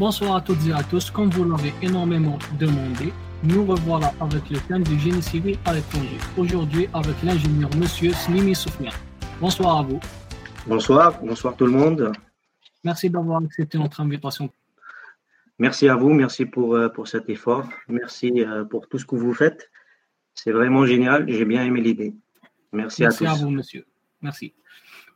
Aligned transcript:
Bonsoir 0.00 0.36
à 0.36 0.40
toutes 0.40 0.66
et 0.66 0.72
à 0.72 0.82
tous. 0.82 1.10
Comme 1.10 1.28
vous 1.28 1.44
l'avez 1.44 1.74
énormément 1.82 2.38
demandé, 2.58 3.12
nous 3.44 3.66
revoilà 3.66 4.14
avec 4.18 4.48
le 4.48 4.58
thème 4.60 4.82
du 4.82 4.98
génie 4.98 5.20
civil 5.20 5.58
à 5.66 5.74
l'étranger. 5.74 6.16
Aujourd'hui 6.38 6.88
avec 6.94 7.22
l'ingénieur 7.22 7.68
Monsieur 7.76 8.12
Slimi 8.14 8.54
Soufiane. 8.54 8.94
Bonsoir 9.42 9.80
à 9.80 9.82
vous. 9.82 10.00
Bonsoir, 10.66 11.22
bonsoir 11.22 11.54
tout 11.54 11.66
le 11.66 11.72
monde. 11.72 12.12
Merci 12.82 13.10
d'avoir 13.10 13.42
accepté 13.42 13.76
notre 13.76 14.00
invitation. 14.00 14.48
Merci 15.58 15.86
à 15.86 15.96
vous, 15.96 16.14
merci 16.14 16.46
pour, 16.46 16.76
euh, 16.76 16.88
pour 16.88 17.06
cet 17.06 17.28
effort, 17.28 17.68
merci 17.86 18.32
euh, 18.38 18.64
pour 18.64 18.88
tout 18.88 18.98
ce 18.98 19.04
que 19.04 19.16
vous 19.16 19.34
faites. 19.34 19.70
C'est 20.32 20.52
vraiment 20.52 20.86
génial, 20.86 21.28
j'ai 21.28 21.44
bien 21.44 21.62
aimé 21.62 21.82
l'idée. 21.82 22.14
Merci, 22.72 23.02
Merci 23.02 23.26
à 23.26 23.32
à 23.32 23.34
tous. 23.34 23.42
vous, 23.42 23.50
monsieur. 23.50 23.84
Merci. 24.22 24.54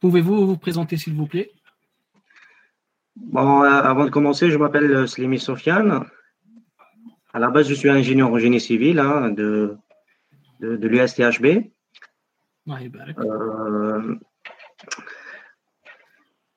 Pouvez-vous 0.03 0.47
vous 0.47 0.59
présenter, 0.59 0.99
s'il 0.99 1.15
vous 1.15 1.27
plaît? 1.27 1.53
Bon, 3.17 3.63
euh, 3.63 3.69
avant 3.69 4.05
de 4.05 4.11
commencer, 4.11 4.51
je 4.51 4.59
m'appelle 4.59 4.91
euh, 4.91 5.07
Slimi 5.07 5.39
Sofiane. 5.39 6.05
À 7.33 7.39
la 7.39 7.51
base, 7.51 7.69
je 7.69 7.75
suis 7.75 7.89
ingénieur 7.89 8.31
en 8.31 8.39
génie 8.39 8.61
civil 8.61 8.99
hein, 8.99 9.31
de, 9.31 9.77
de, 10.61 10.89
l'USTHB. 10.89 11.71
Bah, 12.67 12.79
euh, 13.19 14.17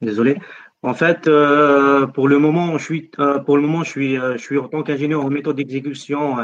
désolé. 0.01 0.39
En 0.83 0.93
fait, 0.93 1.23
pour 2.13 2.27
le 2.27 2.37
moment, 2.37 2.77
je 2.77 2.83
suis, 2.83 3.11
pour 3.45 3.57
le 3.57 3.61
moment, 3.63 3.83
je 3.83 3.89
suis, 3.89 4.15
je 4.15 4.37
suis 4.37 4.57
en 4.59 4.67
tant 4.67 4.83
qu'ingénieur 4.83 5.25
en 5.25 5.29
méthode 5.29 5.55
d'exécution 5.55 6.37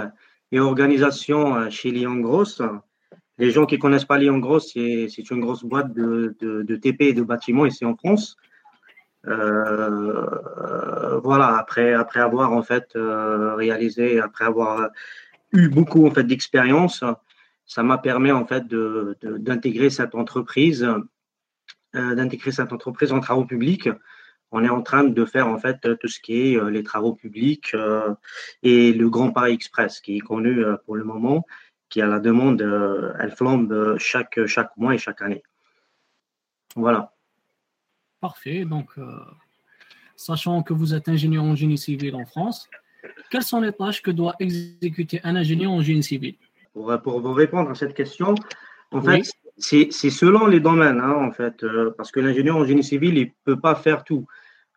et 0.52 0.60
organisation 0.60 1.70
chez 1.70 1.92
Lyon 1.92 2.16
Grosse. 2.16 2.62
Les 3.38 3.52
gens 3.52 3.68
qui 3.68 3.78
connaissent 3.78 4.06
pas 4.06 4.18
Lyon 4.18 4.40
Grosse, 4.40 4.74
c'est 4.74 5.30
une 5.30 5.40
grosse 5.40 5.64
boîte 5.64 5.94
de, 5.94 6.36
de, 6.40 6.64
de 6.64 6.76
TP 6.76 7.02
et 7.02 7.14
de 7.14 7.22
bâtiments 7.22 7.68
ici 7.68 7.86
en 7.86 7.96
France. 7.96 8.36
Euh, 9.26 11.20
voilà, 11.20 11.58
après, 11.58 11.94
après 11.94 12.20
avoir 12.20 12.52
en 12.52 12.62
fait 12.64 12.96
euh, 12.96 13.56
réalisé, 13.56 14.20
après 14.20 14.46
avoir 14.46 14.90
eu 15.54 15.70
beaucoup 15.70 16.06
en 16.06 16.12
fait 16.12 16.24
d'expérience, 16.24 17.04
ça 17.66 17.84
m'a 17.84 17.98
permis 17.98 18.32
en 18.32 18.46
fait 18.46 18.68
de- 18.68 19.16
de- 19.22 19.38
d'intégrer 19.38 19.90
cette 19.90 20.14
entreprise, 20.16 20.84
euh, 21.96 22.16
d'intégrer 22.16 22.52
cette 22.52 22.74
entreprise 22.74 23.14
en 23.14 23.20
travaux 23.22 23.46
publics. 23.46 23.90
On 24.52 24.64
est 24.64 24.70
en 24.70 24.82
train 24.82 25.04
de 25.06 25.26
faire 25.26 25.48
en 25.48 25.58
fait 25.58 25.80
tout 26.00 26.08
ce 26.08 26.20
qui 26.20 26.54
est 26.54 26.58
euh, 26.58 26.70
les 26.70 26.84
travaux 26.84 27.14
publics 27.14 27.72
euh, 27.74 28.14
et 28.62 28.94
le 28.94 29.10
Grand 29.10 29.32
Paris 29.32 29.54
Express, 29.54 30.02
qui 30.02 30.18
est 30.18 30.20
connu 30.20 30.64
euh, 30.66 30.76
pour 30.86 30.96
le 30.96 31.04
moment, 31.06 31.46
qui 31.90 32.02
a 32.02 32.08
la 32.08 32.20
demande, 32.20 32.62
elle 33.20 33.32
flambe 33.32 33.98
chaque 34.00 34.46
chaque 34.48 34.76
mois 34.78 34.96
et 34.96 34.98
chaque 34.98 35.22
année. 35.22 35.44
Voilà. 36.76 37.13
Parfait. 38.28 38.64
Donc, 38.64 38.90
euh, 38.98 39.04
sachant 40.16 40.64
que 40.68 40.74
vous 40.80 40.94
êtes 40.98 41.10
ingénieur 41.10 41.44
en 41.44 41.56
génie 41.62 41.78
civil 41.78 42.16
en 42.16 42.26
France, 42.34 42.70
quelles 43.30 43.44
sont 43.54 43.60
les 43.60 43.74
tâches 43.74 44.02
que 44.02 44.12
doit 44.12 44.36
exécuter 44.40 45.20
un 45.26 45.36
ingénieur 45.36 45.72
en 45.78 45.82
génie 45.82 46.04
civil? 46.12 46.36
Pour, 46.74 46.88
pour 47.04 47.20
vous 47.20 47.34
répondre 47.34 47.70
à 47.70 47.76
cette 47.76 47.94
question, 48.02 48.30
en 48.92 49.02
Oui. 49.02 49.24
fait, 49.26 49.32
c'est 49.58 49.88
c'est 49.92 50.10
selon 50.24 50.44
les 50.54 50.62
domaines, 50.70 51.02
hein, 51.08 51.16
en 51.28 51.32
fait, 51.40 51.58
euh, 51.64 51.92
parce 51.98 52.12
que 52.14 52.22
l'ingénieur 52.22 52.56
en 52.56 52.66
génie 52.70 52.88
civil, 52.94 53.14
il 53.18 53.28
peut 53.48 53.60
pas 53.68 53.76
faire 53.76 54.06
tout. 54.10 54.26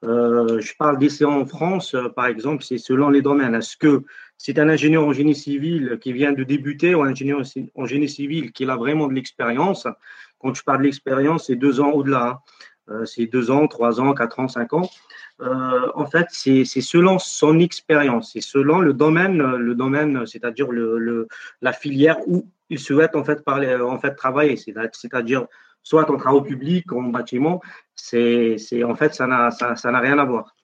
Euh, 0.03 0.61
je 0.67 0.73
parle 0.83 0.99
d'essais 0.99 1.25
en 1.25 1.47
France, 1.47 1.95
euh, 1.95 2.09
par 2.19 2.27
exemple, 2.27 2.65
c'est 2.69 2.79
selon 2.91 3.09
les 3.17 3.23
domaines. 3.23 3.55
Est-ce 3.55 3.77
que 3.85 3.93
c'est 4.37 4.59
un 4.59 4.69
ingénieur 4.77 5.05
en 5.11 5.13
génie 5.13 5.37
civil 5.37 5.99
qui 6.03 6.13
vient 6.13 6.33
de 6.41 6.45
débuter 6.55 6.91
ou 6.97 7.01
un 7.05 7.11
ingénieur 7.15 7.41
en 7.83 7.87
génie 7.87 8.09
civil 8.19 8.51
qui 8.55 8.65
a 8.75 8.77
vraiment 8.85 9.07
de 9.11 9.15
l'expérience? 9.19 9.87
Quand 10.41 10.53
je 10.59 10.63
parle 10.69 10.81
de 10.83 10.87
l'expérience, 10.89 11.47
c'est 11.47 11.57
deux 11.67 11.77
ans 11.85 11.93
au-delà. 11.99 12.25
hein. 12.29 12.39
Euh, 12.91 13.05
c'est 13.05 13.27
deux 13.27 13.51
ans, 13.51 13.67
trois 13.67 14.01
ans, 14.01 14.15
quatre 14.15 14.39
ans, 14.39 14.49
cinq 14.49 14.73
ans. 14.73 14.89
Euh, 15.41 15.91
en 15.95 16.07
fait, 16.07 16.27
c'est 16.31 16.65
selon 16.65 17.19
son 17.19 17.59
expérience, 17.59 18.33
c'est 18.33 18.41
selon 18.41 18.81
le 18.81 18.93
domaine, 18.95 19.39
le 19.57 19.75
domaine, 19.75 20.27
c'est-à-dire 20.27 20.69
la 21.61 21.73
filière 21.73 22.19
où 22.27 22.47
il 22.71 22.79
souhaite 22.79 23.15
en 23.17 23.25
fait 23.25 23.45
parler, 23.45 23.75
en 23.77 23.99
fait 23.99 24.15
travailler, 24.15 24.57
c'est- 24.57 24.75
c'est-à-dire 24.93 25.47
soit 25.83 26.11
en 26.11 26.17
travaux 26.17 26.43
publics, 26.43 26.91
en 26.93 27.03
bâtiment, 27.03 27.61
c'est, 27.95 28.57
en 28.85 28.95
fait 28.95 29.15
ça 29.15 29.27
n'a 29.27 30.01
rien 30.01 30.19
à 30.19 30.25
voir. 30.25 30.55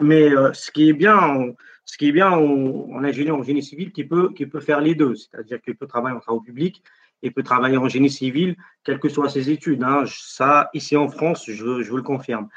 Mais 0.00 0.34
euh, 0.34 0.52
ce 0.52 0.70
qui 0.72 0.88
est 0.88 0.92
bien, 0.94 1.16
en- 1.16 1.52
ce 1.84 1.96
qui 1.98 2.08
est 2.08 2.12
bien 2.12 2.30
en, 2.30 2.88
en 2.96 3.04
ingénieur 3.04 3.36
en 3.36 3.42
génie 3.42 3.62
civil, 3.62 3.92
qui 3.92 4.04
peut 4.04 4.32
qui 4.32 4.46
peut 4.46 4.60
faire 4.60 4.80
les 4.80 4.94
deux, 4.94 5.14
c'est-à-dire 5.14 5.60
qu'il 5.60 5.76
peut 5.76 5.86
travailler 5.86 6.16
en 6.16 6.20
travaux 6.20 6.40
publics 6.40 6.82
et 7.22 7.30
peut 7.30 7.42
travailler 7.42 7.76
en 7.76 7.88
génie 7.88 8.10
civil, 8.10 8.56
quelles 8.84 8.98
que 8.98 9.08
soient 9.08 9.28
ses 9.28 9.50
études. 9.50 9.82
hein. 9.82 10.04
Ça, 10.06 10.70
ici 10.74 10.96
en 10.96 11.08
France, 11.08 11.44
je, 11.48 11.64
vous 11.64 11.96
le 11.96 12.02
confirme. 12.02 12.48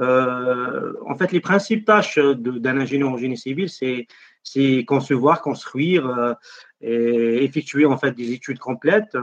Euh, 0.00 0.94
en 1.06 1.16
fait, 1.16 1.32
les 1.32 1.40
principes 1.40 1.84
tâches 1.84 2.18
d'un 2.18 2.78
ingénieur 2.78 3.10
en 3.10 3.18
génie 3.18 3.36
civil, 3.36 3.68
c'est 3.68 4.84
concevoir, 4.84 5.42
construire, 5.42 6.06
euh, 6.06 6.34
et 6.80 7.44
effectuer 7.44 7.84
en 7.84 7.96
fait 7.96 8.12
des 8.12 8.32
études 8.32 8.58
complètes 8.58 9.16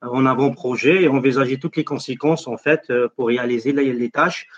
en 0.00 0.26
avant-projet 0.26 1.04
et 1.04 1.08
envisager 1.08 1.58
toutes 1.58 1.76
les 1.76 1.84
conséquences 1.84 2.48
en 2.48 2.56
fait 2.56 2.92
pour 3.16 3.28
réaliser 3.28 3.72
les, 3.72 4.10
tâches. 4.10 4.48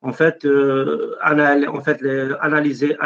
En 0.00 0.12
fait, 0.12 0.44
euh, 0.44 1.16
analyser, 1.20 2.96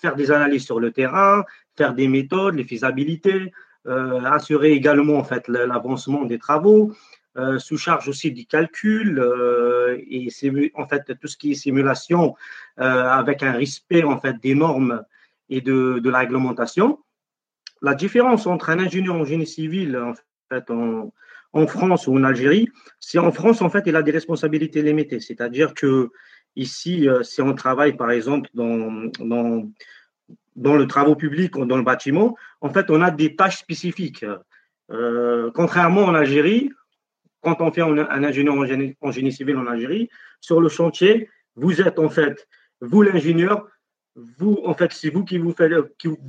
faire 0.00 0.16
des 0.16 0.30
analyses 0.30 0.64
sur 0.64 0.80
le 0.80 0.90
terrain, 0.90 1.44
faire 1.76 1.94
des 1.94 2.08
méthodes, 2.08 2.54
les 2.56 2.64
faisabilités, 2.64 3.52
assurer 3.86 4.72
également 4.72 5.16
en 5.16 5.24
fait 5.24 5.48
l'avancement 5.48 6.24
des 6.24 6.38
travaux, 6.38 6.92
euh, 7.36 7.60
sous 7.60 7.78
charge 7.78 8.08
aussi 8.08 8.32
du 8.32 8.44
calcul 8.44 9.20
euh, 9.20 9.96
et 10.10 10.28
en 10.74 10.88
fait 10.88 11.16
tout 11.20 11.28
ce 11.28 11.36
qui 11.36 11.52
est 11.52 11.54
simulation 11.54 12.34
euh, 12.80 12.82
avec 12.82 13.44
un 13.44 13.52
respect 13.52 14.02
en 14.02 14.18
fait 14.18 14.34
des 14.42 14.56
normes 14.56 15.04
et 15.48 15.60
de, 15.60 16.00
de 16.00 16.10
la 16.10 16.18
réglementation. 16.18 16.98
La 17.82 17.94
différence 17.94 18.48
entre 18.48 18.70
un 18.70 18.80
ingénieur 18.80 19.14
en 19.14 19.24
génie 19.24 19.46
civil 19.46 19.96
en 19.96 20.14
fait 20.48 20.70
en, 20.72 21.12
France 21.68 22.08
ou 22.08 22.16
en 22.18 22.24
Algérie, 22.24 22.68
c'est 22.98 23.20
en 23.20 23.30
France 23.30 23.62
en 23.62 23.70
fait 23.70 23.84
il 23.86 23.94
a 23.94 24.02
des 24.02 24.10
responsabilités 24.10 24.82
limitées, 24.82 25.20
c'est-à-dire 25.20 25.72
que 25.74 26.10
ici 26.56 27.08
euh, 27.08 27.22
si 27.22 27.40
on 27.42 27.54
travaille 27.54 27.96
par 27.96 28.10
exemple 28.10 28.50
dans 28.54 29.70
dans 30.66 30.76
le 30.76 30.86
travaux 30.86 31.16
public 31.24 31.56
ou 31.56 31.64
dans 31.70 31.76
le 31.82 31.82
bâtiment, 31.92 32.28
en 32.60 32.70
fait 32.74 32.86
on 32.90 33.00
a 33.02 33.10
des 33.10 33.30
tâches 33.34 33.58
spécifiques. 33.66 34.24
Euh, 34.92 35.50
contrairement 35.60 36.04
en 36.10 36.14
Algérie, 36.14 36.70
quand 37.42 37.56
on 37.60 37.70
fait 37.72 37.82
un, 37.82 38.24
ingénieur 38.30 38.54
en 38.56 39.12
génie, 39.12 39.32
civil 39.32 39.56
en 39.56 39.66
Algérie, 39.66 40.10
sur 40.40 40.60
le 40.60 40.68
chantier, 40.68 41.12
vous 41.56 41.80
êtes 41.80 41.98
en 41.98 42.10
fait, 42.10 42.36
vous 42.80 43.02
l'ingénieur, 43.02 43.66
vous, 44.40 44.60
en 44.64 44.74
fait, 44.74 44.92
c'est 44.92 45.08
vous 45.14 45.24
qui 45.24 45.38
vous 45.38 45.52
faites, 45.52 45.72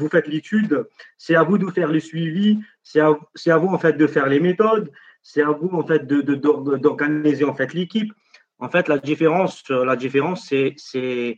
faites 0.10 0.28
l'étude, 0.28 0.86
c'est 1.18 1.36
à 1.36 1.44
vous 1.44 1.58
de 1.58 1.70
faire 1.78 1.92
le 1.92 2.00
suivi, 2.00 2.60
c'est 2.84 3.02
à, 3.02 3.10
à 3.10 3.58
vous 3.58 3.68
en 3.76 3.80
fait 3.80 3.94
de 3.98 4.08
faire 4.08 4.28
les 4.28 4.40
méthodes, 4.40 4.92
c'est 5.22 5.42
à 5.42 5.52
vous 5.52 5.70
en 5.74 5.84
fait 5.86 6.08
de, 6.08 6.22
de- 6.22 6.36
d'or- 6.36 6.78
d'organiser 6.80 7.44
en 7.44 7.56
fait 7.56 7.74
l'équipe. 7.74 8.12
En 8.60 8.70
fait, 8.70 8.88
la 8.88 9.00
différence, 9.00 9.68
la 9.70 9.96
différence, 9.96 10.40
c'est 10.48 11.38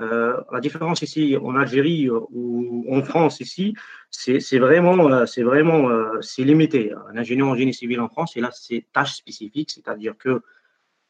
euh, 0.00 0.40
la 0.50 0.60
différence 0.60 1.02
ici 1.02 1.36
en 1.40 1.54
Algérie 1.54 2.08
euh, 2.08 2.18
ou 2.32 2.84
en 2.90 3.02
France 3.02 3.40
ici, 3.40 3.74
c'est, 4.10 4.58
vraiment, 4.58 5.24
c'est 5.26 5.42
vraiment, 5.42 5.88
euh, 5.88 6.20
c'est 6.20 6.42
limité. 6.42 6.92
Un 7.12 7.16
ingénieur 7.16 7.48
en 7.48 7.54
génie 7.54 7.74
civil 7.74 8.00
en 8.00 8.08
France, 8.08 8.34
il 8.36 8.44
a 8.44 8.50
ses 8.50 8.86
tâches 8.92 9.14
spécifiques, 9.14 9.70
c'est-à-dire 9.70 10.16
que 10.18 10.42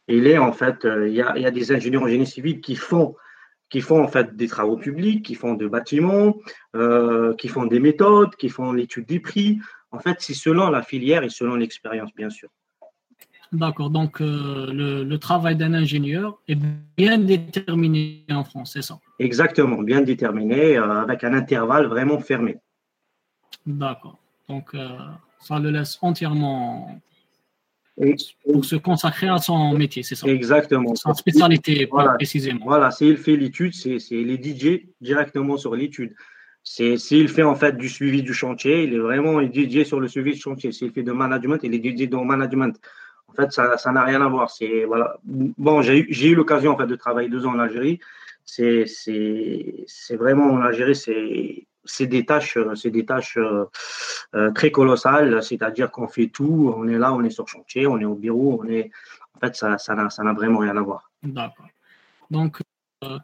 il 0.07 0.27
est 0.27 0.37
en 0.37 0.53
fait, 0.53 0.85
il 0.85 1.15
y 1.15 1.23
a, 1.23 1.51
des 1.51 1.73
ingénieurs 1.73 2.03
en 2.03 2.09
génie 2.09 2.27
civil 2.27 2.61
qui 2.61 2.77
font 2.77 3.17
qui 3.71 3.81
font 3.81 4.03
en 4.03 4.09
fait 4.09 4.37
des 4.37 4.49
travaux 4.49 4.77
publics, 4.77 5.25
qui 5.25 5.35
font 5.35 5.55
des 5.55 5.67
bâtiments, 5.67 6.37
qui 7.39 7.49
font 7.49 7.65
des 7.65 7.81
méthodes, 7.81 8.37
qui 8.37 8.51
font 8.51 8.73
l'étude 8.73 9.07
des 9.07 9.19
prix. 9.21 9.59
En 9.91 9.99
fait, 9.99 10.17
c'est 10.21 10.35
selon 10.35 10.69
la 10.69 10.83
filière 10.83 11.23
et 11.25 11.31
selon 11.31 11.55
l'expérience, 11.55 12.15
bien 12.15 12.29
sûr. 12.29 12.51
D'accord. 13.53 13.91
Donc, 13.91 14.21
euh, 14.21 14.67
le, 14.73 15.05
le 15.05 15.19
travail 15.19 15.57
d'un 15.57 15.75
ingénieur 15.75 16.39
est 16.49 16.59
bien 16.97 17.19
déterminé 17.19 18.25
en 18.31 18.45
France, 18.45 18.73
c'est 18.75 18.83
ça? 18.83 18.99
Exactement, 19.19 19.83
bien 19.83 20.01
déterminé, 20.01 20.77
euh, 20.77 21.03
avec 21.03 21.23
un 21.25 21.35
intervalle 21.35 21.87
vraiment 21.87 22.19
fermé. 22.19 22.57
D'accord. 23.67 24.19
Donc, 24.49 24.75
euh, 24.75 24.89
ça 25.41 25.59
le 25.59 25.71
laisse 25.71 25.99
entièrement 26.03 27.01
Et- 28.01 28.17
pour 28.45 28.65
se 28.65 28.77
consacrer 28.77 29.29
à 29.29 29.39
son 29.39 29.73
métier, 29.75 30.03
c'est 30.03 30.17
ça? 30.17 30.27
Exactement. 30.27 30.95
Sa 30.97 31.15
spécialité, 31.15 31.87
Voilà. 31.91 32.13
précisément. 32.15 32.65
Voilà, 32.65 32.91
s'il 32.91 33.17
fait 33.17 33.37
l'étude, 33.37 33.73
c'est 33.75 33.99
c'est 34.01 34.23
les 34.23 34.37
DJ 34.37 34.89
directement 35.01 35.57
sur 35.57 35.75
l'étude. 35.77 36.13
C'est 36.67 36.97
s'il 36.97 37.29
fait 37.29 37.43
en 37.43 37.55
fait 37.55 37.77
du 37.77 37.89
suivi 37.91 38.23
du 38.23 38.33
chantier, 38.35 38.85
il 38.85 38.95
est 38.95 38.99
vraiment 38.99 39.41
DJ 39.43 39.85
sur 39.85 40.01
le 40.01 40.09
suivi 40.09 40.33
du 40.33 40.41
chantier. 40.41 40.73
S'il 40.73 40.91
fait 40.93 41.03
de 41.03 41.13
management, 41.13 41.59
il 41.63 41.73
est 41.75 41.79
DJ 41.85 42.09
dans 42.09 42.21
le 42.21 42.27
management. 42.27 42.81
En 43.37 43.43
fait, 43.43 43.53
ça 43.53 43.93
n'a 43.93 44.05
rien 44.05 44.23
à 44.23 44.29
voir. 44.29 44.51
C'est 44.51 44.85
voilà. 44.85 45.19
Bon, 45.25 45.83
j'ai 45.83 46.29
eu 46.29 46.35
l'occasion 46.35 46.73
en 46.73 46.79
fait 46.79 46.87
de 46.87 46.95
travailler 46.95 47.29
deux 47.29 47.45
ans 47.47 47.55
en 47.55 47.59
Algérie. 47.59 47.99
C'est 48.45 48.87
vraiment 50.11 50.53
en 50.53 50.61
Algérie, 50.61 50.95
c'est 51.85 52.07
des 52.07 52.25
tâches, 52.25 52.57
euh, 52.57 52.75
c'est 52.75 52.91
des 52.91 53.05
tâches 53.05 53.37
euh, 53.37 53.65
euh, 54.35 54.51
très 54.53 54.71
colossales. 54.71 55.43
C'est-à-dire 55.43 55.91
qu'on 55.91 56.09
fait 56.09 56.29
tout. 56.29 56.73
On 56.77 56.87
est 56.89 56.99
là, 56.99 57.13
on 57.13 57.23
est 57.25 57.31
sur 57.31 57.49
chantier, 57.49 57.87
on 57.87 57.99
est 57.99 58.05
au 58.05 58.15
bureau. 58.15 58.63
En 58.63 59.41
fait, 59.41 59.57
ça 59.57 59.77
n'a 59.95 60.33
vraiment 60.33 60.61
rien 60.61 60.77
à 60.77 60.83
voir. 60.83 61.11
D'accord. 61.23 61.67
Donc, 62.31 62.61
euh, 63.03 63.19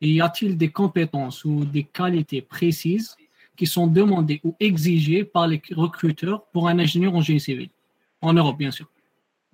y 0.00 0.20
a-t-il 0.20 0.56
des 0.56 0.70
compétences 0.70 1.44
ou 1.44 1.64
des 1.64 1.84
qualités 1.84 2.42
précises 2.42 3.16
qui 3.56 3.66
sont 3.66 3.86
demandées 3.86 4.40
ou 4.44 4.54
exigées 4.60 5.24
par 5.24 5.46
les 5.46 5.60
recruteurs 5.72 6.44
pour 6.46 6.68
un 6.68 6.78
ingénieur 6.78 7.14
en 7.14 7.20
génie 7.20 7.40
civil? 7.40 7.68
En 8.20 8.32
Europe, 8.32 8.58
bien 8.58 8.70
sûr. 8.70 8.86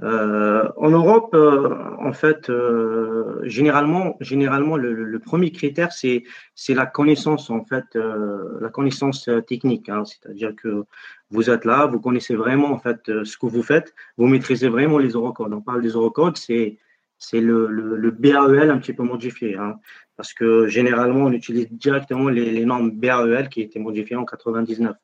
Euh, 0.02 0.68
en 0.76 0.90
Europe, 0.90 1.30
euh, 1.34 1.94
en 2.00 2.12
fait, 2.12 2.50
euh, 2.50 3.40
généralement, 3.44 4.16
généralement, 4.20 4.76
le, 4.76 5.18
premier 5.20 5.52
critère, 5.52 5.92
c'est 5.92 6.24
c'est 6.54 6.74
la 6.74 6.86
connaissance, 6.86 7.48
en 7.50 7.64
fait, 7.64 7.84
la 7.94 8.68
connaissance 8.70 9.28
technique. 9.46 9.88
Hein. 9.88 10.04
C'est-à-dire 10.04 10.54
que 10.56 10.84
vous 11.30 11.50
êtes 11.50 11.64
là, 11.64 11.86
vous 11.86 12.00
connaissez 12.00 12.34
vraiment, 12.34 12.72
en 12.72 12.78
fait, 12.78 13.00
ce 13.24 13.36
que 13.38 13.46
vous 13.46 13.62
faites, 13.62 13.94
vous 14.18 14.26
maîtrisez 14.26 14.68
vraiment 14.68 14.98
les 14.98 15.10
eurocodes. 15.10 15.52
On 15.52 15.60
parle 15.60 15.82
des 15.82 15.90
eurocodes, 15.90 16.36
c'est 16.36 16.78
c'est 17.18 17.40
le, 17.40 17.68
le, 17.68 18.10
BAEL 18.10 18.70
un 18.70 18.78
petit 18.78 18.92
peu 18.92 19.02
modifié, 19.02 19.56
hein. 19.56 19.78
parce 20.16 20.34
que 20.34 20.66
généralement, 20.66 21.24
on 21.26 21.32
utilise 21.32 21.68
directement 21.70 22.28
les, 22.28 22.50
les 22.50 22.64
normes 22.66 22.90
BAEL 22.90 23.48
qui 23.48 23.62
étaient 23.62 23.78
modifiées 23.78 24.16
en 24.16 24.24
99. 24.24 24.94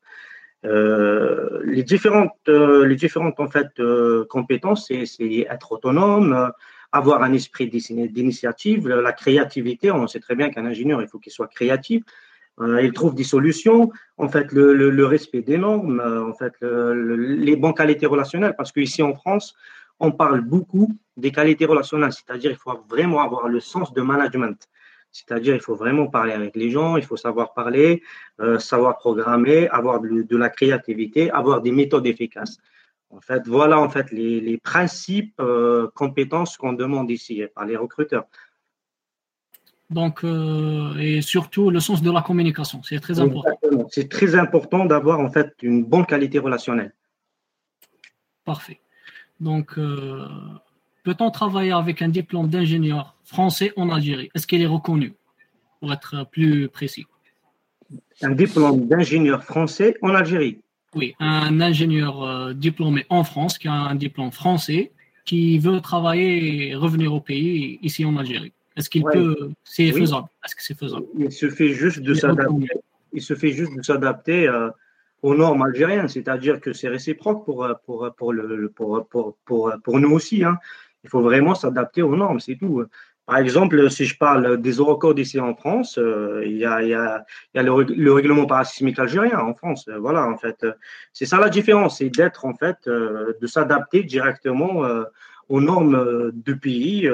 Euh, 0.66 1.62
les 1.64 1.82
différentes, 1.82 2.36
euh, 2.48 2.84
les 2.86 2.96
différentes 2.96 3.40
en 3.40 3.48
fait 3.48 3.68
euh, 3.78 4.26
compétences, 4.28 4.88
c'est 4.88 5.46
être 5.48 5.72
autonome, 5.72 6.52
avoir 6.92 7.22
un 7.22 7.32
esprit 7.32 7.68
d'initiative, 7.68 8.88
la 8.88 9.12
créativité. 9.12 9.90
On 9.90 10.06
sait 10.06 10.20
très 10.20 10.34
bien 10.34 10.50
qu'un 10.50 10.66
ingénieur, 10.66 11.00
il 11.00 11.08
faut 11.08 11.18
qu'il 11.18 11.32
soit 11.32 11.48
créatif. 11.48 12.02
il 12.60 12.92
trouve 12.92 13.14
des 13.14 13.24
solutions. 13.24 13.90
En 14.18 14.28
fait, 14.28 14.52
le, 14.52 14.74
le, 14.74 15.06
respect 15.06 15.40
des 15.40 15.56
normes, 15.56 16.00
en 16.00 16.34
fait, 16.34 16.54
les 16.60 17.56
bonnes 17.56 17.74
qualités 17.74 18.06
relationnelles, 18.06 18.54
parce 18.56 18.72
qu'ici 18.72 19.02
en 19.02 19.14
France, 19.14 19.54
on 20.00 20.10
parle 20.12 20.40
beaucoup 20.40 20.88
des 21.16 21.30
qualités 21.30 21.64
relationnelles, 21.64 22.12
c'est-à-dire 22.12 22.50
il 22.50 22.56
faut 22.56 22.84
vraiment 22.88 23.20
avoir 23.20 23.48
le 23.48 23.60
sens 23.60 23.92
de 23.92 24.02
management. 24.02 24.68
C'est-à-dire, 25.12 25.54
il 25.54 25.60
faut 25.60 25.74
vraiment 25.74 26.06
parler 26.06 26.32
avec 26.32 26.54
les 26.54 26.70
gens, 26.70 26.96
il 26.96 27.04
faut 27.04 27.16
savoir 27.16 27.52
parler, 27.52 28.02
euh, 28.40 28.58
savoir 28.58 28.98
programmer, 28.98 29.68
avoir 29.68 30.00
de, 30.00 30.36
la 30.36 30.48
créativité, 30.48 31.30
avoir 31.30 31.60
des 31.62 31.72
méthodes 31.72 32.06
efficaces. 32.06 32.58
En 33.10 33.20
fait, 33.20 33.42
voilà 33.48 33.80
en 33.80 33.88
fait 33.88 34.12
les, 34.12 34.58
principes, 34.58 35.34
euh, 35.40 35.88
compétences 35.96 36.56
qu'on 36.56 36.74
demande 36.74 37.10
ici 37.10 37.42
par 37.54 37.66
les 37.66 37.76
recruteurs. 37.76 38.26
Donc, 39.90 40.22
euh, 40.22 40.94
et 40.98 41.20
surtout 41.20 41.70
le 41.70 41.80
sens 41.80 42.00
de 42.00 42.12
la 42.12 42.22
communication, 42.22 42.80
c'est 42.84 43.00
très 43.00 43.18
important. 43.18 43.58
C'est 43.90 44.08
très 44.08 44.36
important 44.36 44.84
d'avoir 44.84 45.18
en 45.18 45.28
fait 45.28 45.52
une 45.62 45.84
bonne 45.84 46.06
qualité 46.06 46.38
relationnelle. 46.38 46.94
Parfait. 48.44 48.80
Donc, 49.40 49.76
peut-on 51.04 51.30
travailler 51.30 51.72
avec 51.72 52.02
un 52.02 52.08
diplôme 52.08 52.48
d'ingénieur 52.48 53.16
français 53.24 53.72
en 53.76 53.90
Algérie? 53.90 54.30
Est-ce 54.34 54.46
qu'il 54.46 54.62
est 54.62 54.66
reconnu, 54.66 55.14
pour 55.80 55.92
être 55.92 56.26
plus 56.30 56.68
précis. 56.68 57.06
Un 58.22 58.30
diplôme 58.30 58.86
d'ingénieur 58.86 59.42
français 59.42 59.96
en 60.02 60.14
Algérie. 60.14 60.58
Oui, 60.94 61.14
un 61.20 61.60
ingénieur 61.60 62.22
euh, 62.22 62.52
diplômé 62.52 63.06
en 63.08 63.24
France, 63.24 63.58
qui 63.58 63.68
a 63.68 63.72
un 63.72 63.94
diplôme 63.94 64.32
français, 64.32 64.92
qui 65.24 65.58
veut 65.58 65.80
travailler 65.80 66.68
et 66.68 66.74
revenir 66.74 67.14
au 67.14 67.20
pays, 67.20 67.78
ici 67.82 68.04
en 68.04 68.16
Algérie. 68.16 68.52
Est-ce 68.76 68.90
qu'il 68.90 69.04
peut, 69.04 69.50
c'est 69.64 69.90
faisable. 69.92 70.28
Est-ce 70.44 70.54
que 70.54 70.62
c'est 70.62 70.78
faisable? 70.78 71.06
Il 71.18 71.32
se 71.32 71.48
fait 71.48 71.72
juste 71.72 72.00
de 72.00 72.14
s'adapter. 72.14 72.68
Il 73.12 73.22
se 73.22 73.34
fait 73.34 73.52
juste 73.52 73.76
de 73.76 73.82
s'adapter 73.82 74.48
euh, 74.48 74.70
aux 75.22 75.34
normes 75.34 75.62
algériennes, 75.62 76.08
c'est-à-dire 76.08 76.60
que 76.60 76.72
c'est 76.72 76.88
réciproque 76.88 77.44
pour, 77.44 77.64
euh, 77.64 77.74
pour, 77.84 78.08
pour, 78.16 78.32
le, 78.32 78.68
pour, 78.68 79.06
pour, 79.06 79.36
pour, 79.44 79.72
pour 79.82 79.98
nous 79.98 80.10
aussi. 80.10 80.44
Hein. 80.44 80.58
Il 81.04 81.10
faut 81.10 81.22
vraiment 81.22 81.54
s'adapter 81.54 82.02
aux 82.02 82.16
normes, 82.16 82.40
c'est 82.40 82.56
tout. 82.56 82.84
Par 83.30 83.38
exemple, 83.38 83.88
si 83.92 84.06
je 84.06 84.18
parle 84.18 84.60
des 84.60 84.72
eurocodes 84.72 85.20
ici 85.20 85.38
en 85.38 85.54
France, 85.54 85.98
euh, 85.98 86.42
il 86.44 86.56
y 86.56 86.64
a, 86.64 86.80
le, 87.54 88.12
règlement 88.12 88.44
parasismique 88.44 88.98
algérien 88.98 89.38
en 89.38 89.54
France. 89.54 89.86
Euh, 89.86 90.00
voilà, 90.00 90.26
en 90.26 90.36
fait, 90.36 90.66
c'est 91.12 91.26
ça 91.26 91.38
la 91.38 91.48
différence, 91.48 91.98
c'est 91.98 92.10
d'être 92.10 92.44
en 92.44 92.54
fait, 92.54 92.78
euh, 92.88 93.32
de 93.40 93.46
s'adapter 93.46 94.02
directement 94.02 94.82
aux 95.48 95.60
normes 95.60 96.32
du 96.34 96.58
pays, 96.58 97.08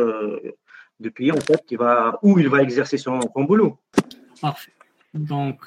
du 1.01 1.11
pays 1.11 1.33
en 1.33 1.41
fait 1.41 1.63
qui 1.67 1.77
va 1.77 2.19
où 2.23 2.39
il 2.39 2.49
va 2.49 2.63
exercer 2.63 2.97
son, 2.97 3.21
son 3.21 3.45
boulot. 3.45 3.79
Parfait. 4.41 4.73
Donc, 5.13 5.67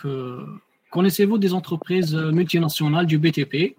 connaissez-vous 0.90 1.38
des 1.38 1.54
entreprises 1.54 2.16
multinationales 2.16 3.06
du 3.06 3.20
BTP, 3.20 3.76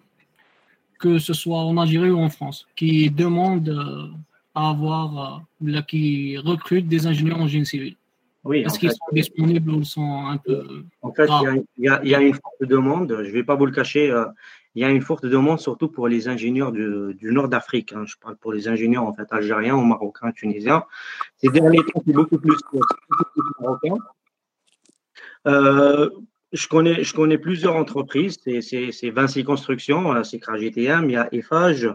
que 1.01 1.19
ce 1.19 1.33
soit 1.33 1.63
en 1.63 1.77
Algérie 1.79 2.11
ou 2.11 2.21
en 2.21 2.31
France, 2.31 2.69
qui 2.77 3.11
demandent 3.11 4.15
à 4.55 4.71
avoir, 4.71 5.45
euh, 5.65 5.81
qui 5.83 6.39
recrutent 6.39 6.89
des 6.89 7.07
ingénieurs 7.07 7.41
en 7.41 7.49
génie 7.49 7.67
civil 7.67 7.97
oui, 8.43 8.61
Est-ce 8.61 8.79
qu'ils 8.79 8.91
sont 8.91 9.05
disponibles 9.13 9.71
ou 9.71 9.85
sont 9.85 10.25
un 10.27 10.39
peu. 10.39 10.85
En 11.03 11.13
fait, 11.13 11.29
il 11.77 11.85
y, 12.05 12.09
y, 12.09 12.15
a 12.15 12.21
une 12.21 12.33
forte 12.33 12.63
demande, 12.63 13.15
je 13.23 13.29
ne 13.29 13.33
vais 13.33 13.45
pas 13.45 13.55
vous 13.55 13.67
le 13.67 13.73
cacher, 13.73 14.11
euh, 14.11 14.25
il 14.75 14.83
y 14.83 14.85
a 14.85 14.91
une 14.91 15.03
forte 15.03 15.27
demande 15.27 15.59
surtout 15.59 15.89
pour 15.89 16.09
les 16.09 16.29
ingénieurs 16.29 16.73
du, 16.73 17.15
du 17.15 17.33
nord 17.33 17.49
d'Afrique. 17.49 17.93
Hein. 17.93 18.05
Je 18.07 18.15
parle 18.21 18.37
pour 18.37 18.53
les 18.53 18.69
ingénieurs 18.69 19.05
en 19.05 19.13
fait 19.13 19.27
algériens 19.31 19.75
ou 19.75 19.83
marocains, 19.83 20.31
tunisiens. 20.33 20.85
Ces 21.39 21.49
derniers 21.49 21.83
temps, 21.85 22.03
c'est 22.07 22.13
beaucoup 22.13 22.39
plus, 22.39 22.57
marocains. 23.61 23.97
Euh, 25.47 26.11
je 26.53 26.69
connais, 26.69 27.03
je 27.03 27.15
connais 27.15 27.39
plusieurs 27.39 27.77
entreprises. 27.77 28.39
C'est 28.43 29.11
Vinci 29.11 29.45
Construction, 29.45 30.23
c'est 30.23 30.39
CRAGTM, 30.39 31.11
il 31.11 31.13
y 31.13 31.17
a 31.17 31.29
EFAGE, 31.33 31.89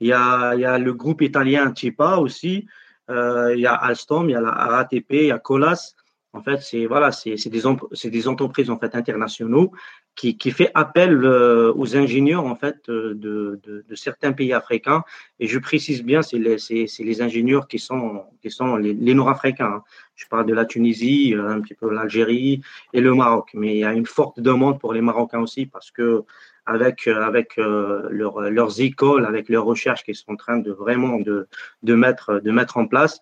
il 0.00 0.08
y 0.08 0.12
a, 0.12 0.54
il 0.54 0.60
y 0.60 0.64
a 0.64 0.78
le 0.78 0.92
groupe 0.92 1.22
italien 1.22 1.72
Cipa 1.74 2.16
aussi. 2.16 2.66
Euh, 3.10 3.54
il 3.54 3.60
y 3.60 3.66
a 3.66 3.74
Alstom, 3.74 4.28
il 4.28 4.32
y 4.32 4.36
a 4.36 4.40
la 4.40 4.50
RATP, 4.50 5.10
il 5.10 5.26
y 5.26 5.30
a 5.32 5.38
Colas. 5.38 5.94
En 6.32 6.42
fait, 6.42 6.58
c'est 6.58 6.86
voilà, 6.86 7.10
c'est 7.10 7.34
des, 7.48 7.62
des 8.10 8.28
entreprises 8.28 8.70
en 8.70 8.78
fait 8.78 8.94
internationaux 8.94 9.72
qui, 10.14 10.36
qui 10.36 10.52
fait 10.52 10.70
appel 10.74 11.24
euh, 11.24 11.72
aux 11.74 11.96
ingénieurs 11.96 12.44
en 12.44 12.54
fait 12.54 12.88
de, 12.88 13.14
de, 13.14 13.60
de, 13.88 13.94
certains 13.96 14.32
pays 14.32 14.52
africains. 14.52 15.02
Et 15.40 15.48
je 15.48 15.58
précise 15.58 16.04
bien, 16.04 16.22
c'est 16.22 16.38
les, 16.38 16.56
les 17.00 17.22
ingénieurs 17.22 17.66
qui 17.66 17.80
sont 17.80 18.24
qui 18.42 18.50
sont 18.50 18.76
les, 18.76 18.94
les 18.94 19.14
Nord-Africains. 19.14 19.72
Hein. 19.78 19.82
Je 20.14 20.26
parle 20.28 20.46
de 20.46 20.54
la 20.54 20.66
Tunisie, 20.66 21.34
euh, 21.34 21.48
un 21.48 21.60
petit 21.60 21.74
peu 21.74 21.92
l'Algérie 21.92 22.60
et 22.92 23.00
le 23.00 23.12
Maroc. 23.12 23.50
Mais 23.54 23.74
il 23.74 23.78
y 23.78 23.84
a 23.84 23.92
une 23.92 24.06
forte 24.06 24.38
demande 24.38 24.78
pour 24.78 24.92
les 24.92 25.00
Marocains 25.00 25.40
aussi 25.40 25.66
parce 25.66 25.90
que 25.90 26.22
avec, 26.70 27.06
euh, 27.08 27.22
avec 27.22 27.58
euh, 27.58 28.08
leurs 28.10 28.80
écoles, 28.80 29.26
avec 29.26 29.48
leurs 29.48 29.64
recherches 29.64 30.04
qu'ils 30.04 30.14
sont 30.14 30.32
en 30.32 30.36
train 30.36 30.58
de 30.58 30.70
vraiment 30.70 31.18
de, 31.18 31.48
de, 31.82 31.94
mettre, 31.94 32.40
de 32.40 32.50
mettre 32.50 32.76
en 32.76 32.86
place. 32.86 33.20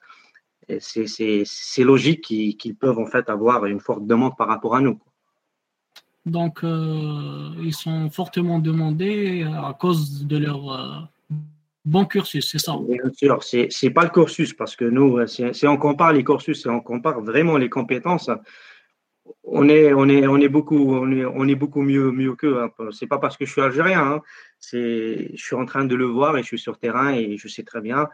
C'est 0.81 1.47
logique 1.79 2.21
qu'ils 2.21 2.75
peuvent 2.75 2.99
en 2.99 3.07
fait 3.07 3.31
avoir 3.31 3.65
une 3.65 3.81
forte 3.81 4.07
demande 4.07 4.37
par 4.37 4.49
rapport 4.49 4.77
à 4.77 4.83
nous. 4.83 5.01
Donc, 6.27 6.63
euh, 6.63 7.51
ils 7.63 7.73
sont 7.73 8.11
fortement 8.11 8.59
demandés 8.59 9.45
à 9.45 9.73
cause 9.73 10.27
de 10.27 10.37
leur 10.37 11.09
bon 11.87 12.05
cursus, 12.05 12.51
c'est 12.51 12.59
ça? 12.59 12.77
Bien 12.87 13.11
sûr, 13.15 13.43
c'est 13.43 13.91
pas 13.91 14.05
le 14.05 14.11
cursus 14.11 14.53
parce 14.53 14.77
que 14.77 14.85
nous, 14.85 15.27
si, 15.27 15.67
on 15.67 15.79
compare 15.79 16.13
les 16.13 16.23
cursus 16.23 16.67
et 16.67 16.69
on 16.69 16.81
compare 16.81 17.23
vraiment 17.23 17.57
les 17.57 17.71
compétences, 17.71 18.29
on 19.45 19.69
est, 19.69 19.93
on 19.93 20.09
est, 20.09 20.27
on 20.27 20.37
est 20.39 20.49
beaucoup, 20.49 20.95
on 20.95 21.11
est, 21.11 21.25
on 21.25 21.47
est 21.49 21.55
beaucoup 21.55 21.83
mieux, 21.83 22.11
mieux 22.11 22.35
qu'eux. 22.35 22.61
Hein. 22.63 22.71
C'est 22.91 23.07
pas 23.07 23.19
parce 23.19 23.37
que 23.37 23.47
je 23.47 23.53
suis 23.53 23.61
algérien. 23.61 24.01
Hein. 24.01 24.23
C'est, 24.59 25.31
je 25.35 25.43
suis 25.43 25.57
en 25.57 25.65
train 25.65 25.85
de 25.85 25.95
le 25.95 26.05
voir 26.05 26.37
et 26.37 26.43
je 26.43 26.47
suis 26.47 26.59
sur 26.59 26.79
terrain 26.79 27.13
et 27.15 27.37
je 27.37 27.49
sais 27.49 27.63
très 27.63 27.81
bien. 27.81 28.09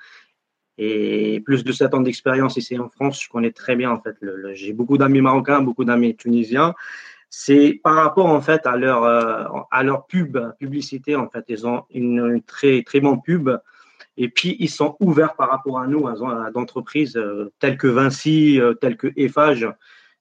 Et 0.77 1.41
plus 1.45 1.65
de 1.65 1.73
7 1.73 1.95
ans 1.95 2.01
d'expérience 2.01 2.57
ici 2.57 2.79
en 2.79 2.89
France, 2.89 3.23
je 3.23 3.29
connais 3.29 3.53
très 3.53 3.77
bien 3.77 3.91
en 3.91 4.01
fait. 4.01 4.17
j'ai 4.55 4.73
beaucoup 4.73 4.99
d'amis 4.99 5.21
marocains, 5.21 5.61
beaucoup 5.61 5.85
d'amis 5.85 6.17
tunisiens. 6.17 6.75
C'est 7.31 7.81
par 7.83 7.97
rapport 7.97 8.27
en 8.27 8.41
fait 8.41 8.67
à 8.67 8.77
leur, 8.77 9.05
euh, 9.05 9.45
à 9.71 9.83
leur 9.83 10.07
pub, 10.07 10.39
publicité 10.59 11.17
en 11.17 11.29
fait. 11.29 11.45
Ils 11.49 11.67
ont 11.67 11.85
une, 11.91 12.43
très, 12.43 12.83
très 12.83 13.01
bonne 13.01 13.21
pub. 13.23 13.51
Et 14.17 14.29
puis, 14.29 14.57
ils 14.61 14.71
sont 14.71 14.97
ouverts 15.01 15.35
par 15.35 15.51
rapport 15.51 15.81
à 15.81 15.89
nous, 15.89 16.07
à, 16.07 16.51
d'entreprises 16.53 17.17
euh, 17.17 17.53
telles 17.59 17.77
que 17.77 17.89
Vinci, 17.89 18.61
euh, 18.61 18.75
telles 18.75 18.97
que 18.97 19.13
Eiffage, 19.17 19.67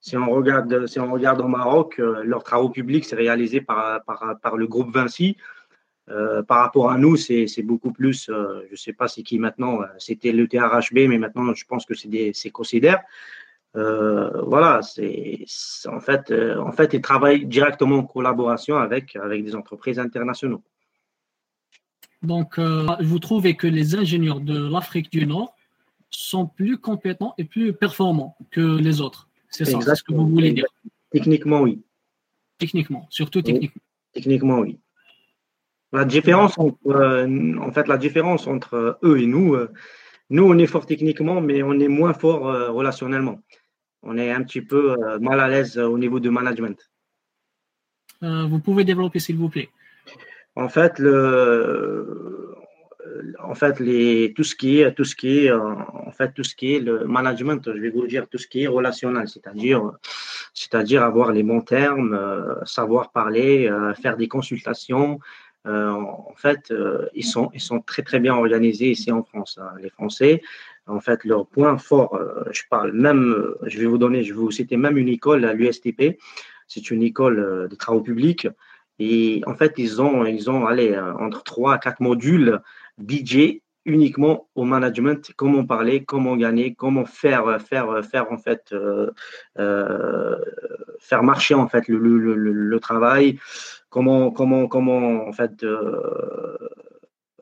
si 0.03 0.17
on 0.17 0.29
regarde, 0.29 0.85
si 0.85 0.99
on 0.99 1.09
regarde 1.09 1.39
au 1.39 1.47
Maroc, 1.47 1.97
euh, 1.97 2.23
leurs 2.25 2.43
travaux 2.43 2.67
publics, 2.67 3.05
c'est 3.05 3.15
réalisé 3.15 3.61
par, 3.61 4.03
par, 4.03 4.37
par, 4.41 4.57
le 4.57 4.67
groupe 4.67 4.93
Vinci. 4.93 5.37
Euh, 6.09 6.43
par 6.43 6.59
rapport 6.59 6.91
à 6.91 6.97
nous, 6.97 7.15
c'est 7.15 7.47
beaucoup 7.63 7.93
plus, 7.93 8.27
euh, 8.27 8.63
je 8.67 8.73
ne 8.73 8.75
sais 8.75 8.91
pas 8.91 9.07
c'est 9.07 9.23
qui 9.23 9.39
maintenant, 9.39 9.79
c'était 9.99 10.33
le 10.33 10.45
TRHB, 10.49 11.07
mais 11.07 11.17
maintenant 11.17 11.53
je 11.53 11.63
pense 11.65 11.85
que 11.85 11.93
c'est 11.93 12.49
considère. 12.49 12.99
voilà, 13.73 14.81
c'est 14.81 15.45
en 15.85 16.01
fait, 16.01 16.33
en 16.69 16.73
fait, 16.73 16.93
ils 16.93 17.01
travaillent 17.01 17.45
directement 17.45 17.99
en 17.99 18.03
collaboration 18.03 18.75
avec, 18.75 19.15
avec 19.15 19.45
des 19.45 19.55
entreprises 19.55 19.99
internationales. 19.99 20.59
Donc, 22.23 22.59
vous 22.59 23.19
trouvez 23.19 23.55
que 23.55 23.67
les 23.67 23.95
ingénieurs 23.95 24.41
de 24.41 24.67
l'Afrique 24.67 25.09
du 25.13 25.25
Nord 25.25 25.55
sont 26.09 26.45
plus 26.45 26.77
compétents 26.77 27.33
et 27.37 27.45
plus 27.45 27.71
performants 27.71 28.35
que 28.51 28.77
les 28.77 28.99
autres? 28.99 29.29
C'est 29.53 29.65
ça, 29.65 29.95
ce 29.95 30.03
que 30.03 30.13
vous 30.13 30.27
voulez 30.27 30.51
dire. 30.51 30.65
Techniquement, 31.11 31.61
oui. 31.61 31.81
Techniquement, 32.57 33.05
surtout 33.09 33.41
techniquement. 33.41 33.81
Techniquement, 34.13 34.59
oui. 34.59 34.79
La 35.91 36.05
différence, 36.05 36.57
entre, 36.57 36.87
euh, 36.87 37.57
en 37.59 37.71
fait, 37.71 37.87
la 37.87 37.97
différence 37.97 38.47
entre 38.47 38.97
eux 39.03 39.19
et 39.19 39.27
nous, 39.27 39.53
euh, 39.53 39.71
nous, 40.31 40.43
on 40.43 40.57
est 40.57 40.65
fort 40.65 40.87
techniquement, 40.87 41.39
mais 41.39 41.61
on 41.61 41.79
est 41.79 41.87
moins 41.87 42.13
fort 42.13 42.49
euh, 42.49 42.71
relationnellement. 42.71 43.39
on 44.01 44.17
est 44.17 44.31
un 44.31 44.43
petit 44.43 44.61
peu 44.61 44.97
mal 45.21 45.39
à 45.39 45.47
l'aise 45.47 45.77
au 45.77 45.97
niveau 45.97 46.19
du 46.19 46.29
management. 46.29 46.79
vous 48.21 48.59
pouvez 48.59 48.83
développer, 48.83 49.19
s'il 49.19 49.37
vous 49.37 49.49
plaît. 49.49 49.69
En 50.55 50.67
fait, 50.67 50.99
le, 50.99 52.52
en 53.43 53.55
fait, 53.55 53.75
tout 54.33 54.43
ce 54.43 54.55
qui 54.55 54.81
est, 54.81 54.93
tout 54.93 55.03
ce 55.03 55.15
qui 55.15 55.45
est, 55.45 55.51
en 55.51 56.11
fait, 56.11 56.33
tout 56.33 56.43
ce 56.43 56.55
qui 56.55 56.75
est 56.75 56.79
le 56.79 57.05
management, 57.05 57.61
je 57.65 57.79
vais 57.79 57.89
vous 57.89 58.07
dire 58.07 58.27
tout 58.29 58.37
ce 58.37 58.47
qui 58.47 58.63
est 58.63 58.67
relationnel, 58.67 59.27
c'est-à-dire, 59.27 59.91
c'est-à-dire 60.53 61.03
avoir 61.03 61.31
les 61.31 61.43
bons 61.43 61.61
termes, 61.61 62.17
savoir 62.65 63.11
parler, 63.11 63.69
faire 64.01 64.17
des 64.17 64.27
consultations, 64.27 65.19
euh, 65.65 65.89
en 65.91 66.33
fait, 66.35 66.71
euh, 66.71 67.07
ils, 67.13 67.25
sont, 67.25 67.49
ils 67.53 67.61
sont 67.61 67.79
très 67.79 68.01
très 68.01 68.19
bien 68.19 68.35
organisés 68.35 68.91
ici 68.91 69.11
en 69.11 69.23
France. 69.23 69.57
Hein. 69.61 69.71
Les 69.81 69.89
Français, 69.89 70.41
en 70.87 70.99
fait, 70.99 71.23
leur 71.23 71.47
point 71.47 71.77
fort, 71.77 72.15
euh, 72.15 72.43
je 72.51 72.63
parle 72.69 72.91
même, 72.91 73.45
je 73.63 73.79
vais 73.79 73.85
vous 73.85 73.97
donner, 73.97 74.23
je 74.23 74.33
vais 74.33 74.39
vous 74.39 74.51
citer 74.51 74.75
même 74.75 74.97
une 74.97 75.07
école 75.07 75.45
à 75.45 75.53
l'USTP. 75.53 76.19
C'est 76.67 76.91
une 76.91 77.03
école 77.03 77.67
de 77.69 77.75
travaux 77.75 78.01
publics. 78.01 78.47
Et 78.99 79.41
en 79.47 79.55
fait, 79.55 79.73
ils 79.77 80.01
ont, 80.01 80.25
ils 80.25 80.49
ont 80.49 80.65
allez, 80.65 80.97
entre 81.19 81.43
3 81.43 81.75
à 81.75 81.77
4 81.77 81.99
modules 82.01 82.61
DJ 82.99 83.61
uniquement 83.85 84.47
au 84.55 84.63
management, 84.63 85.31
comment 85.35 85.65
parler, 85.65 86.05
comment 86.05 86.37
gagner, 86.37 86.73
comment 86.73 87.05
faire, 87.05 87.61
faire, 87.61 88.03
faire 88.05 88.31
en 88.31 88.37
fait, 88.37 88.73
faire 91.03 91.23
marcher 91.23 91.53
en 91.53 91.67
fait 91.67 91.87
le, 91.89 91.97
le, 91.97 92.35
le, 92.35 92.51
le 92.53 92.79
travail, 92.79 93.39
comment, 93.89 94.31
comment, 94.31 94.67
comment 94.67 95.27
en 95.27 95.33
fait, 95.33 95.63
euh, 95.63 96.57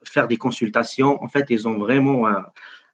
faire 0.03 0.27
des 0.27 0.37
consultations. 0.37 1.23
En 1.23 1.27
fait, 1.27 1.45
ils 1.49 1.67
ont 1.67 1.77
vraiment 1.77 2.27
un, 2.27 2.45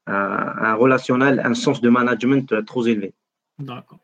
un, 0.06 0.74
relationnel, 0.76 1.42
un 1.44 1.56
sens 1.56 1.82
de 1.82 1.90
management 1.90 2.66
trop 2.66 2.86
élevé. 2.86 3.14
D'accord. 3.58 4.00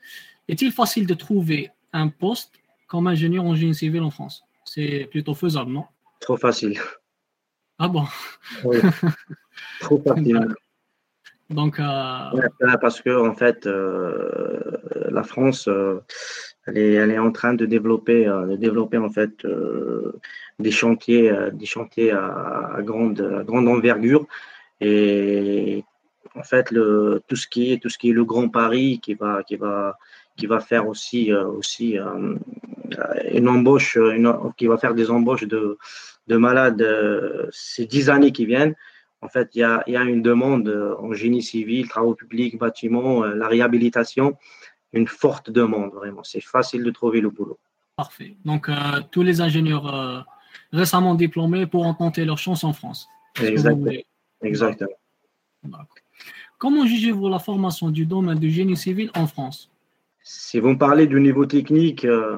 Est-il 0.47 0.71
facile 0.71 1.05
de 1.05 1.13
trouver 1.13 1.69
un 1.93 2.09
poste 2.09 2.53
comme 2.87 3.07
ingénieur 3.07 3.43
en 3.45 3.55
génie 3.55 3.75
civil 3.75 4.01
en 4.01 4.09
France? 4.09 4.43
C'est 4.65 5.07
plutôt 5.11 5.35
faisable, 5.35 5.71
non? 5.71 5.85
Trop 6.19 6.37
facile. 6.37 6.79
Ah 7.79 7.87
bon? 7.87 8.05
Oui. 8.63 8.77
Trop 9.79 10.01
facile. 10.07 10.55
Donc, 11.49 11.79
euh... 11.79 12.75
parce 12.81 13.01
que 13.01 13.15
en 13.15 13.35
fait, 13.35 13.67
euh, 13.67 14.77
la 15.09 15.23
France, 15.23 15.67
euh, 15.67 15.99
elle 16.65 16.77
est, 16.77 16.93
elle 16.93 17.11
est 17.11 17.19
en 17.19 17.31
train 17.31 17.53
de 17.53 17.65
développer, 17.65 18.27
euh, 18.27 18.45
de 18.47 18.55
développer 18.55 18.97
en 18.97 19.09
fait 19.09 19.45
euh, 19.45 20.19
des 20.59 20.71
chantiers, 20.71 21.29
euh, 21.29 21.51
des 21.51 21.65
chantiers 21.65 22.11
à, 22.11 22.77
grande, 22.79 23.43
grande 23.45 23.67
envergure. 23.67 24.25
Et 24.79 25.83
en 26.35 26.43
fait, 26.43 26.71
le, 26.71 27.21
tout 27.27 27.35
ce 27.35 27.47
qui 27.47 27.73
est, 27.73 27.77
tout 27.81 27.89
ce 27.89 27.97
qui 27.97 28.09
est 28.09 28.13
le 28.13 28.25
Grand 28.25 28.49
Paris, 28.49 28.99
qui 29.01 29.13
va, 29.13 29.43
qui 29.43 29.55
va, 29.55 29.97
qui 30.37 30.47
va 30.47 30.59
faire 30.59 30.87
aussi, 30.87 31.31
aussi 31.33 31.97
une 33.31 33.49
embauche, 33.49 33.95
une, 33.95 34.33
qui 34.57 34.67
va 34.67 34.77
faire 34.77 34.93
des 34.93 35.09
embauches 35.11 35.45
de, 35.45 35.77
de 36.27 36.37
malades 36.37 36.85
ces 37.51 37.85
dix 37.85 38.09
années 38.09 38.31
qui 38.31 38.45
viennent. 38.45 38.75
En 39.21 39.29
fait, 39.29 39.49
il 39.55 39.59
y 39.59 39.63
a, 39.63 39.83
il 39.87 39.93
y 39.93 39.97
a 39.97 40.03
une 40.03 40.21
demande 40.21 40.67
en 40.99 41.13
génie 41.13 41.41
civil, 41.41 41.87
travaux 41.87 42.13
publics, 42.13 42.57
bâtiments, 42.57 43.23
la 43.23 43.47
réhabilitation 43.47 44.37
une 44.93 45.07
forte 45.07 45.49
demande, 45.49 45.91
vraiment. 45.91 46.23
C'est 46.23 46.41
facile 46.41 46.83
de 46.83 46.91
trouver 46.91 47.19
le 47.19 47.29
boulot. 47.29 47.59
Parfait. 47.95 48.37
Donc, 48.45 48.69
euh, 48.69 48.73
tous 49.11 49.23
les 49.23 49.41
ingénieurs 49.41 49.93
euh, 49.93 50.19
récemment 50.71 51.15
diplômés 51.15 51.67
pourront 51.67 51.93
tenter 51.93 52.25
leur 52.25 52.37
chance 52.37 52.63
en 52.63 52.73
France. 52.73 53.07
Exactement. 53.41 53.91
Exactement. 54.41 54.95
Comment 56.57 56.85
jugez-vous 56.85 57.27
la 57.29 57.39
formation 57.39 57.89
du 57.89 58.05
domaine 58.05 58.39
du 58.39 58.51
génie 58.51 58.77
civil 58.77 59.09
en 59.15 59.27
France? 59.27 59.71
Si 60.23 60.59
vous 60.59 60.69
me 60.69 60.77
parlez 60.77 61.07
du 61.07 61.19
niveau 61.19 61.45
technique, 61.45 62.05
euh, 62.05 62.37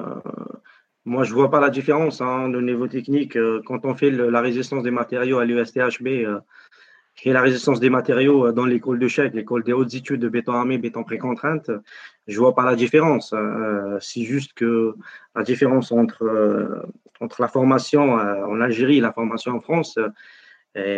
moi, 1.04 1.24
je 1.24 1.30
ne 1.30 1.36
vois 1.36 1.50
pas 1.50 1.60
la 1.60 1.70
différence 1.70 2.20
hein, 2.20 2.48
de 2.48 2.60
niveau 2.60 2.88
technique. 2.88 3.38
quand 3.64 3.84
on 3.84 3.94
fait 3.94 4.10
la 4.10 4.40
résistance 4.40 4.82
des 4.82 4.90
matériaux 4.90 5.38
à 5.38 5.44
l'USTHB, 5.44 6.08
et 7.24 7.32
la 7.32 7.40
résistance 7.40 7.80
des 7.80 7.90
matériaux 7.90 8.52
dans 8.52 8.66
l'école 8.66 8.98
de 8.98 9.08
chèque, 9.08 9.34
l'école 9.34 9.64
des 9.64 9.72
hautes 9.72 9.94
études 9.94 10.20
de 10.20 10.28
béton 10.28 10.52
armé, 10.52 10.78
béton 10.78 11.02
précontrainte, 11.02 11.70
je 12.26 12.38
vois 12.38 12.54
pas 12.54 12.64
la 12.64 12.76
différence. 12.76 13.32
Euh, 13.32 13.96
c'est 14.00 14.22
juste 14.22 14.52
que 14.52 14.94
la 15.34 15.42
différence 15.42 15.92
entre, 15.92 16.24
euh, 16.24 16.82
entre 17.20 17.40
la 17.40 17.48
formation 17.48 18.18
euh, 18.18 18.44
en 18.44 18.60
Algérie 18.60 18.98
et 18.98 19.00
la 19.00 19.12
formation 19.12 19.52
en 19.52 19.60
France, 19.60 19.98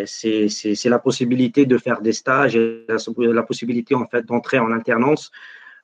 c'est 0.06 0.84
la 0.86 0.98
possibilité 0.98 1.64
de 1.64 1.78
faire 1.78 2.00
des 2.00 2.12
stages 2.12 2.56
et 2.56 2.84
la, 2.88 3.42
possibilité 3.44 3.94
en 3.94 4.06
fait 4.08 4.26
d'entrer 4.26 4.58
en 4.58 4.72
alternance. 4.72 5.30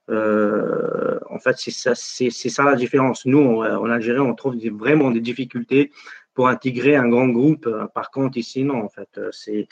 En 0.09 1.39
fait, 1.39 1.57
c'est 1.57 2.49
ça, 2.51 2.63
la 2.65 2.77
différence. 2.77 3.27
Nous, 3.27 3.41
en 3.41 3.91
Algérie, 3.91 4.21
on 4.21 4.35
trouve 4.35 4.57
vraiment 4.69 5.11
des 5.11 5.21
difficultés 5.21 5.91
pour 6.35 6.49
intégrer 6.49 6.97
un 6.97 7.09
grand 7.09 7.29
groupe. 7.29 7.69
Par 7.95 8.11
contre, 8.11 8.39
ici, 8.39 8.65
non. 8.65 8.83
En 8.85 8.89
fait, 8.89 9.21
c'est 9.33 9.69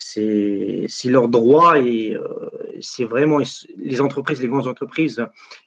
c'est 0.00 1.10
leur 1.10 1.28
droit 1.28 1.78
et 1.78 2.14
euh, 2.16 2.50
c'est 2.80 3.04
vraiment 3.04 3.38
les 3.76 4.00
entreprises, 4.00 4.40
les 4.40 4.48
grandes 4.48 4.66
entreprises, 4.66 5.24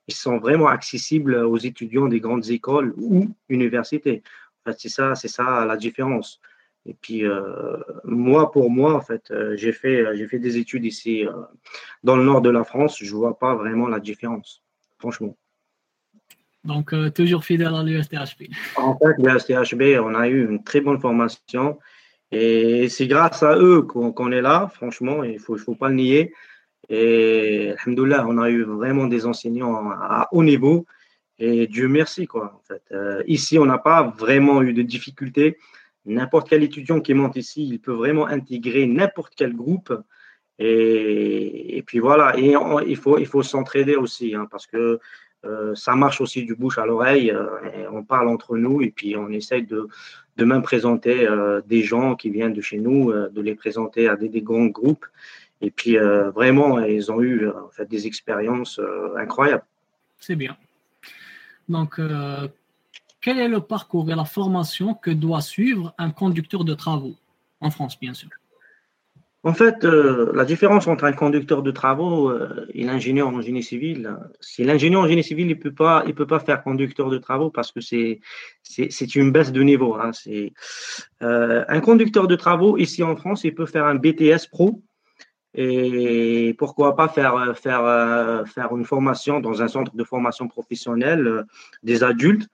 ils 0.07 0.13
sont 0.13 0.39
vraiment 0.39 0.67
accessibles 0.67 1.35
aux 1.35 1.57
étudiants 1.57 2.07
des 2.07 2.19
grandes 2.19 2.49
écoles 2.49 2.93
ou 2.97 3.27
universités. 3.49 4.23
En 4.65 4.71
fait, 4.71 4.79
c'est 4.79 4.89
ça, 4.89 5.15
c'est 5.15 5.27
ça 5.27 5.65
la 5.65 5.77
différence. 5.77 6.41
Et 6.85 6.93
puis 6.93 7.25
euh, 7.25 7.77
moi, 8.03 8.51
pour 8.51 8.69
moi, 8.69 8.93
en 8.93 9.01
fait, 9.01 9.31
euh, 9.31 9.55
j'ai 9.55 9.71
fait 9.71 10.05
j'ai 10.15 10.27
fait 10.27 10.39
des 10.39 10.57
études 10.57 10.85
ici 10.85 11.25
dans 12.03 12.17
le 12.17 12.23
nord 12.23 12.41
de 12.41 12.49
la 12.49 12.63
France. 12.63 12.97
Je 13.01 13.15
vois 13.15 13.39
pas 13.39 13.55
vraiment 13.55 13.87
la 13.87 13.99
différence, 13.99 14.61
franchement. 14.99 15.37
Donc 16.65 16.93
toujours 17.13 17.43
fidèle 17.43 17.75
à 17.75 17.83
l'USTHB. 17.83 18.51
En 18.77 18.97
fait, 18.97 19.15
l'USTHB, 19.17 19.99
on 20.01 20.15
a 20.15 20.27
eu 20.27 20.49
une 20.49 20.63
très 20.63 20.81
bonne 20.81 20.99
formation. 20.99 21.79
Et 22.31 22.89
c'est 22.89 23.05
grâce 23.05 23.43
à 23.43 23.57
eux 23.57 23.83
qu'on 23.83 24.31
est 24.31 24.41
là, 24.41 24.71
franchement, 24.73 25.23
il 25.23 25.33
ne 25.33 25.37
faut, 25.37 25.55
faut 25.55 25.75
pas 25.75 25.89
le 25.89 25.95
nier. 25.95 26.33
Et 26.89 27.73
alhamdoulilah, 27.77 28.25
on 28.27 28.37
a 28.39 28.49
eu 28.49 28.63
vraiment 28.63 29.05
des 29.05 29.25
enseignants 29.25 29.91
à 29.91 30.27
haut 30.31 30.43
niveau. 30.43 30.85
Et 31.39 31.67
Dieu 31.67 31.87
merci, 31.87 32.25
quoi. 32.25 32.59
En 32.59 32.61
fait. 32.67 32.81
Euh, 32.91 33.23
ici, 33.27 33.57
on 33.59 33.65
n'a 33.65 33.77
pas 33.77 34.13
vraiment 34.17 34.61
eu 34.61 34.73
de 34.73 34.81
difficultés. 34.81 35.57
N'importe 36.05 36.49
quel 36.49 36.63
étudiant 36.63 36.99
qui 36.99 37.13
monte 37.13 37.35
ici, 37.35 37.67
il 37.67 37.79
peut 37.79 37.93
vraiment 37.93 38.27
intégrer 38.27 38.85
n'importe 38.85 39.33
quel 39.35 39.53
groupe. 39.53 39.93
Et, 40.59 41.77
et, 41.77 41.81
puis 41.81 41.99
voilà, 41.99 42.37
et 42.37 42.55
il 42.87 42.97
faut, 42.97 43.17
il 43.17 43.25
faut 43.25 43.41
s'entraider 43.43 43.95
aussi, 43.95 44.35
hein, 44.35 44.47
parce 44.51 44.67
que 44.67 44.99
euh, 45.45 45.75
ça 45.75 45.95
marche 45.95 46.21
aussi 46.21 46.45
du 46.45 46.55
bouche 46.55 46.77
à 46.77 46.85
l'oreille. 46.85 47.31
Euh, 47.31 47.47
on 47.91 48.03
parle 48.03 48.29
entre 48.29 48.57
nous 48.57 48.81
et 48.81 48.91
puis 48.91 49.15
on 49.17 49.29
essaye 49.29 49.63
de, 49.63 49.87
de 50.37 50.45
même 50.45 50.61
présenter 50.61 51.27
euh, 51.27 51.61
des 51.65 51.83
gens 51.83 52.15
qui 52.15 52.29
viennent 52.29 52.53
de 52.53 52.61
chez 52.61 52.77
nous, 52.77 53.11
de 53.11 53.41
les 53.41 53.55
présenter 53.55 54.07
à 54.07 54.15
des, 54.15 54.41
grands 54.41 54.67
groupes. 54.67 55.05
Et 55.61 55.71
puis 55.71 55.97
vraiment, 55.97 56.79
ils 56.79 57.09
ont 57.09 57.21
eu 57.21 57.47
des 57.87 58.05
expériences 58.05 58.81
incroyables. 59.15 59.63
C'est 60.19 60.35
bien. 60.35 60.57
Donc, 61.69 62.01
quel 63.23 63.39
est 63.39 63.47
le 63.47 63.61
parcours 63.61 64.11
et 64.11 64.15
la 64.15 64.25
formation 64.25 64.93
que 64.93 65.09
doit 65.09 65.41
suivre 65.41 65.95
un 65.97 66.11
conducteur 66.11 66.65
de 66.65 66.73
travaux 66.73 67.15
en 67.61 67.71
France, 67.71 67.97
bien 67.99 68.13
sûr? 68.13 68.29
En 69.45 69.53
fait, 69.53 69.83
euh, 69.83 70.31
la 70.33 70.45
différence 70.45 70.87
entre 70.87 71.03
un 71.05 71.11
conducteur 71.11 71.63
de 71.63 71.71
travaux 71.71 72.29
euh, 72.29 72.65
et 72.73 72.83
l'ingénieur 72.85 73.27
en 73.27 73.41
génie 73.41 73.63
civil, 73.63 74.15
c'est 74.39 74.63
l'ingénieur 74.63 75.01
en 75.01 75.07
génie 75.07 75.23
civil, 75.23 75.49
il 75.49 75.59
peut 75.59 75.73
pas, 75.73 76.03
peut 76.15 76.27
pas 76.27 76.39
faire 76.39 76.63
conducteur 76.63 77.09
de 77.09 77.17
travaux 77.17 77.49
parce 77.49 77.71
que 77.71 77.81
c'est, 77.81 78.21
c'est, 78.61 79.15
une 79.15 79.31
baisse 79.31 79.51
de 79.51 79.61
niveau. 79.61 79.95
Hein. 79.95 80.11
C'est 80.13 80.53
euh, 81.21 81.65
un 81.67 81.81
conducteur 81.81 82.27
de 82.27 82.35
travaux 82.37 82.77
ici 82.77 83.03
en 83.03 83.17
France, 83.17 83.43
il 83.43 83.53
peut 83.53 83.65
faire 83.65 83.85
un 83.85 83.95
BTS 83.95 84.47
pro 84.49 84.81
et 85.55 86.55
pourquoi 86.57 86.95
pas 86.95 87.09
faire 87.09 87.55
faire 87.55 88.47
faire 88.47 88.75
une 88.75 88.85
formation 88.85 89.39
dans 89.39 89.61
un 89.61 89.67
centre 89.67 89.95
de 89.95 90.03
formation 90.03 90.47
professionnelle 90.47 91.45
des 91.83 92.03
adultes 92.03 92.49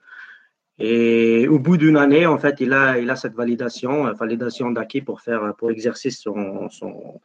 et 0.80 1.46
au 1.46 1.58
bout 1.58 1.76
d'une 1.76 1.98
année, 1.98 2.24
en 2.24 2.38
fait, 2.38 2.56
il 2.60 2.72
a, 2.72 2.98
il 2.98 3.10
a 3.10 3.16
cette 3.16 3.34
validation, 3.34 4.06
euh, 4.06 4.12
validation 4.12 4.70
d'acquis 4.70 5.02
pour 5.02 5.20
faire, 5.20 5.54
pour 5.58 5.70
exercer 5.70 6.10
son, 6.10 6.70
son 6.70 7.20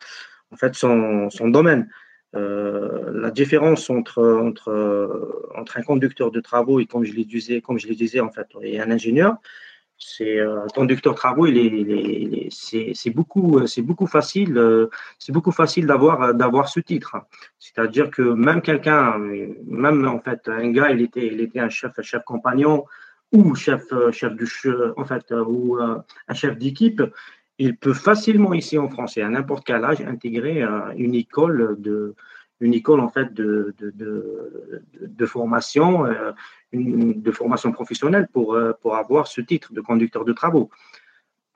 en 0.52 0.58
fait, 0.58 0.76
son, 0.76 1.30
son 1.30 1.48
domaine. 1.48 1.90
Euh, 2.36 3.12
la 3.14 3.32
différence 3.32 3.90
entre, 3.90 4.22
entre, 4.22 5.48
entre 5.56 5.78
un 5.78 5.84
conducteur 5.84 6.32
de 6.32 6.42
travaux 6.42 6.82
et, 6.82 6.86
comme 6.86 7.06
je 7.06 7.14
le 7.14 7.24
disais, 7.24 7.62
comme 7.62 7.80
je 7.80 7.88
le 7.88 7.96
disais 7.96 8.20
en 8.20 8.30
fait, 8.30 8.48
et 8.62 8.82
un 8.82 8.92
ingénieur, 8.92 9.38
c'est 9.98 10.38
euh, 10.38 10.66
conducteur 10.76 11.14
de 11.14 11.18
travaux, 11.18 11.46
il 11.48 11.58
est, 11.58 12.50
c'est 12.52 13.10
beaucoup, 13.10 13.66
c'est 13.68 13.82
beaucoup 13.82 14.08
facile, 14.08 14.90
c'est 15.18 15.32
beaucoup 15.32 15.54
facile 15.54 15.86
d'avoir, 15.88 16.34
d'avoir 16.34 16.68
ce 16.68 16.82
titre. 16.82 17.16
C'est-à-dire 17.58 18.12
que 18.12 18.22
même 18.22 18.62
quelqu'un, 18.62 19.18
même 19.66 20.06
en 20.06 20.20
fait, 20.20 20.50
un 20.50 20.72
gars, 20.72 20.90
il 20.92 21.02
était, 21.02 21.28
il 21.28 21.40
était 21.40 21.60
un 21.62 21.70
chef, 21.70 21.98
un 21.98 22.02
chef 22.02 22.24
compagnon, 22.26 22.84
ou 23.32 23.56
chef, 23.56 23.92
euh, 23.92 24.12
chef 24.12 24.34
euh, 24.66 24.94
euh, 24.98 25.98
un 26.28 26.34
chef 26.34 26.58
d'équipe, 26.58 27.02
il 27.58 27.78
peut 27.78 27.94
facilement 27.94 28.54
ici 28.54 28.78
en 28.78 28.90
France 28.90 29.18
et 29.18 29.22
à 29.22 29.30
n'importe 29.30 29.66
quel 29.66 29.84
âge 29.84 30.02
intégrer 30.02 30.62
une 30.98 31.16
école 31.16 31.78
de 31.80 32.16
une 32.62 32.74
école 32.74 33.00
en 33.00 33.10
fait 33.10 33.34
de, 33.34 33.74
formation, 35.26 36.06
de 36.74 37.32
formation 37.32 37.72
professionnelle 37.72 38.28
pour, 38.32 38.58
avoir 38.58 39.28
ce 39.28 39.40
titre 39.42 39.74
de 39.74 39.80
conducteur 39.80 40.26
de 40.26 40.34
travaux. 40.34 40.70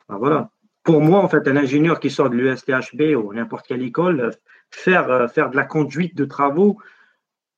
voilà. 0.07 0.51
Pour 0.83 1.01
moi, 1.01 1.19
en 1.19 1.27
fait, 1.27 1.47
un 1.47 1.57
ingénieur 1.57 1.99
qui 1.99 2.09
sort 2.09 2.29
de 2.29 2.35
l'USTHB 2.35 3.15
ou 3.17 3.33
n'importe 3.33 3.67
quelle 3.67 3.83
école, 3.83 4.31
faire, 4.71 5.29
faire 5.29 5.49
de 5.49 5.57
la 5.57 5.65
conduite 5.65 6.15
de 6.15 6.25
travaux, 6.25 6.79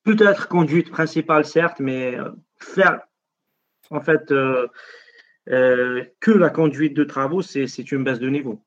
peut-être 0.04 0.48
conduite 0.48 0.90
principale, 0.90 1.46
certes, 1.46 1.80
mais 1.80 2.18
faire 2.58 3.02
en 3.92 4.02
fait 4.02 4.34
que 5.48 6.32
la 6.32 6.50
conduite 6.50 6.96
de 6.96 7.04
travaux, 7.04 7.42
c'est 7.42 7.92
une 7.92 8.04
baisse 8.04 8.20
de 8.20 8.30
niveau. 8.30 8.62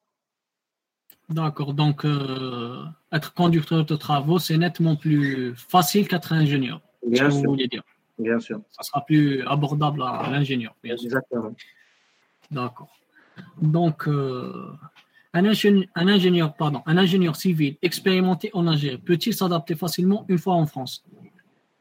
D'accord. 1.28 1.73
Donc, 1.73 2.04
euh, 2.04 2.83
être 3.12 3.33
conducteur 3.35 3.85
de 3.85 3.97
travaux, 3.97 4.38
c'est 4.38 4.59
nettement 4.59 4.97
plus 4.97 5.54
facile 5.57 6.07
qu'être 6.07 6.33
ingénieur. 6.33 6.81
Bien 7.07 7.31
sûr. 7.31 7.50
Vous 7.50 7.57
dire. 7.57 7.83
Bien 8.19 8.38
sûr. 8.38 8.61
Ça 8.71 8.83
sera 8.83 9.04
plus 9.04 9.43
abordable 9.47 10.02
à 10.02 10.28
l'ingénieur. 10.31 10.75
Exactement. 10.85 11.54
D'accord. 12.50 12.95
Donc, 13.61 14.07
euh, 14.07 14.71
un, 15.33 15.45
ingénieur, 15.45 15.88
un, 15.95 16.09
ingénieur, 16.09 16.54
pardon, 16.54 16.83
un 16.87 16.99
ingénieur 16.99 17.37
civil 17.37 17.76
expérimenté 17.83 18.50
en 18.52 18.66
Algérie 18.66 18.99
peut-il 18.99 19.35
s'adapter 19.35 19.75
facilement 19.75 20.25
une 20.28 20.38
fois 20.38 20.54
en 20.54 20.66
France? 20.66 21.04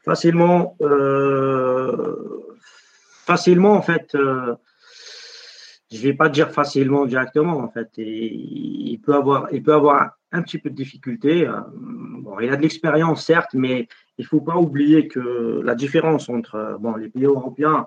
Facilement, 0.00 0.76
euh, 0.80 2.53
facilement 3.24 3.72
en 3.72 3.82
fait 3.82 4.16
je 5.94 6.00
vais 6.00 6.14
pas 6.14 6.28
dire 6.28 6.50
facilement 6.50 7.06
directement 7.06 7.58
en 7.58 7.68
fait. 7.68 7.90
Il 7.96 8.98
peut 8.98 9.14
avoir, 9.14 9.48
il 9.52 9.62
peut 9.62 9.74
avoir 9.74 10.18
un 10.32 10.42
petit 10.42 10.58
peu 10.58 10.70
de 10.70 10.74
difficulté. 10.74 11.46
Euh, 11.46 11.60
bon, 11.72 12.40
il 12.40 12.50
a 12.50 12.56
de 12.56 12.62
l'expérience 12.62 13.24
certes, 13.24 13.54
mais 13.54 13.88
il 14.18 14.26
faut 14.26 14.40
pas 14.40 14.56
oublier 14.56 15.08
que 15.08 15.60
la 15.62 15.74
différence 15.74 16.28
entre 16.28 16.76
bon, 16.80 16.96
les 16.96 17.08
pays 17.08 17.24
européens 17.24 17.86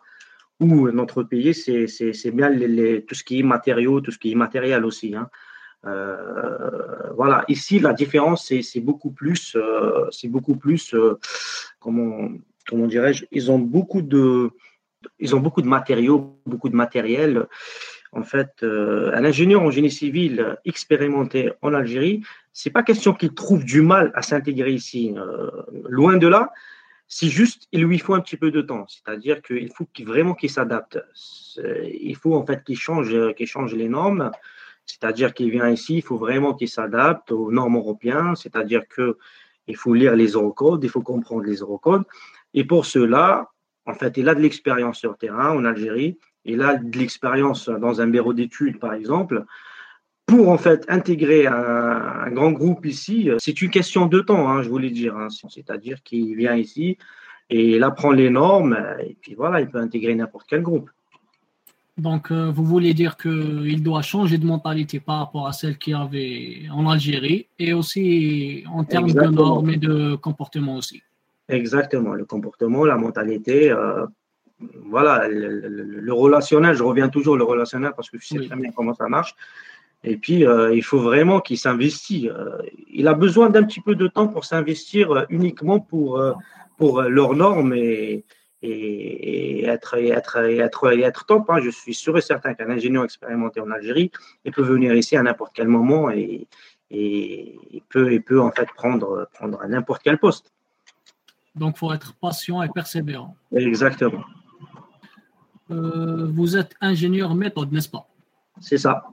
ou 0.60 0.90
notre 0.90 1.24
pays, 1.24 1.54
c'est 1.54 2.32
bien 2.32 2.50
les, 2.50 3.04
tout 3.06 3.14
ce 3.14 3.24
qui 3.24 3.40
est 3.40 3.44
matériaux, 3.44 4.02
tout 4.02 4.12
ce 4.12 4.18
qui 4.18 4.32
est 4.32 4.36
matériel 4.36 4.86
aussi. 4.86 5.14
Hein. 5.14 5.30
Euh, 5.86 7.14
voilà, 7.16 7.46
ici 7.48 7.80
la 7.80 7.94
différence 7.94 8.52
c'est 8.62 8.80
beaucoup 8.80 9.12
plus, 9.12 9.56
euh, 9.56 10.08
c'est 10.10 10.28
beaucoup 10.28 10.56
plus, 10.56 10.96
comment, 11.80 12.30
comment 12.68 12.88
dirais-je, 12.88 13.26
ils 13.32 13.52
ont 13.52 13.60
beaucoup 13.60 14.02
de, 14.02 14.50
ils 15.20 15.36
ont 15.36 15.40
beaucoup 15.40 15.62
de 15.62 15.68
matériaux, 15.68 16.40
beaucoup 16.46 16.70
de 16.70 16.76
matériel 16.76 17.48
en 18.12 18.24
fait, 18.24 18.64
euh, 18.64 19.12
un 19.14 19.24
ingénieur 19.26 19.62
en 19.62 19.72
génie 19.72 19.92
civil 19.92 20.58
expérimenté 20.66 21.52
en 21.62 21.74
Algérie, 21.74 22.24
c'est 22.54 22.70
pas 22.70 22.84
question 22.84 23.14
qu'il 23.14 23.34
trouve 23.34 23.64
du 23.64 23.82
mal 23.82 24.12
à 24.16 24.22
s'intégrer 24.22 24.72
ici. 24.72 25.14
Euh, 25.16 25.50
loin 25.88 26.18
de 26.18 26.28
là, 26.28 26.52
c'est 27.08 27.28
juste 27.28 27.68
il 27.72 27.84
lui 27.84 28.00
faut 28.00 28.16
un 28.16 28.22
petit 28.22 28.38
peu 28.38 28.52
de 28.52 28.62
temps. 28.62 28.86
C'est-à-dire 28.88 29.42
qu'il 29.42 29.72
faut 29.72 29.88
vraiment 30.04 30.34
qu'il 30.34 30.50
s'adapte. 30.50 31.00
Il 31.58 32.16
faut 32.16 32.36
en 32.36 32.46
fait 32.46 32.64
qu'il 32.64 32.78
change, 32.78 33.16
qu'il 33.36 33.48
change 33.48 33.76
les 33.76 33.88
normes. 33.88 34.32
C'est-à-dire 34.86 35.34
qu'il 35.34 35.52
vient 35.52 35.70
ici, 35.70 35.98
il 35.98 36.02
faut 36.02 36.18
vraiment 36.18 36.54
qu'il 36.54 36.70
s'adapte 36.70 37.32
aux 37.32 37.52
normes 37.52 37.78
européennes. 37.78 38.36
C'est-à-dire 38.36 38.88
que 38.88 39.18
il 39.68 39.76
faut 39.76 39.94
lire 39.94 40.16
les 40.16 40.30
eurocodes, 40.30 40.84
il 40.84 40.90
faut 40.90 41.02
comprendre 41.02 41.44
les 41.44 41.58
eurocodes. 41.58 42.04
Et 42.54 42.64
pour 42.64 42.86
cela, 42.86 43.50
en 43.88 43.94
fait, 43.94 44.18
il 44.18 44.30
a 44.30 44.36
de 44.36 44.42
l'expérience 44.42 45.00
sur 45.00 45.18
terrain 45.18 45.52
en 45.52 45.66
Algérie 45.66 46.18
il 46.48 46.62
a 46.62 46.78
de 46.78 46.98
l'expérience 46.98 47.70
dans 47.70 48.02
un 48.02 48.08
bureau 48.08 48.34
d'études, 48.34 48.80
par 48.80 48.94
exemple, 48.94 49.46
pour 50.26 50.50
en 50.50 50.58
fait 50.58 50.86
intégrer 50.90 51.46
un, 51.46 52.32
grand 52.32 52.52
groupe 52.52 52.86
ici, 52.86 53.30
c'est 53.38 53.62
une 53.62 53.70
question 53.70 54.08
de 54.08 54.20
temps, 54.20 54.50
hein, 54.50 54.62
je 54.62 54.70
voulais 54.70 54.90
dire. 54.90 55.16
Hein. 55.16 55.28
C'est-à-dire 55.30 56.02
qu'il 56.04 56.36
vient 56.36 56.56
ici 56.56 56.98
et 57.50 57.76
il 57.76 57.84
apprend 57.84 58.12
les 58.12 58.30
normes 58.30 58.78
et 59.02 59.16
puis 59.22 59.36
voilà, 59.36 59.62
il 59.62 59.70
peut 59.70 59.80
intégrer 59.80 60.16
n'importe 60.16 60.48
quel 60.50 60.62
groupe. 60.62 60.90
Donc, 61.98 62.32
euh, 62.32 62.52
vous 62.52 62.64
voulez 62.64 62.94
dire 62.94 63.18
qu'il 63.18 63.82
doit 63.82 64.04
changer 64.04 64.38
de 64.38 64.46
mentalité 64.46 65.00
par 65.00 65.20
rapport 65.20 65.48
à 65.48 65.54
celle 65.54 65.78
qu'il 65.78 65.96
avait 65.96 66.64
en 66.72 66.88
Algérie 66.88 67.48
et 67.58 67.74
aussi 67.74 68.64
en 68.72 68.84
termes 68.84 69.12
de 69.12 69.22
normes 69.22 69.70
et 69.72 69.78
de 69.78 70.16
comportement 70.16 70.76
aussi. 70.76 71.02
Exactement, 71.50 72.14
le 72.14 72.26
comportement, 72.26 72.84
la 72.84 72.98
mentalité, 72.98 73.72
euh, 73.72 74.06
voilà, 74.86 75.28
le, 75.30 76.14
relationnel, 76.14 76.76
je 76.76 76.84
reviens 76.84 77.10
toujours 77.10 77.38
le 77.38 77.44
relationnel 77.44 77.94
parce 77.96 78.10
que 78.10 78.18
je 78.20 78.28
sais 78.28 78.46
très 78.46 78.56
bien 78.56 78.72
comment 78.72 78.94
ça 78.94 79.08
marche. 79.08 79.36
Et 80.04 80.18
puis, 80.18 80.46
euh, 80.46 80.76
il 80.76 80.84
faut 80.84 81.00
vraiment 81.00 81.40
qu'il 81.40 81.58
s'investisse. 81.58 82.26
Euh, 82.26 82.58
il 82.90 83.08
a 83.08 83.14
besoin 83.14 83.50
d'un 83.50 83.64
petit 83.64 83.82
peu 83.82 83.96
de 83.96 84.08
temps 84.08 84.28
pour 84.28 84.46
s'investir 84.46 85.26
uniquement 85.30 85.80
pour, 85.80 86.22
pour 86.78 87.02
leurs 87.02 87.34
normes 87.34 87.74
et, 87.74 88.26
et, 88.62 89.66
être, 89.66 89.96
être, 89.98 90.38
être, 90.38 90.92
être 90.92 91.26
top. 91.26 91.50
Hein. 91.50 91.60
Je 91.64 91.70
suis 91.70 91.94
sûr 91.94 92.18
et 92.18 92.22
certain 92.22 92.54
qu'un 92.54 92.70
ingénieur 92.70 93.04
expérimenté 93.06 93.62
en 93.62 93.72
Algérie 93.72 94.12
il 94.46 94.52
peut 94.52 94.64
venir 94.64 94.94
ici 94.94 95.16
à 95.16 95.24
n'importe 95.24 95.54
quel 95.56 95.68
moment 95.68 96.10
et, 96.10 96.48
et 96.92 97.60
il, 97.72 97.82
peut, 97.90 98.14
il 98.14 98.22
peut 98.22 98.42
en 98.42 98.52
fait 98.52 98.68
prendre, 98.76 99.28
prendre 99.34 99.66
n'importe 99.68 100.02
quel 100.04 100.18
poste. 100.18 100.52
Donc, 101.58 101.76
il 101.76 101.80
faut 101.80 101.94
être 101.94 102.14
patient 102.16 102.62
et 102.62 102.70
persévérant. 102.70 103.36
Exactement. 103.52 104.24
Euh, 105.72 106.28
vous 106.32 106.56
êtes 106.56 106.76
ingénieur 106.80 107.34
méthode, 107.36 107.72
n'est-ce 107.72 107.90
pas? 107.90 108.08
C'est 108.62 108.78
ça. 108.78 109.06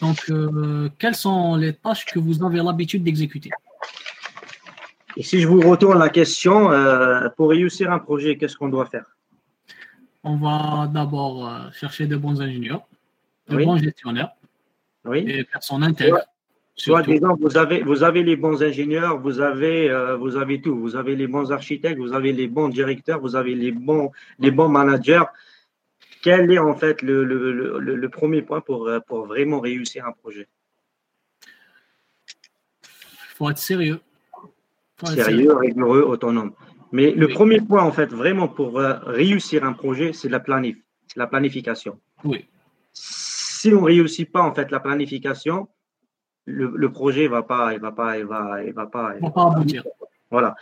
Donc, 0.00 0.30
euh, 0.30 0.88
quelles 0.98 1.14
sont 1.14 1.56
les 1.56 1.74
tâches 1.74 2.06
que 2.06 2.18
vous 2.18 2.42
avez 2.44 2.62
l'habitude 2.62 3.02
d'exécuter? 3.04 3.50
Et 5.16 5.22
si 5.22 5.40
je 5.40 5.48
vous 5.48 5.60
retourne 5.60 5.98
la 5.98 6.08
question, 6.08 6.70
euh, 6.70 7.28
pour 7.36 7.50
réussir 7.50 7.90
un 7.90 7.98
projet, 7.98 8.36
qu'est-ce 8.36 8.56
qu'on 8.56 8.68
doit 8.68 8.86
faire? 8.86 9.06
On 10.24 10.36
va 10.36 10.88
d'abord 10.88 11.72
chercher 11.72 12.06
de 12.06 12.16
bons 12.16 12.40
ingénieurs, 12.40 12.86
de 13.48 13.64
bons 13.64 13.76
gestionnaires, 13.76 14.30
oui. 15.04 15.24
des 15.24 15.44
personnes 15.44 15.84
intègres. 15.84 16.18
Soit 16.78 17.02
disant, 17.02 17.36
vous 17.40 17.56
avez, 17.56 17.82
vous 17.82 18.02
avez 18.02 18.22
les 18.22 18.36
bons 18.36 18.62
ingénieurs, 18.62 19.18
vous 19.18 19.40
avez, 19.40 19.88
euh, 19.88 20.16
vous 20.16 20.36
avez 20.36 20.60
tout. 20.60 20.78
Vous 20.78 20.94
avez 20.94 21.16
les 21.16 21.26
bons 21.26 21.50
architectes, 21.50 21.98
vous 21.98 22.12
avez 22.12 22.32
les 22.32 22.48
bons 22.48 22.68
directeurs, 22.68 23.18
vous 23.18 23.34
avez 23.34 23.54
les 23.54 23.72
bons, 23.72 24.12
les 24.38 24.50
bons 24.50 24.68
managers. 24.68 25.24
Quel 26.22 26.52
est 26.52 26.58
en 26.58 26.74
fait 26.74 27.00
le, 27.00 27.24
le, 27.24 27.78
le, 27.78 28.08
premier 28.10 28.42
point 28.42 28.60
pour, 28.60 28.88
euh, 28.88 29.00
pour 29.00 29.24
vraiment 29.24 29.60
réussir 29.60 30.06
un 30.06 30.12
projet? 30.12 30.48
Il 32.82 33.36
faut 33.36 33.48
être 33.48 33.58
sérieux. 33.58 34.00
sérieux, 35.02 35.54
rigoureux, 35.54 36.02
autonome. 36.02 36.52
Mais 36.92 37.12
le 37.12 37.28
premier 37.28 37.60
point, 37.60 37.82
en 37.82 37.92
fait, 37.92 38.12
vraiment 38.12 38.48
pour 38.48 38.78
euh, 38.78 38.98
réussir 39.04 39.64
un 39.64 39.72
projet, 39.72 40.12
c'est 40.12 40.28
la 40.28 40.40
planif, 40.40 40.76
la 41.16 41.26
planification. 41.26 41.98
Oui. 42.22 42.44
Si 42.92 43.72
on 43.72 43.80
ne 43.80 43.86
réussit 43.86 44.30
pas, 44.30 44.42
en 44.42 44.54
fait, 44.54 44.70
la 44.70 44.80
planification, 44.80 45.68
le, 46.46 46.90
projet 46.90 47.28
va 47.28 47.42
pas, 47.42 47.74
il 47.74 47.80
va 47.80 47.92
pas, 47.92 48.18
il 48.18 48.24
va, 48.24 48.62
il 48.64 48.72
va 48.72 48.86
pas. 48.86 49.14
va 49.20 49.30
pas 49.30 49.46
aboutir. 49.52 49.84
Voilà. 50.30 50.56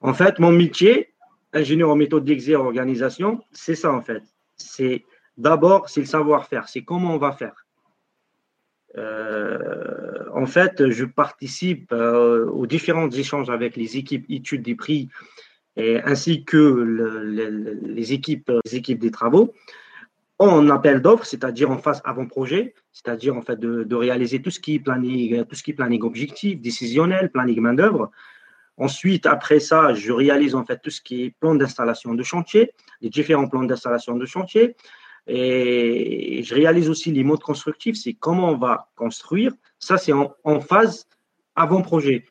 En 0.00 0.14
fait, 0.14 0.38
mon 0.38 0.52
métier, 0.52 1.12
ingénieur 1.52 1.90
en 1.90 1.96
méthode 1.96 2.24
d'exé 2.24 2.56
organisation, 2.56 3.42
c'est 3.52 3.74
ça 3.74 3.92
en 3.92 4.00
fait. 4.00 4.22
C'est 4.56 5.04
d'abord, 5.36 5.88
c'est 5.88 6.00
le 6.00 6.06
savoir-faire, 6.06 6.68
c'est 6.68 6.82
comment 6.82 7.14
on 7.14 7.18
va 7.18 7.32
faire. 7.32 7.66
Euh, 8.98 10.24
en 10.34 10.46
fait, 10.46 10.90
je 10.90 11.04
participe 11.04 11.92
euh, 11.92 12.46
aux 12.46 12.66
différents 12.66 13.10
échanges 13.10 13.50
avec 13.50 13.76
les 13.76 13.96
équipes 13.96 14.26
études 14.28 14.62
des 14.62 14.74
prix 14.74 15.08
et, 15.76 16.00
ainsi 16.02 16.44
que 16.44 16.56
les, 17.84 18.12
équipes, 18.12 18.50
les 18.64 18.76
équipes 18.76 18.98
des 18.98 19.12
travaux 19.12 19.54
en 20.40 20.70
appel 20.70 21.02
d'offres, 21.02 21.26
c'est-à-dire 21.26 21.70
en 21.70 21.76
phase 21.76 22.00
avant-projet, 22.02 22.74
c'est-à-dire 22.92 23.36
en 23.36 23.42
fait 23.42 23.60
de, 23.60 23.94
réaliser 23.94 24.40
tout 24.40 24.50
ce 24.50 24.58
qui 24.58 24.76
est 24.76 24.78
planning, 24.78 25.44
tout 25.44 25.54
ce 25.54 25.62
qui 25.62 25.72
est 25.72 25.74
planning 25.74 26.02
objectif, 26.02 26.58
décisionnel, 26.58 27.30
planning 27.30 27.60
main 27.60 27.74
d'œuvre. 27.74 28.10
Ensuite, 28.78 29.26
après 29.26 29.60
ça, 29.60 29.92
je 29.92 30.10
réalise 30.10 30.54
en 30.54 30.64
fait 30.64 30.80
tout 30.82 30.88
ce 30.88 31.02
qui 31.02 31.24
est 31.24 31.30
plan 31.38 31.54
d'installation 31.54 32.14
de 32.14 32.22
chantier, 32.22 32.72
les 33.02 33.10
différents 33.10 33.48
plans 33.48 33.64
d'installation 33.64 34.16
de 34.16 34.24
chantier. 34.24 34.76
Et 35.26 36.42
je 36.42 36.54
réalise 36.54 36.88
aussi 36.88 37.12
les 37.12 37.22
modes 37.22 37.42
constructifs, 37.42 37.96
c'est 37.96 38.14
comment 38.14 38.52
on 38.52 38.56
va 38.56 38.88
construire. 38.96 39.52
Ça, 39.78 39.98
c'est 39.98 40.14
en, 40.14 40.34
en, 40.44 40.60
phase 40.60 41.06
avant-projet. 41.54 42.24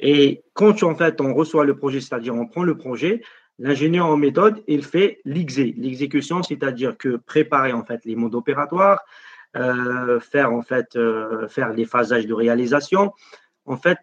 Et 0.00 0.44
quand 0.54 0.84
en 0.84 0.94
fait 0.94 1.20
on 1.20 1.34
reçoit 1.34 1.64
le 1.64 1.76
projet, 1.76 2.00
c'est-à-dire 2.00 2.36
on 2.36 2.46
prend 2.46 2.62
le 2.62 2.76
projet, 2.76 3.22
L'ingénieur 3.58 4.06
en 4.06 4.16
méthode, 4.18 4.62
il 4.68 4.84
fait 4.84 5.20
l'exé, 5.24 5.74
l'exécution, 5.78 6.42
c'est-à-dire 6.42 6.96
que 6.96 7.16
préparer 7.16 7.72
en 7.72 7.84
fait 7.84 8.04
les 8.04 8.14
modes 8.14 8.34
opératoires, 8.34 9.02
euh, 9.56 10.20
faire 10.20 10.52
en 10.52 10.60
fait 10.60 10.94
euh, 10.96 11.48
faire 11.48 11.72
les 11.72 11.86
phasages 11.86 12.26
de 12.26 12.34
réalisation. 12.34 13.14
En 13.64 13.78
fait, 13.78 13.98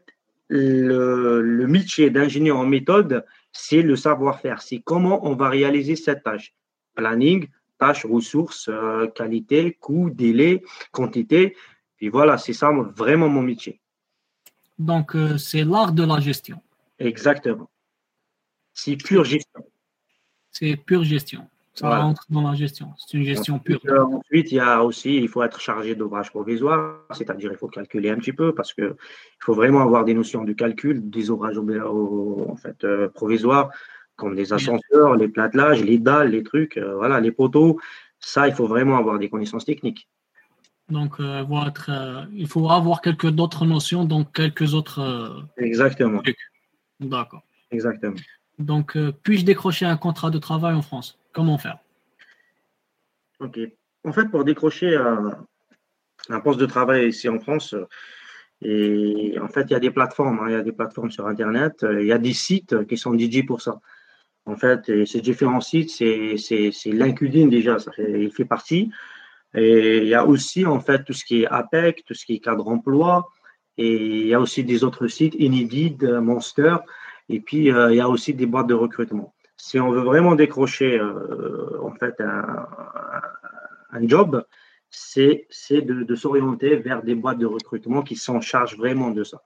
le, 0.47 1.41
le 1.41 1.67
métier 1.67 2.09
d'ingénieur 2.09 2.57
en 2.57 2.65
méthode, 2.65 3.23
c'est 3.51 3.83
le 3.83 3.95
savoir-faire, 3.95 4.63
c'est 4.63 4.79
comment 4.79 5.27
on 5.27 5.35
va 5.35 5.49
réaliser 5.49 5.95
cette 5.95 6.23
tâche. 6.23 6.55
Planning, 6.95 7.47
tâche, 7.77 8.05
ressources, 8.05 8.69
euh, 8.69 9.05
qualité, 9.07 9.77
coût, 9.79 10.09
délai, 10.09 10.63
quantité. 10.91 11.55
Puis 11.97 12.09
voilà, 12.09 12.39
c'est 12.39 12.53
ça 12.53 12.71
vraiment 12.71 13.29
mon 13.29 13.43
métier. 13.43 13.79
Donc, 14.79 15.15
c'est 15.37 15.63
l'art 15.63 15.91
de 15.91 16.03
la 16.03 16.19
gestion. 16.19 16.59
Exactement. 16.97 17.69
C'est 18.73 18.95
pure 18.95 19.23
gestion. 19.23 19.65
C'est 20.51 20.75
pure 20.75 21.03
gestion. 21.03 21.47
Ça 21.75 21.97
rentre 21.97 22.25
dans 22.29 22.41
la 22.47 22.53
gestion. 22.53 22.93
C'est 22.97 23.17
une 23.17 23.23
gestion 23.23 23.57
pure. 23.57 23.79
ensuite, 23.89 24.51
il 24.51 24.55
y 24.55 24.59
a 24.59 24.83
aussi, 24.83 25.15
il 25.15 25.27
faut 25.27 25.41
être 25.41 25.59
chargé 25.59 25.95
d'ouvrage 25.95 26.29
provisoire, 26.29 26.99
c'est-à-dire 27.11 27.51
il 27.51 27.57
faut 27.57 27.67
calculer 27.67 28.11
un 28.11 28.17
petit 28.17 28.33
peu 28.33 28.53
parce 28.53 28.73
que 28.73 28.95
il 28.95 29.43
faut 29.43 29.55
vraiment 29.55 29.81
avoir 29.81 30.05
des 30.05 30.13
notions 30.13 30.43
de 30.43 30.53
calcul 30.53 31.09
des 31.09 31.31
ouvrages 31.31 31.57
en 31.57 32.55
fait, 32.55 32.85
provisoires, 33.15 33.71
comme 34.15 34.35
les 34.35 34.53
ascenseurs, 34.53 35.15
les 35.15 35.27
platelage, 35.27 35.83
les 35.83 35.97
dalles, 35.97 36.29
les 36.29 36.43
trucs, 36.43 36.77
voilà, 36.77 37.19
les 37.19 37.31
poteaux. 37.31 37.79
Ça, 38.19 38.47
il 38.47 38.53
faut 38.53 38.67
vraiment 38.67 38.97
avoir 38.97 39.17
des 39.17 39.29
connaissances 39.29 39.65
techniques. 39.65 40.07
Donc, 40.89 41.19
euh, 41.19 41.45
être, 41.67 41.89
euh, 41.89 42.25
il 42.33 42.47
faut 42.47 42.69
avoir 42.69 43.01
quelques 43.01 43.29
d'autres 43.29 43.65
notions, 43.65 44.05
donc 44.05 44.33
quelques 44.33 44.73
autres. 44.73 44.99
Euh, 44.99 45.41
Exactement. 45.57 46.21
D'accord. 46.99 47.43
Exactement. 47.71 48.15
Donc, 48.59 48.97
puis-je 49.23 49.45
décrocher 49.45 49.85
un 49.85 49.97
contrat 49.97 50.29
de 50.29 50.37
travail 50.37 50.75
en 50.75 50.81
France? 50.81 51.17
Comment 51.31 51.57
faire? 51.57 51.79
Ok. 53.39 53.59
En 54.05 54.11
fait, 54.11 54.29
pour 54.29 54.43
décrocher 54.43 54.95
un, 54.95 56.39
poste 56.41 56.59
de 56.59 56.65
travail 56.65 57.09
ici 57.09 57.29
en 57.29 57.39
France, 57.39 57.75
et 58.61 59.37
en 59.41 59.47
fait, 59.47 59.63
il 59.63 59.71
y 59.71 59.75
a 59.75 59.79
des 59.79 59.91
plateformes, 59.91 60.39
hein, 60.39 60.49
il 60.49 60.53
y 60.53 60.55
a 60.55 60.61
des 60.61 60.71
plateformes 60.71 61.11
sur 61.11 61.27
Internet, 61.27 61.85
il 61.99 62.05
y 62.05 62.11
a 62.11 62.17
des 62.17 62.33
sites 62.33 62.85
qui 62.85 62.97
sont 62.97 63.13
dédiés 63.13 63.43
pour 63.43 63.61
ça. 63.61 63.79
En 64.45 64.57
fait, 64.57 65.05
ces 65.05 65.21
différents 65.21 65.61
sites, 65.61 65.89
c'est 65.89 66.91
LinkedIn 66.91 67.47
déjà, 67.47 67.79
ça 67.79 67.91
il 67.97 68.31
fait 68.31 68.45
partie. 68.45 68.91
Et 69.53 69.99
il 69.99 70.07
y 70.07 70.15
a 70.15 70.25
aussi, 70.25 70.65
en 70.65 70.79
fait, 70.79 71.03
tout 71.03 71.13
ce 71.13 71.23
qui 71.23 71.43
est 71.43 71.47
APEC, 71.47 72.03
tout 72.05 72.13
ce 72.13 72.25
qui 72.25 72.35
est 72.35 72.39
cadre 72.39 72.67
emploi. 72.67 73.29
Et 73.77 74.21
il 74.21 74.27
y 74.27 74.33
a 74.33 74.39
aussi 74.39 74.63
des 74.63 74.83
autres 74.83 75.07
sites, 75.07 75.35
Indeed, 75.39 76.03
Monster. 76.03 76.77
Et 77.29 77.39
puis, 77.39 77.71
euh, 77.71 77.91
il 77.91 77.97
y 77.97 78.01
a 78.01 78.09
aussi 78.09 78.33
des 78.33 78.45
boîtes 78.45 78.67
de 78.67 78.73
recrutement. 78.73 79.33
Si 79.57 79.79
on 79.79 79.91
veut 79.91 80.01
vraiment 80.01 80.35
décrocher, 80.35 80.99
euh, 80.99 81.79
en 81.81 81.91
fait, 81.91 82.19
un, 82.21 84.07
job, 84.07 84.43
c'est 84.89 85.47
de, 85.71 86.03
de 86.03 86.15
s'orienter 86.15 86.75
vers 86.75 87.03
des 87.03 87.15
boîtes 87.15 87.37
de 87.37 87.45
recrutement 87.45 88.01
qui 88.01 88.15
s'en 88.15 88.41
chargent 88.41 88.77
vraiment 88.77 89.11
de 89.11 89.23
ça. 89.23 89.41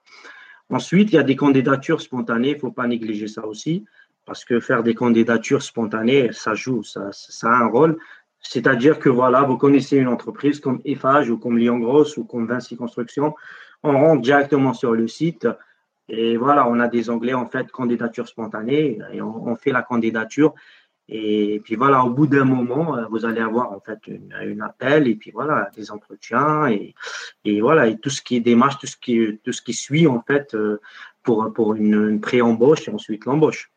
Ensuite, 0.70 1.12
il 1.12 1.16
y 1.16 1.20
a 1.20 1.24
des 1.24 1.36
candidatures 1.36 2.02
spontanées. 2.02 2.50
Il 2.50 2.56
ne 2.56 2.60
faut 2.60 2.72
pas 2.72 2.88
négliger 2.88 3.28
ça 3.28 3.46
aussi, 3.46 3.86
parce 4.26 4.44
que 4.44 4.60
faire 4.60 4.84
des 4.84 4.96
candidatures 4.96 5.62
spontanées, 5.62 6.32
ça 6.34 6.56
joue, 6.56 6.84
ça, 6.84 7.10
ça 7.12 7.50
a 7.50 7.64
un 7.64 7.68
rôle. 7.68 7.98
C'est-à-dire 8.42 9.00
que 9.00 9.10
voilà, 9.10 9.44
vous 9.44 9.58
connaissez 9.58 9.98
une 9.98 10.08
entreprise 10.08 10.60
comme 10.60 10.82
Eiffage 10.86 11.30
ou 11.30 11.38
comme 11.38 11.58
Lyon 11.58 11.80
Grosse 11.80 12.18
ou 12.18 12.26
comme 12.26 12.48
Vinci 12.48 12.76
Construction, 12.76 13.36
on 13.84 13.94
rentre 13.94 14.22
directement 14.22 14.74
sur 14.74 14.94
le 14.94 15.08
site 15.08 15.48
et 16.10 16.38
voilà, 16.38 16.68
on 16.68 16.80
a 16.80 16.88
des 16.88 17.10
onglets 17.10 17.34
en 17.34 17.48
fait 17.48 17.72
candidature 17.72 18.28
spontanée 18.28 19.00
et 19.12 19.22
on, 19.22 19.56
fait 19.56 19.72
la 19.72 19.82
candidature. 19.82 20.54
Et 21.10 21.62
puis 21.64 21.76
voilà, 21.76 22.04
au 22.04 22.10
bout 22.10 22.28
d'un 22.28 22.44
moment, 22.44 22.98
vous 23.10 23.26
allez 23.26 23.42
avoir 23.42 23.72
en 23.72 23.80
fait 23.80 24.00
une, 24.08 24.62
appel 24.62 25.08
et 25.08 25.16
puis 25.16 25.32
voilà, 25.32 25.70
des 25.76 25.92
entretiens 25.92 26.68
et, 26.68 26.96
et, 27.46 27.62
voilà, 27.62 27.88
et 27.88 27.98
tout 27.98 28.10
ce 28.10 28.22
qui 28.22 28.38
est 28.38 28.42
démarche, 28.42 28.78
tout 28.78 28.88
ce 28.88 28.98
qui, 28.98 29.40
tout 29.44 29.54
ce 29.54 29.62
qui 29.62 29.74
suit 29.74 30.08
en 30.08 30.22
fait 30.22 30.56
pour, 31.24 31.52
pour 31.54 31.76
une, 31.76 32.10
une 32.10 32.22
pré-embauche 32.22 32.88
et 32.88 32.92
ensuite 32.92 33.26
l'embauche. 33.26 33.72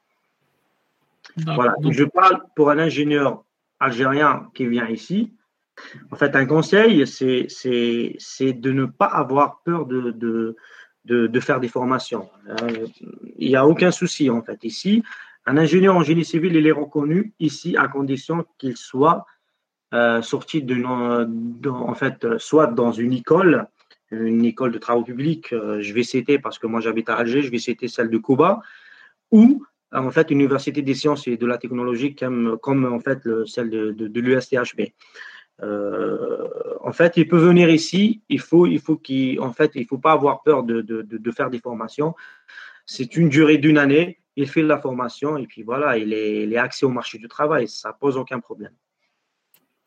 Voilà, 1.37 1.75
je 1.89 2.05
parle 2.05 2.43
pour 2.57 2.71
un 2.71 2.79
ingénieur 2.79 3.45
algérien 3.79 4.51
qui 4.55 4.67
vient 4.67 4.89
ici, 4.89 5.33
en 6.11 6.17
fait, 6.17 6.37
un 6.37 6.47
conseil, 6.47 7.07
c'est 7.07 8.53
de 8.53 8.73
ne 8.73 8.85
pas 8.87 9.07
avoir 9.07 9.61
peur 9.63 9.87
de, 9.87 10.11
de, 10.11 10.57
de, 11.05 11.41
faire 11.41 11.61
des 11.61 11.69
formations. 11.69 12.29
Euh, 12.49 12.87
il 13.39 13.49
n'y 13.49 13.57
a 13.57 13.67
aucun 13.67 13.91
souci, 13.91 14.31
en 14.31 14.43
fait. 14.43 14.63
Ici, 14.65 15.03
un 15.47 15.57
ingénieur 15.57 15.97
en 15.97 16.03
génie 16.03 16.25
civil, 16.25 16.55
il 16.55 16.67
est 16.67 16.73
reconnu 16.73 17.33
ici 17.41 17.77
à 17.77 17.89
condition 17.89 18.45
qu'il 18.59 18.77
soit 18.77 19.25
euh, 19.95 20.23
sorti 20.23 20.63
de, 20.63 20.85
en 20.85 21.95
fait, 21.95 22.39
soit 22.39 22.69
dans 22.69 22.93
une 22.93 23.13
école, 23.13 23.67
une 24.11 24.45
école 24.45 24.73
de 24.73 24.79
travaux 24.79 25.03
publics, 25.03 25.53
euh, 25.53 25.81
je 25.81 25.93
vais 25.93 26.03
citer 26.03 26.39
parce 26.39 26.59
que 26.59 26.67
moi 26.67 26.81
j'habite 26.81 27.09
à 27.09 27.15
Alger, 27.15 27.43
je 27.43 27.51
vais 27.51 27.59
citer 27.59 27.89
celle 27.89 28.11
de 28.11 28.19
Cuba, 28.19 28.61
ou 29.31 29.65
en 29.93 30.11
fait 30.11 30.31
une 30.31 30.41
université 30.41 30.83
des 30.83 30.95
sciences 30.95 31.27
et 31.27 31.37
de 31.37 31.47
la 31.47 31.59
technologie 31.59 32.15
comme, 32.15 32.59
comme 32.61 32.93
en 32.93 33.01
fait 33.01 33.21
celle 33.47 33.71
de, 33.71 33.91
de, 33.93 34.21
l'USTHB. 34.21 34.93
Euh, 35.63 36.49
en 36.83 36.93
fait, 36.93 37.17
il 37.17 37.29
peut 37.29 37.39
venir 37.39 37.69
ici. 37.71 38.23
Il 38.29 38.41
faut, 38.41 38.67
il 38.67 38.81
faut 38.81 38.97
qu'il, 38.97 39.41
en 39.41 39.53
fait, 39.53 39.73
il 39.75 39.87
faut 39.87 39.99
pas 39.99 40.13
avoir 40.13 40.43
peur 40.43 40.63
de, 40.63 40.81
de, 40.81 41.03
de 41.03 41.31
faire 41.31 41.51
des 41.51 41.59
formations. 41.59 42.15
C'est 42.87 43.17
une 43.17 43.29
durée 43.29 43.59
d'une 43.59 43.79
année. 43.79 44.19
Il 44.37 44.49
fait 44.49 44.63
la 44.63 44.79
formation 44.79 45.37
et 45.37 45.47
puis 45.47 45.63
voilà, 45.63 45.99
il 45.99 46.13
est, 46.13 46.45
il 46.45 46.53
est 46.53 46.57
accès 46.57 46.87
au 46.87 46.91
marché 46.91 47.19
du 47.19 47.29
travail. 47.29 47.69
Ça 47.69 47.93
pose 47.93 48.17
aucun 48.17 48.41
problème. 48.41 48.73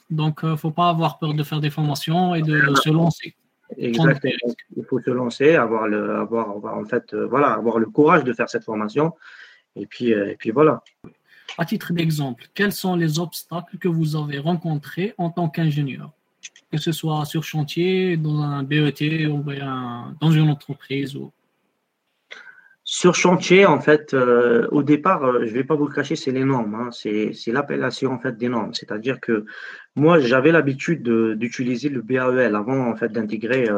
Donc, 0.09 0.41
il 0.43 0.47
euh, 0.47 0.51
ne 0.51 0.55
faut 0.55 0.71
pas 0.71 0.89
avoir 0.89 1.17
peur 1.17 1.33
de 1.33 1.43
faire 1.43 1.59
des 1.59 1.71
formations 1.71 2.35
et 2.35 2.41
de 2.41 2.73
se 2.75 2.89
lancer. 2.89 3.35
Exactement. 3.77 4.53
Il 4.77 4.83
faut 4.83 4.99
se 4.99 5.09
lancer, 5.09 5.55
avoir 5.55 5.87
le, 5.87 6.15
avoir, 6.17 6.77
en 6.77 6.85
fait, 6.85 7.13
euh, 7.13 7.25
voilà, 7.25 7.53
avoir 7.53 7.79
le 7.79 7.87
courage 7.87 8.23
de 8.23 8.33
faire 8.33 8.49
cette 8.49 8.63
formation 8.63 9.13
et 9.75 9.87
puis, 9.87 10.11
et 10.11 10.35
puis 10.37 10.51
voilà. 10.51 10.83
À 11.57 11.65
titre 11.65 11.93
d'exemple, 11.93 12.47
quels 12.53 12.71
sont 12.71 12.95
les 12.95 13.19
obstacles 13.19 13.77
que 13.77 13.87
vous 13.87 14.15
avez 14.15 14.39
rencontrés 14.39 15.13
en 15.17 15.29
tant 15.29 15.49
qu'ingénieur? 15.49 16.11
Que 16.71 16.77
ce 16.77 16.91
soit 16.91 17.25
sur 17.25 17.43
chantier, 17.43 18.17
dans 18.17 18.41
un 18.41 18.63
BET 18.63 19.27
ou 19.27 19.43
dans 20.19 20.31
une 20.31 20.49
entreprise 20.49 21.15
ou... 21.15 21.31
Sur 22.85 23.15
chantier, 23.15 23.65
en 23.65 23.79
fait, 23.79 24.13
euh, 24.13 24.67
au 24.71 24.83
départ, 24.83 25.23
euh, 25.23 25.45
je 25.45 25.51
ne 25.51 25.53
vais 25.53 25.63
pas 25.63 25.75
vous 25.75 25.87
le 25.87 25.93
cacher, 25.93 26.17
c'est 26.17 26.31
les 26.31 26.43
normes. 26.43 26.75
Hein. 26.75 26.89
c'est 26.91 27.31
l'appellation 27.47 28.11
en 28.11 28.19
fait 28.19 28.37
des 28.37 28.49
normes. 28.49 28.73
C'est-à-dire 28.73 29.21
que 29.21 29.45
moi, 29.95 30.19
j'avais 30.19 30.51
l'habitude 30.51 31.01
d'utiliser 31.37 31.87
le 31.87 32.01
BAEL 32.01 32.55
avant 32.55 32.89
en 32.89 32.95
fait 32.97 33.09
d'intégrer 33.09 33.69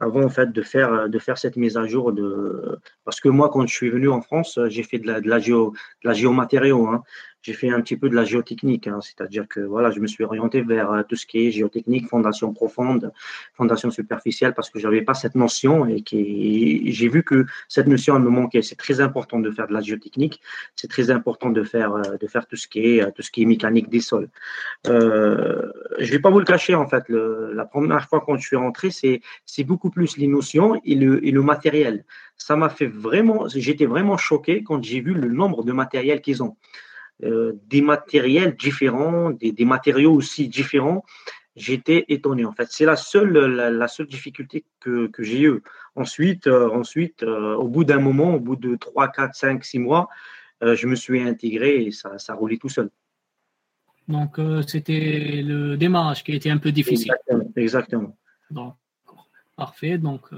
avant 0.00 0.22
en 0.24 0.28
fait 0.28 0.50
de 0.52 0.62
faire 0.62 1.08
de 1.08 1.18
faire 1.18 1.38
cette 1.38 1.56
mise 1.56 1.76
à 1.76 1.86
jour 1.86 2.12
de 2.12 2.78
parce 3.04 3.20
que 3.20 3.28
moi 3.28 3.50
quand 3.50 3.66
je 3.66 3.74
suis 3.74 3.90
venu 3.90 4.08
en 4.08 4.22
France 4.22 4.58
j'ai 4.68 4.82
fait 4.82 4.98
de 4.98 5.06
la 5.06 5.20
de 5.20 5.28
la 5.28 5.38
géo 5.38 5.72
de 6.02 6.08
la 6.08 6.14
géomatériaux 6.14 6.86
hein 6.88 7.02
j'ai 7.42 7.52
fait 7.54 7.70
un 7.70 7.80
petit 7.80 7.96
peu 7.96 8.08
de 8.10 8.14
la 8.14 8.24
géotechnique, 8.24 8.86
hein, 8.86 9.00
c'est-à-dire 9.00 9.48
que 9.48 9.60
voilà, 9.60 9.90
je 9.90 10.00
me 10.00 10.06
suis 10.06 10.24
orienté 10.24 10.62
vers 10.62 10.92
euh, 10.92 11.02
tout 11.02 11.16
ce 11.16 11.26
qui 11.26 11.46
est 11.46 11.50
géotechnique, 11.50 12.08
fondation 12.08 12.52
profonde, 12.52 13.12
fondation 13.54 13.90
superficielle, 13.90 14.52
parce 14.54 14.68
que 14.70 14.78
j'avais 14.78 15.02
pas 15.02 15.14
cette 15.14 15.34
notion 15.34 15.86
et 15.86 16.02
qui 16.02 16.92
j'ai 16.92 17.08
vu 17.08 17.22
que 17.22 17.46
cette 17.68 17.86
notion 17.86 18.18
me 18.18 18.28
manquait. 18.28 18.62
C'est 18.62 18.76
très 18.76 19.00
important 19.00 19.38
de 19.38 19.50
faire 19.50 19.66
de 19.68 19.72
la 19.72 19.80
géotechnique, 19.80 20.40
c'est 20.76 20.88
très 20.88 21.10
important 21.10 21.50
de 21.50 21.62
faire 21.62 21.94
euh, 21.94 22.16
de 22.20 22.26
faire 22.26 22.46
tout 22.46 22.56
ce 22.56 22.68
qui 22.68 22.80
est 22.80 23.12
tout 23.12 23.22
ce 23.22 23.30
qui 23.30 23.42
est 23.42 23.46
mécanique 23.46 23.88
des 23.88 24.00
sols. 24.00 24.28
Euh, 24.86 25.70
je 25.98 26.10
vais 26.10 26.20
pas 26.20 26.30
vous 26.30 26.40
le 26.40 26.44
cacher 26.44 26.74
en 26.74 26.86
fait, 26.86 27.04
le, 27.08 27.52
la 27.54 27.64
première 27.64 28.06
fois 28.08 28.22
quand 28.24 28.36
je 28.36 28.46
suis 28.46 28.56
rentré, 28.56 28.90
c'est 28.90 29.20
c'est 29.46 29.64
beaucoup 29.64 29.90
plus 29.90 30.16
les 30.18 30.26
notions 30.26 30.80
et 30.84 30.94
le 30.94 31.24
et 31.26 31.30
le 31.30 31.42
matériel. 31.42 32.04
Ça 32.36 32.56
m'a 32.56 32.70
fait 32.70 32.86
vraiment, 32.86 33.48
j'étais 33.48 33.84
vraiment 33.84 34.16
choqué 34.16 34.62
quand 34.62 34.82
j'ai 34.82 35.00
vu 35.00 35.12
le 35.12 35.28
nombre 35.28 35.62
de 35.62 35.72
matériel 35.72 36.20
qu'ils 36.22 36.42
ont. 36.42 36.56
Euh, 37.22 37.52
des 37.66 37.82
matériels 37.82 38.56
différents, 38.56 39.30
des, 39.30 39.64
matériaux 39.64 40.12
aussi 40.12 40.48
différents, 40.48 41.04
j'étais 41.54 42.06
étonné. 42.08 42.46
En 42.46 42.52
fait, 42.52 42.68
c'est 42.70 42.86
la 42.86 42.96
seule, 42.96 43.32
la, 43.32 43.88
seule 43.88 44.06
difficulté 44.06 44.64
que, 44.80 45.06
que 45.08 45.22
j'ai 45.22 45.42
eue. 45.42 45.62
Ensuite, 45.96 46.46
euh, 46.46 46.70
ensuite 46.70 47.22
euh, 47.22 47.54
au 47.56 47.68
bout 47.68 47.84
d'un 47.84 47.98
moment, 47.98 48.34
au 48.34 48.40
bout 48.40 48.56
de 48.56 48.74
3, 48.74 49.08
4, 49.08 49.34
5, 49.34 49.64
6 49.64 49.78
mois, 49.80 50.08
je 50.62 50.86
me 50.86 50.94
suis 50.94 51.22
intégré 51.22 51.84
et 51.84 51.90
ça, 51.90 52.18
ça 52.18 52.34
roulait 52.34 52.58
tout 52.58 52.68
seul. 52.68 52.90
Donc, 54.08 54.38
c'était 54.66 55.40
le 55.42 55.78
démarrage 55.78 56.22
qui 56.22 56.32
a 56.32 56.34
été 56.34 56.50
un 56.50 56.58
peu 56.58 56.70
difficile. 56.70 57.14
Exactement. 57.56 58.14
Donc, 58.50 58.74
parfait. 59.56 59.96
Donc, 59.96 60.28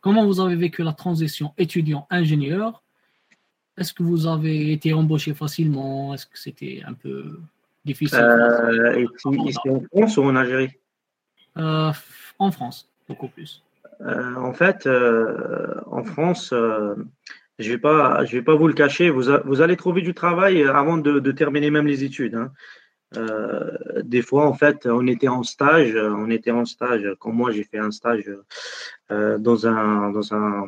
comment 0.00 0.24
vous 0.24 0.38
avez 0.38 0.54
vécu 0.54 0.84
la 0.84 0.92
transition 0.92 1.52
étudiant-ingénieur 1.58 2.84
est-ce 3.78 3.92
que 3.92 4.02
vous 4.02 4.26
avez 4.26 4.72
été 4.72 4.92
embauché 4.92 5.34
facilement? 5.34 6.14
Est-ce 6.14 6.26
que 6.26 6.38
c'était 6.38 6.82
un 6.86 6.94
peu 6.94 7.38
difficile? 7.84 8.20
Euh, 8.20 9.04
Ici 9.46 9.58
en 9.68 9.80
France 9.80 10.16
ou 10.16 10.22
en 10.24 10.36
Algérie? 10.36 10.70
Euh, 11.58 11.92
En 12.38 12.50
France, 12.50 12.88
beaucoup 13.08 13.28
plus. 13.28 13.62
Euh, 14.02 14.34
en 14.36 14.52
fait, 14.52 14.88
en 15.86 16.04
France, 16.04 16.48
je 16.52 16.96
ne 17.58 17.68
vais, 17.68 17.78
pas, 17.78 18.22
vais 18.24 18.42
pas 18.42 18.54
vous 18.54 18.68
le 18.68 18.74
cacher, 18.74 19.10
vous, 19.10 19.24
vous 19.44 19.60
allez 19.60 19.76
trouver 19.76 20.02
du 20.02 20.14
travail 20.14 20.62
avant 20.62 20.98
de, 20.98 21.32
terminer 21.32 21.70
même 21.70 21.86
les 21.86 22.04
études. 22.04 22.34
Hein. 22.34 22.52
Euh, 23.16 23.70
des 24.02 24.22
fois, 24.22 24.46
en 24.46 24.54
fait, 24.54 24.86
on 24.86 25.06
était 25.06 25.28
en 25.28 25.42
stage, 25.42 25.94
on 25.96 26.28
était 26.28 26.50
en 26.50 26.64
stage, 26.64 27.06
comme 27.20 27.36
moi, 27.36 27.52
j'ai 27.52 27.62
fait 27.64 27.78
un 27.78 27.92
stage 27.92 28.28
euh, 29.12 29.38
dans 29.38 29.66
un, 29.66 30.10
dans 30.10 30.34
un, 30.34 30.66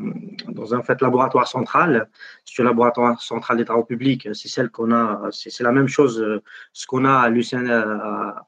dans 0.48 0.74
un 0.74 0.83
fait, 0.83 1.01
laboratoire 1.03 1.48
central. 1.48 2.09
C'est 2.44 2.62
le 2.62 2.68
laboratoire 2.68 3.20
central 3.20 3.57
des 3.59 3.64
travaux 3.64 3.85
publics. 3.85 4.29
C'est 4.35 4.48
celle 4.48 4.70
qu'on 4.70 4.92
a, 4.92 5.29
c'est 5.33 5.62
la 5.62 5.72
même 5.72 5.88
chose, 5.88 6.24
ce 6.72 6.87
qu'on 6.87 7.05
a 7.05 7.18
à 7.18 7.29
Lucien, 7.29 7.68
à, 7.68 8.46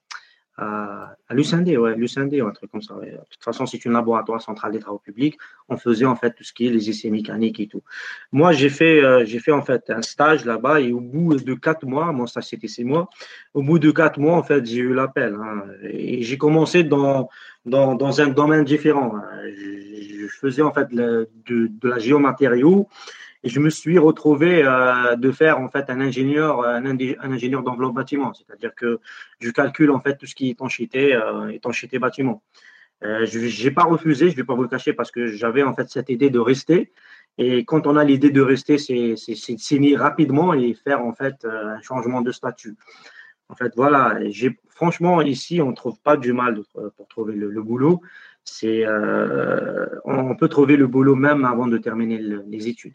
à, 0.61 1.17
à 1.29 1.35
ouais, 1.35 1.97
l'UCND, 1.97 2.35
un 2.41 2.51
truc 2.51 2.71
comme 2.71 2.83
ça. 2.83 2.95
De 2.95 3.17
toute 3.31 3.43
façon, 3.43 3.65
c'est 3.67 3.85
une 3.85 3.93
laboratoire 3.93 4.43
central 4.43 4.73
des 4.73 4.79
travaux 4.79 4.99
publics. 4.99 5.39
On 5.69 5.77
faisait 5.77 6.05
en 6.05 6.17
fait 6.17 6.33
tout 6.33 6.45
ce 6.45 6.53
qui 6.53 6.67
est 6.67 6.71
les 6.71 6.91
essais 6.91 7.11
mécaniques 7.11 7.61
et 7.61 7.67
tout. 7.67 7.83
Moi, 8.33 8.53
j'ai 8.53 8.69
fait, 8.69 9.03
euh, 9.03 9.25
j'ai 9.25 9.39
fait 9.39 9.53
en 9.53 9.63
fait 9.63 9.89
un 9.89 10.03
stage 10.03 10.45
là-bas 10.45 10.81
et 10.81 10.93
au 10.93 11.01
bout 11.01 11.37
de 11.37 11.55
quatre 11.55 11.87
mois, 11.87 12.13
mon 12.13 12.27
stage 12.27 12.45
c'était 12.45 12.69
six 12.69 12.85
mois. 12.85 13.09
Au 13.55 13.63
bout 13.63 13.79
de 13.79 13.91
quatre 13.91 14.19
mois, 14.19 14.37
en 14.37 14.43
fait, 14.43 14.67
j'ai 14.67 14.81
eu 14.81 14.93
l'appel 14.93 15.35
hein, 15.35 15.65
et 15.83 16.23
j'ai 16.23 16.37
commencé 16.37 16.85
dans, 16.85 17.29
dans, 17.65 17.95
dans, 17.95 18.21
un 18.21 18.29
domaine 18.29 18.65
différent. 18.65 19.17
Hein. 19.17 19.25
Je, 19.57 20.27
faisais 20.41 20.63
en 20.63 20.73
fait 20.73 20.89
de, 20.91 21.29
de 21.47 21.89
la 21.89 21.99
géomatériaux 21.99 22.89
je 23.45 23.61
me 23.61 23.71
suis 23.71 23.99
retrouvé 23.99 24.63
euh, 24.65 25.17
de 25.17 25.31
faire 25.31 25.61
en 25.61 25.69
fait 25.69 25.89
un 25.91 26.01
ingénieur, 26.01 26.65
un, 26.65 26.85
ingénieur 26.85 27.63
d'enveloppe 27.63 27.95
bâtiment, 27.95 28.33
c'est-à-dire 28.35 28.75
que 28.75 29.01
je 29.41 29.51
calcule 29.51 29.91
en 29.91 30.01
fait 30.01 30.17
tout 30.17 30.27
ce 30.27 30.35
qui 30.35 30.49
est 30.49 30.51
étanchéité, 30.51 31.15
euh, 31.15 31.49
étanchéité 31.49 31.99
bâtiment. 31.99 32.43
Euh, 33.03 33.25
je 33.27 33.65
n'ai 33.65 33.71
pas 33.71 33.85
refusé, 33.85 34.27
je 34.27 34.33
ne 34.33 34.37
vais 34.37 34.45
pas 34.45 34.55
vous 34.55 34.63
le 34.63 34.69
cacher 34.69 34.93
parce 34.93 35.11
que 35.11 35.29
j'avais 35.29 35.63
en 35.63 35.75
fait 35.75 35.89
cette 35.89 36.11
idée 36.11 36.31
de 36.31 36.39
rester. 36.39 36.93
Et 37.39 37.65
quand 37.65 37.87
on 37.87 37.97
a 37.97 38.05
l'idée 38.05 38.31
de 38.31 38.43
rester, 38.43 38.77
c'est 38.77 39.13
de 39.13 39.59
signer 39.59 39.97
rapidement 39.97 40.53
et 40.53 40.75
faire 40.75 41.03
en 41.03 41.15
fait 41.15 41.45
euh, 41.45 41.77
un 41.77 41.81
changement 41.81 42.21
de 42.21 42.33
statut. 42.33 42.77
En 43.49 43.55
fait, 43.55 43.73
voilà. 43.75 44.19
Franchement, 44.69 45.23
ici, 45.23 45.61
on 45.61 45.71
ne 45.71 45.75
trouve 45.75 45.99
pas 46.01 46.17
du 46.17 46.33
mal 46.33 46.61
pour 46.97 47.09
trouver 47.09 47.35
le, 47.35 47.51
le 47.51 47.63
boulot. 47.63 48.01
C'est, 48.45 48.85
euh, 48.87 49.87
on 50.05 50.37
peut 50.37 50.49
trouver 50.49 50.77
le 50.77 50.87
boulot 50.87 51.15
même 51.15 51.45
avant 51.45 51.67
de 51.67 51.79
terminer 51.79 52.19
le, 52.19 52.45
les 52.47 52.69
études. 52.69 52.95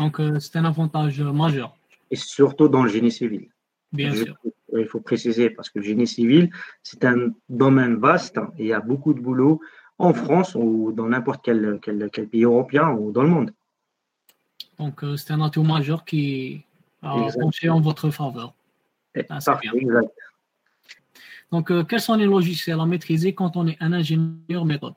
Donc, 0.00 0.18
euh, 0.18 0.40
c'est 0.40 0.56
un 0.56 0.64
avantage 0.64 1.20
majeur. 1.20 1.76
Et 2.10 2.16
surtout 2.16 2.68
dans 2.68 2.82
le 2.82 2.88
génie 2.88 3.12
civil. 3.12 3.48
Bien 3.92 4.14
sûr. 4.14 4.34
Il 4.76 4.86
faut 4.86 5.00
préciser 5.00 5.50
parce 5.50 5.68
que 5.68 5.78
le 5.78 5.84
génie 5.84 6.06
civil, 6.06 6.50
c'est 6.82 7.04
un 7.04 7.32
domaine 7.48 7.96
vaste 7.96 8.38
et 8.56 8.62
il 8.64 8.66
y 8.68 8.72
a 8.72 8.80
beaucoup 8.80 9.12
de 9.12 9.20
boulot 9.20 9.60
en 9.98 10.14
France 10.14 10.54
ou 10.54 10.92
dans 10.92 11.08
n'importe 11.08 11.40
quel, 11.44 11.78
quel, 11.82 12.28
pays 12.28 12.44
européen 12.44 12.88
ou 12.90 13.12
dans 13.12 13.24
le 13.24 13.28
monde. 13.28 13.50
Donc, 14.78 15.04
euh, 15.04 15.16
c'est 15.18 15.32
un 15.34 15.42
atout 15.42 15.64
majeur 15.64 16.04
qui 16.04 16.64
a 17.02 17.28
penché 17.38 17.68
en 17.68 17.80
votre 17.80 18.08
faveur. 18.10 18.54
Ah, 19.28 19.38
exact. 19.74 20.08
Donc, 21.52 21.70
euh, 21.70 21.84
quels 21.84 22.00
sont 22.00 22.14
les 22.14 22.26
logiciels 22.26 22.80
à 22.80 22.86
maîtriser 22.86 23.34
quand 23.34 23.56
on 23.56 23.66
est 23.66 23.76
un 23.80 23.92
ingénieur 23.92 24.64
méthode? 24.64 24.94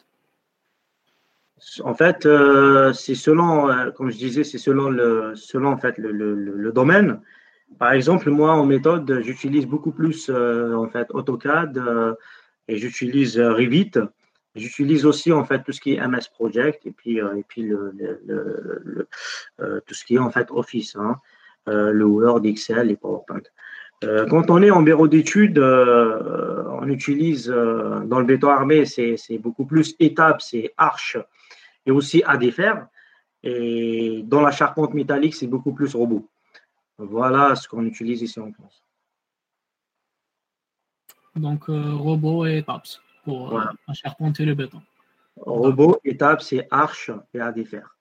En 1.84 1.94
fait, 1.94 2.26
euh, 2.26 2.94
c'est 2.94 3.16
selon, 3.16 3.70
euh, 3.70 3.92
comme 3.92 4.12
je 4.12 4.18
disais, 4.18 4.44
c'est 4.44 4.58
selon 4.58 4.89
le, 4.89 5.34
selon 5.36 5.70
en 5.72 5.78
fait 5.78 5.98
le, 5.98 6.72
domaine. 6.72 7.22
Par 7.80 7.94
exemple, 7.94 8.30
moi 8.30 8.54
en 8.54 8.66
méthode, 8.66 9.22
j'utilise 9.24 9.66
beaucoup 9.66 9.92
plus 9.92 10.30
euh, 10.30 10.76
en 10.76 10.88
fait 10.89 11.08
AutoCAD 11.10 11.82
et 12.68 12.78
j'utilise 12.78 13.39
Revit. 13.39 13.92
J'utilise 14.56 15.06
aussi 15.06 15.32
en 15.32 15.44
fait 15.44 15.63
tout 15.63 15.72
ce 15.72 15.82
qui 15.82 15.96
est 15.96 16.08
MS 16.08 16.30
Project 16.34 16.86
et 16.86 16.92
puis 16.92 17.18
et 17.18 17.44
puis 17.48 17.72
tout 19.88 19.94
ce 19.94 20.06
qui 20.06 20.16
est 20.16 20.20
en 20.20 20.30
fait 20.30 20.48
Office, 20.52 20.96
hein, 20.96 21.16
le 21.66 22.04
Word, 22.06 22.46
Excel 22.46 22.92
et 22.92 22.96
PowerPoint. 22.96 23.42
Quand 24.30 24.52
on 24.52 24.62
est 24.62 24.70
en 24.70 24.84
bureau 24.84 25.08
d'études, 25.08 25.58
on 25.58 26.88
utilise 26.88 27.48
dans 27.48 28.20
le 28.20 28.26
béton 28.26 28.50
armé, 28.50 28.86
c'est 28.86 29.39
beaucoup 29.39 29.66
plus 29.66 29.96
étape, 30.00 30.44
c'est 30.44 30.74
arche 30.78 31.18
et 31.86 31.91
aussi 31.91 32.24
à 32.26 32.38
défaire. 32.38 32.88
Et 33.43 34.22
dans 34.26 34.41
la 34.41 34.52
charpente 34.52 34.93
métallique, 34.93 35.36
c'est 35.36 35.48
beaucoup 35.48 35.74
plus 35.74 35.93
robot. 35.96 36.30
Voilà 36.98 37.56
ce 37.56 37.67
qu'on 37.67 37.86
utilise 37.86 38.22
ici 38.22 38.39
en 38.39 38.52
France. 38.54 38.84
Donc, 41.36 41.69
euh, 41.69 41.96
robot 41.96 42.46
et 42.46 42.58
étapes 42.60 42.88
pour 43.26 43.58
euh, 43.58 43.63
la 43.88 43.93
charpente 43.93 44.39
et 44.39 44.46
le 44.46 44.54
béton. 44.54 44.82
Robot, 45.36 46.00
étapes, 46.06 46.41
c'est 46.41 46.67
arche 46.69 47.10
et 47.34 47.39
à 47.39 47.52
défaire. 47.52 47.98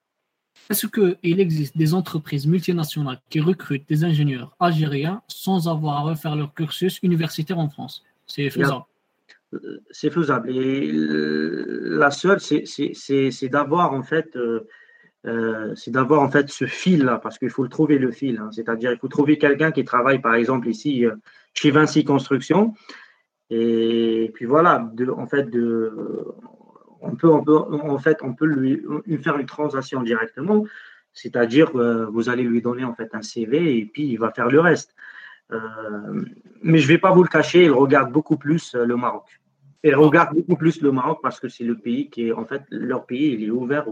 Est-ce 0.69 0.87
qu'il 0.87 1.41
existe 1.41 1.77
des 1.77 1.95
entreprises 1.95 2.47
multinationales 2.47 3.21
qui 3.31 3.41
recrutent 3.41 3.89
des 3.89 4.05
ingénieurs 4.05 4.55
algériens 4.61 5.23
sans 5.27 5.67
avoir 5.67 5.97
à 5.97 6.01
refaire 6.03 6.37
leur 6.37 6.53
cursus 6.53 6.99
universitaire 7.03 7.59
en 7.59 7.71
France? 7.71 8.05
C'est 8.27 8.51
faisable 8.51 8.85
c'est 9.91 10.11
faisable. 10.11 10.51
Et 10.51 10.91
la 10.93 12.11
seule, 12.11 12.41
c'est 12.41 13.49
d'avoir 13.49 13.93
en 13.93 14.03
fait, 14.03 14.37
euh, 14.37 14.67
euh, 15.27 15.75
d'avoir 15.89 16.23
en 16.23 16.31
fait 16.31 16.49
ce 16.49 16.67
fil 16.67 17.05
là, 17.05 17.19
parce 17.19 17.39
qu'il 17.39 17.51
faut 17.51 17.63
le 17.63 17.69
trouver 17.69 17.99
le 17.99 18.11
fil. 18.11 18.39
Hein. 18.39 18.51
C'est-à-dire, 18.53 18.93
il 18.93 18.99
faut 18.99 19.09
trouver 19.09 19.39
quelqu'un 19.39 19.71
qui 19.71 19.85
travaille, 19.85 20.21
par 20.21 20.35
exemple 20.35 20.69
ici 20.69 21.07
euh, 21.07 21.15
chez 21.55 21.71
Vinci 21.71 22.05
Construction. 22.05 22.75
Et 23.51 24.31
puis 24.35 24.47
voilà, 24.47 24.91
en 25.15 25.27
fait, 25.27 25.47
on 27.03 27.15
peut, 27.17 27.29
en 27.29 27.99
fait, 27.99 28.19
on 28.23 28.33
peut 28.33 28.47
lui, 28.47 28.83
faire 29.23 29.37
une 29.37 29.47
transaction 29.47 30.03
directement. 30.03 30.65
C'est-à-dire, 31.13 31.73
vous 32.11 32.31
allez 32.31 32.45
lui 32.45 32.63
donner 32.63 32.85
en 32.85 32.95
fait 32.95 33.15
un 33.15 33.21
CV 33.21 33.77
et 33.77 33.85
puis 33.85 34.05
il 34.05 34.17
va 34.17 34.31
faire 34.31 34.49
le 34.49 34.59
reste. 34.59 34.95
mais 36.63 36.79
je 36.79 36.85
ne 36.85 36.89
vais 36.89 36.97
pas 36.99 37.13
vous 37.13 37.23
le 37.23 37.29
cacher, 37.29 37.65
il 37.65 37.73
regarde 37.73 38.11
beaucoup 38.11 38.39
plus 38.39 38.75
le 38.75 38.97
Maroc. 38.97 39.42
Et 39.85 39.95
regarde 39.95 40.35
beaucoup 40.37 40.57
plus 40.57 40.81
le 40.81 40.93
Maroc 40.93 41.19
parce 41.23 41.41
que 41.41 41.49
c'est 41.49 41.65
le 41.65 41.77
pays 41.77 42.09
qui 42.09 42.29
est, 42.29 42.33
en 42.33 42.45
fait, 42.45 42.63
leur 42.71 43.05
pays, 43.05 43.33
il 43.33 43.45
est 43.45 43.51
ouvert 43.51 43.87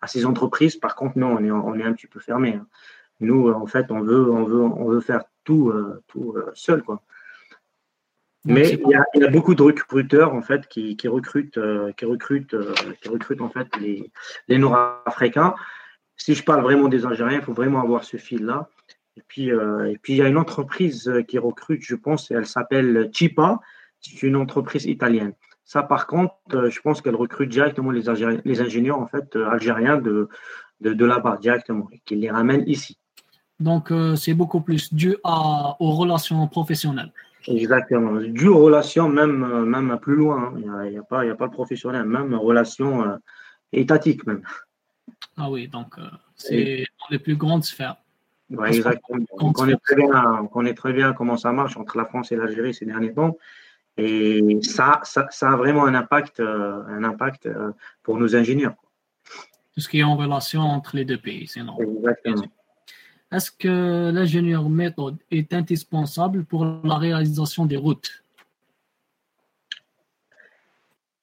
à 0.00 0.06
ces 0.06 0.24
entreprises. 0.24 0.76
Par 0.76 0.94
contre, 0.94 1.18
non, 1.18 1.36
on 1.38 1.44
est, 1.44 1.50
on 1.50 1.74
est 1.74 1.82
un 1.82 1.92
petit 1.94 2.06
peu 2.06 2.20
fermé. 2.20 2.54
Hein. 2.54 2.66
Nous, 3.20 3.50
en 3.50 3.66
fait, 3.66 3.90
on 3.90 4.00
veut, 4.00 4.30
on 4.30 4.44
veut, 4.44 4.60
on 4.60 4.88
veut 4.88 5.00
faire 5.00 5.24
tout, 5.44 5.70
euh, 5.70 6.02
tout 6.06 6.34
euh, 6.36 6.50
seul, 6.54 6.82
quoi. 6.82 7.02
Mais 8.44 8.68
il 8.70 8.88
y, 8.88 8.94
a, 8.94 9.04
il 9.14 9.22
y, 9.22 9.24
a, 9.24 9.30
beaucoup 9.30 9.56
de 9.56 9.62
recruteurs 9.64 10.32
en 10.32 10.40
fait 10.40 10.68
qui, 10.68 10.96
qui 10.96 11.08
recrutent, 11.08 11.58
euh, 11.58 11.90
qui 11.96 12.04
recrutent, 12.04 12.54
qui 13.00 13.08
recrutent 13.08 13.40
en 13.40 13.48
fait 13.48 13.66
les, 13.80 14.08
les 14.46 14.58
Nord-Africains. 14.58 15.56
Si 16.16 16.32
je 16.34 16.44
parle 16.44 16.62
vraiment 16.62 16.86
des 16.86 17.04
Algériens, 17.04 17.40
il 17.40 17.44
faut 17.44 17.54
vraiment 17.54 17.82
avoir 17.82 18.04
ce 18.04 18.18
fil-là. 18.18 18.68
Et 19.16 19.22
puis, 19.26 19.48
et 19.48 19.98
puis 20.00 20.12
il 20.12 20.16
y 20.18 20.22
a 20.22 20.28
une 20.28 20.36
entreprise 20.36 21.12
qui 21.26 21.38
recrute, 21.38 21.82
je 21.82 21.96
pense, 21.96 22.30
elle 22.30 22.46
s'appelle 22.46 23.10
Chipa 23.12 23.58
c'est 24.14 24.26
une 24.26 24.36
entreprise 24.36 24.86
italienne. 24.86 25.32
Ça, 25.64 25.82
par 25.82 26.06
contre, 26.06 26.34
euh, 26.54 26.70
je 26.70 26.80
pense 26.80 27.02
qu'elle 27.02 27.16
recrute 27.16 27.50
directement 27.50 27.90
les, 27.90 28.04
les 28.44 28.60
ingénieurs 28.60 29.00
en 29.00 29.06
fait, 29.06 29.34
euh, 29.34 29.48
algériens 29.50 29.98
de, 29.98 30.28
de, 30.80 31.04
là-bas, 31.04 31.38
directement, 31.40 31.88
et 31.92 32.00
qu'ils 32.04 32.20
les 32.20 32.30
ramène 32.30 32.62
ici. 32.66 32.98
Donc, 33.58 33.90
euh, 33.90 34.14
c'est 34.16 34.34
beaucoup 34.34 34.60
plus 34.60 34.94
dû 34.94 35.16
à, 35.24 35.76
aux 35.80 35.92
relations 35.92 36.46
professionnelles. 36.46 37.12
Exactement. 37.48 38.20
Dû 38.20 38.48
aux 38.48 38.58
relations, 38.58 39.08
même, 39.08 39.64
même 39.64 39.98
plus 40.00 40.16
loin. 40.16 40.52
Hein. 40.54 40.82
Il 40.84 40.90
n'y 40.90 40.98
a, 40.98 41.00
a, 41.00 41.04
pas, 41.04 41.22
a 41.22 41.34
pas 41.34 41.46
le 41.46 41.50
professionnel, 41.50 42.04
même 42.04 42.34
relations 42.34 43.18
étatiques, 43.72 44.26
même. 44.26 44.42
Ah 45.36 45.50
oui, 45.50 45.68
donc 45.68 45.94
c'est 46.34 46.86
dans 47.00 47.06
les 47.10 47.18
plus 47.18 47.36
grandes 47.36 47.64
sphères. 47.64 47.96
Oui, 48.50 48.68
exactement. 48.68 49.24
On 49.30 49.52
connaît, 49.52 49.76
très 49.76 49.96
bien, 49.96 50.38
on 50.42 50.46
connaît 50.46 50.74
très 50.74 50.92
bien 50.92 51.12
comment 51.12 51.36
ça 51.36 51.52
marche 51.52 51.76
entre 51.76 51.96
la 51.96 52.04
France 52.04 52.30
et 52.32 52.36
l'Algérie 52.36 52.74
ces 52.74 52.86
derniers 52.86 53.12
temps. 53.12 53.36
Et 53.98 54.58
ça, 54.62 55.00
ça, 55.04 55.26
ça, 55.30 55.52
a 55.52 55.56
vraiment 55.56 55.86
un 55.86 55.94
impact, 55.94 56.40
euh, 56.40 56.82
un 56.88 57.02
impact 57.04 57.46
euh, 57.46 57.72
pour 58.02 58.18
nos 58.18 58.36
ingénieurs. 58.36 58.74
Tout 59.74 59.80
ce 59.80 59.88
qui 59.88 60.00
est 60.00 60.04
en 60.04 60.16
relation 60.16 60.60
entre 60.60 60.96
les 60.96 61.04
deux 61.04 61.18
pays, 61.18 61.46
c'est 61.46 61.62
normal. 61.62 61.88
Exactement. 61.96 62.46
Est-ce 63.32 63.50
que 63.50 64.10
l'ingénieur 64.12 64.68
méthode 64.68 65.16
est 65.30 65.52
indispensable 65.52 66.44
pour 66.44 66.64
la 66.64 66.96
réalisation 66.96 67.66
des 67.66 67.76
routes? 67.76 68.22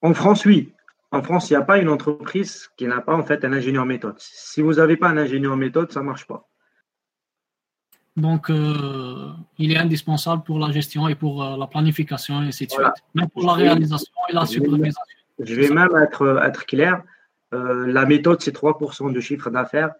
En 0.01 0.13
France, 0.13 0.45
oui. 0.45 0.73
En 1.11 1.21
France, 1.23 1.49
il 1.49 1.53
n'y 1.53 1.57
a 1.57 1.63
pas 1.63 1.77
une 1.77 1.89
entreprise 1.89 2.69
qui 2.75 2.87
n'a 2.87 2.99
pas 2.99 3.15
en 3.15 3.23
fait 3.23 3.45
un 3.45 3.53
ingénieur 3.53 3.85
méthode. 3.85 4.15
Si 4.17 4.61
vous 4.61 4.73
n'avez 4.73 4.97
pas 4.97 5.09
un 5.09 5.17
ingénieur 5.17 5.55
méthode, 5.55 5.91
ça 5.91 6.01
ne 6.01 6.05
marche 6.05 6.27
pas. 6.27 6.49
Donc, 8.15 8.49
euh, 8.49 9.31
il 9.57 9.71
est 9.71 9.77
indispensable 9.77 10.43
pour 10.43 10.59
la 10.59 10.71
gestion 10.71 11.07
et 11.07 11.15
pour 11.15 11.43
euh, 11.43 11.57
la 11.57 11.65
planification 11.65 12.43
et 12.43 12.47
ainsi 12.47 12.67
de 12.67 12.71
suite. 12.71 12.85
Même 13.15 13.29
pour 13.29 13.43
la 13.45 13.53
réalisation 13.53 14.13
et 14.29 14.33
la 14.33 14.45
supervision. 14.45 15.01
Je 15.39 15.55
vais 15.55 15.69
même 15.69 15.89
être, 15.95 16.39
être 16.43 16.65
clair. 16.65 17.03
Euh, 17.53 17.87
la 17.87 18.05
méthode, 18.05 18.41
c'est 18.41 18.55
3% 18.55 19.11
de 19.11 19.19
chiffre 19.19 19.49
d'affaires 19.49 19.93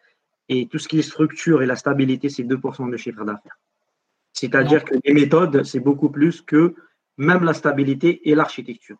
et 0.47 0.67
tout 0.67 0.77
ce 0.77 0.87
qui 0.87 0.99
est 0.99 1.03
structure 1.03 1.63
et 1.63 1.65
la 1.65 1.75
stabilité, 1.75 2.29
c'est 2.29 2.43
2% 2.43 2.91
de 2.91 2.97
chiffre 2.97 3.25
d'affaires. 3.25 3.57
C'est-à-dire 4.31 4.83
que 4.83 4.95
les 5.03 5.13
méthodes, 5.13 5.63
c'est 5.63 5.79
beaucoup 5.79 6.09
plus 6.09 6.41
que 6.41 6.75
même 7.17 7.43
la 7.43 7.53
stabilité 7.53 8.29
et 8.29 8.35
l'architecture. 8.35 8.97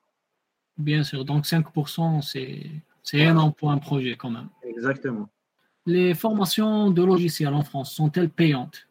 Bien 0.78 1.04
sûr. 1.04 1.24
Donc, 1.24 1.46
5%, 1.46 2.22
c'est 3.04 3.18
énorme 3.18 3.54
pour 3.54 3.72
un 3.72 3.78
projet 3.78 4.16
quand 4.16 4.32
même. 4.32 4.50
Exactement. 4.64 5.30
Les 5.86 6.16
formations 6.16 6.90
de 6.90 7.04
logiciels 7.04 7.54
en 7.54 7.64
France 7.64 7.94
sont-elles 7.94 8.30
payantes? 8.30 8.88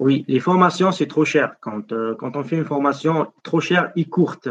Oui, 0.00 0.24
les 0.28 0.40
formations, 0.40 0.92
c'est 0.92 1.06
trop 1.06 1.26
cher. 1.26 1.56
Quand, 1.60 1.92
euh, 1.92 2.14
quand 2.14 2.34
on 2.34 2.42
fait 2.42 2.56
une 2.56 2.64
formation 2.64 3.30
trop 3.42 3.60
chère 3.60 3.92
et 3.96 4.06
courte. 4.06 4.48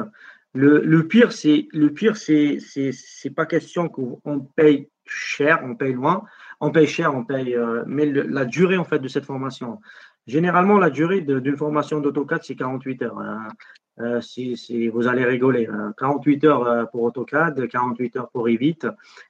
Le, 0.53 0.79
le 0.81 1.07
pire, 1.07 1.31
c'est 1.31 1.67
c'est 2.13 2.59
c'est 2.91 3.29
pas 3.31 3.47
question 3.47 3.89
qu'on 3.89 4.39
paye 4.55 4.89
cher, 5.05 5.59
on 5.63 5.75
paye 5.75 5.93
loin, 5.93 6.23
on 6.59 6.71
paye 6.71 6.85
cher, 6.85 7.15
on 7.15 7.23
paye, 7.23 7.55
euh, 7.55 7.83
mais 7.87 8.05
la 8.05 8.45
durée 8.45 8.77
en 8.77 8.83
fait 8.83 8.99
de 8.99 9.07
cette 9.07 9.25
formation. 9.25 9.79
Généralement, 10.27 10.77
la 10.77 10.91
durée 10.91 11.21
d'une 11.21 11.57
formation 11.57 11.99
d'AutoCAD, 11.99 12.43
c'est 12.43 12.55
48 12.55 13.01
heures. 13.01 13.19
Hein. 13.19 14.21
si, 14.21 14.87
vous 14.89 15.07
allez 15.07 15.25
rigoler. 15.25 15.67
48 15.97 16.43
heures 16.43 16.89
pour 16.91 17.03
AutoCAD, 17.03 17.67
48 17.67 18.17
heures 18.17 18.29
pour 18.29 18.43
Revit. 18.43 18.77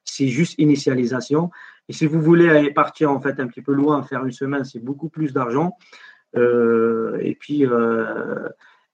C'est 0.04 0.28
juste 0.28 0.56
initialisation. 0.58 1.52
Et 1.88 1.94
si 1.94 2.06
vous 2.06 2.22
voulez 2.22 2.72
partir 2.72 3.12
en 3.12 3.20
fait 3.20 3.40
un 3.40 3.48
petit 3.48 3.62
peu 3.62 3.74
loin, 3.74 4.04
faire 4.04 4.26
une 4.26 4.32
semaine, 4.32 4.64
c'est 4.64 4.84
beaucoup 4.84 5.10
plus 5.10 5.34
d'argent. 5.34 5.78
Et 6.36 7.38
puis, 7.40 7.66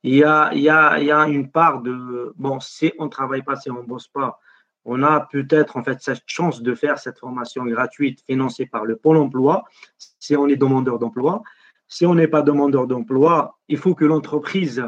il 0.04 0.16
y, 0.16 0.24
a, 0.24 0.52
il, 0.54 0.62
y 0.62 0.70
a, 0.70 1.00
il 1.00 1.06
y 1.06 1.12
a 1.12 1.28
une 1.28 1.50
part 1.50 1.82
de 1.82 2.34
bon, 2.38 2.60
si 2.60 2.94
on 3.00 3.06
ne 3.06 3.10
travaille 3.10 3.42
pas, 3.42 3.56
si 3.56 3.72
on 3.72 3.82
ne 3.82 3.88
bosse 3.88 4.08
pas, 4.08 4.40
on 4.86 5.02
a 5.02 5.22
peut-être 5.32 5.78
en 5.78 5.84
fait 5.84 6.00
cette 6.02 6.24
chance 6.28 6.62
de 6.62 6.76
faire 6.76 7.00
cette 7.00 7.18
formation 7.18 7.66
gratuite 7.66 8.22
financée 8.26 8.68
par 8.68 8.86
le 8.86 8.96
Pôle 8.96 9.18
emploi 9.18 9.66
si 10.20 10.36
on 10.36 10.48
est 10.48 10.56
demandeur 10.56 11.00
d'emploi. 11.00 11.42
Si 11.88 12.06
on 12.06 12.16
n'est 12.16 12.28
pas 12.28 12.42
demandeur 12.42 12.88
d'emploi, 12.88 13.58
il 13.68 13.78
faut 13.78 13.96
que 13.96 14.06
l'entreprise 14.06 14.84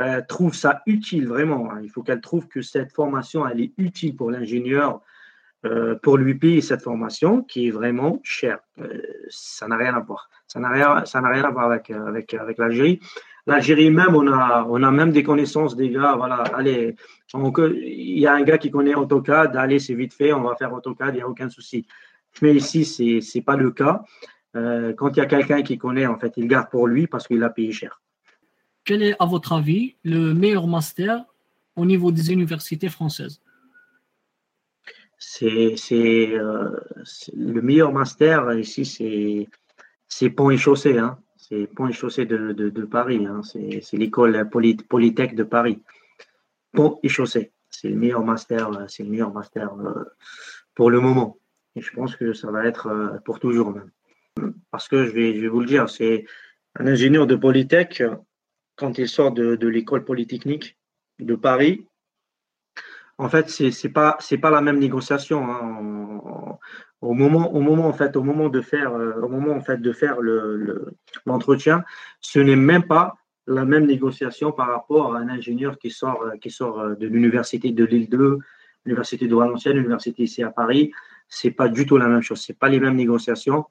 euh, 0.00 0.22
trouve 0.28 0.54
ça 0.54 0.82
utile 0.86 1.26
vraiment. 1.26 1.70
Hein. 1.70 1.80
Il 1.82 1.90
faut 1.90 2.02
qu'elle 2.02 2.20
trouve 2.20 2.48
que 2.48 2.62
cette 2.62 2.92
formation 2.92 3.46
elle 3.46 3.60
est 3.60 3.72
utile 3.76 4.16
pour 4.16 4.30
l'ingénieur 4.30 5.00
euh, 5.64 5.96
pour 5.96 6.16
lui 6.16 6.34
payer 6.36 6.60
cette 6.60 6.82
formation 6.82 7.42
qui 7.42 7.68
est 7.68 7.70
vraiment 7.70 8.20
chère. 8.22 8.58
Euh, 8.80 9.02
ça 9.28 9.66
n'a 9.66 9.76
rien 9.76 9.94
à 9.94 10.00
voir. 10.00 10.30
Ça 10.46 10.60
n'a 10.60 10.68
rien, 10.70 11.04
rien 11.04 11.44
à 11.44 11.50
voir 11.50 11.66
avec, 11.66 11.90
avec, 11.90 12.34
avec 12.34 12.58
l'Algérie. 12.58 13.00
L'Algérie 13.46 13.90
même, 13.90 14.14
on 14.14 14.30
a, 14.30 14.66
on 14.68 14.82
a 14.82 14.90
même 14.90 15.10
des 15.10 15.22
connaissances 15.22 15.74
des 15.74 15.90
gars. 15.90 16.14
Voilà, 16.16 16.42
allez, 16.54 16.94
il 17.34 18.18
y 18.18 18.26
a 18.26 18.34
un 18.34 18.42
gars 18.42 18.58
qui 18.58 18.70
connaît 18.70 18.94
AutoCAD, 18.94 19.56
allez, 19.56 19.78
c'est 19.78 19.94
vite 19.94 20.14
fait, 20.14 20.32
on 20.32 20.42
va 20.42 20.54
faire 20.54 20.72
AutoCAD, 20.72 21.14
il 21.14 21.16
n'y 21.16 21.22
a 21.22 21.28
aucun 21.28 21.48
souci. 21.48 21.86
Mais 22.42 22.54
ici, 22.54 22.84
ce 22.84 23.38
n'est 23.38 23.42
pas 23.42 23.56
le 23.56 23.70
cas. 23.70 24.04
Euh, 24.54 24.92
quand 24.94 25.10
il 25.16 25.16
y 25.16 25.22
a 25.22 25.26
quelqu'un 25.26 25.62
qui 25.62 25.76
connaît, 25.76 26.06
en 26.06 26.18
fait, 26.18 26.34
il 26.36 26.46
garde 26.46 26.70
pour 26.70 26.86
lui 26.86 27.06
parce 27.06 27.26
qu'il 27.26 27.42
a 27.42 27.50
payé 27.50 27.72
cher. 27.72 28.00
Quel 28.84 29.02
est, 29.02 29.16
à 29.18 29.26
votre 29.26 29.52
avis, 29.52 29.96
le 30.04 30.34
meilleur 30.34 30.66
master 30.66 31.24
au 31.74 31.84
niveau 31.84 32.12
des 32.12 32.32
universités 32.32 32.88
françaises? 32.88 33.40
C'est 35.18 35.74
euh, 36.32 36.70
le 37.36 37.60
meilleur 37.60 37.92
master 37.92 38.52
ici, 38.54 39.48
c'est 40.06 40.30
Pont 40.30 40.50
et 40.50 40.56
Chaussée. 40.56 40.98
Hein 40.98 41.18
c'est 41.48 41.66
Pont 41.66 41.88
et 41.88 41.92
Chaussée 41.92 42.26
de, 42.26 42.52
de, 42.52 42.84
Paris. 42.84 43.26
Hein. 43.26 43.40
C'est 43.42 43.96
l'école 43.96 44.48
Polytech 44.50 45.34
de 45.34 45.44
Paris. 45.44 45.82
Pont 46.72 46.98
et 47.02 47.08
Chaussée. 47.08 47.52
C'est 47.70 47.88
le 47.88 47.96
meilleur 47.96 48.24
master, 48.24 48.70
euh, 48.72 48.84
c'est 48.88 49.02
le 49.02 49.10
meilleur 49.10 49.32
master 49.32 49.72
euh, 49.74 50.04
pour 50.74 50.90
le 50.90 51.00
moment. 51.00 51.38
Et 51.76 51.80
je 51.80 51.92
pense 51.92 52.16
que 52.16 52.32
ça 52.32 52.50
va 52.50 52.66
être 52.66 52.86
euh, 52.88 53.18
pour 53.24 53.40
toujours 53.40 53.72
même. 53.72 53.90
Parce 54.70 54.88
que 54.88 55.04
je 55.04 55.10
vais, 55.10 55.34
je 55.34 55.40
vais 55.40 55.48
vous 55.48 55.60
le 55.60 55.66
dire, 55.66 55.88
c'est 55.88 56.24
un 56.76 56.86
ingénieur 56.86 57.26
de 57.26 57.36
Polytech, 57.36 58.02
quand 58.76 58.98
il 58.98 59.08
sort 59.08 59.32
de, 59.32 59.56
de 59.56 59.68
l'école 59.68 60.04
polytechnique 60.04 60.78
de 61.18 61.34
Paris, 61.34 61.86
en 63.18 63.28
fait, 63.28 63.50
c'est 63.50 63.70
n'est 63.84 63.90
pas, 63.90 64.50
la 64.50 64.60
même 64.60 64.78
négociation. 64.78 65.44
Hein 65.44 66.58
au 67.00 67.14
moment, 67.14 67.90
de 68.48 68.60
faire, 68.60 68.94
euh, 70.20 70.96
l'entretien, 71.26 71.84
ce 72.20 72.38
n'est 72.38 72.56
même 72.56 72.84
pas 72.84 73.16
la 73.46 73.64
même 73.64 73.86
négociation 73.86 74.52
par 74.52 74.68
rapport 74.68 75.14
à 75.14 75.20
un 75.20 75.28
ingénieur 75.28 75.78
qui 75.78 75.90
sort, 75.90 76.22
euh, 76.22 76.80
euh, 76.80 76.96
de 76.96 77.06
l'université 77.06 77.70
de 77.70 77.84
Lille 77.84 78.08
2, 78.08 78.38
l'université 78.84 79.26
de 79.26 79.34
Valenciennes, 79.34 79.76
l'université 79.76 80.24
ici 80.24 80.42
à 80.42 80.50
Paris. 80.50 80.92
C'est 81.28 81.50
pas 81.50 81.68
du 81.68 81.86
tout 81.86 81.96
la 81.98 82.08
même 82.08 82.22
chose. 82.22 82.42
C'est 82.44 82.58
pas 82.58 82.68
les 82.68 82.80
mêmes 82.80 82.96
négociations. 82.96 83.66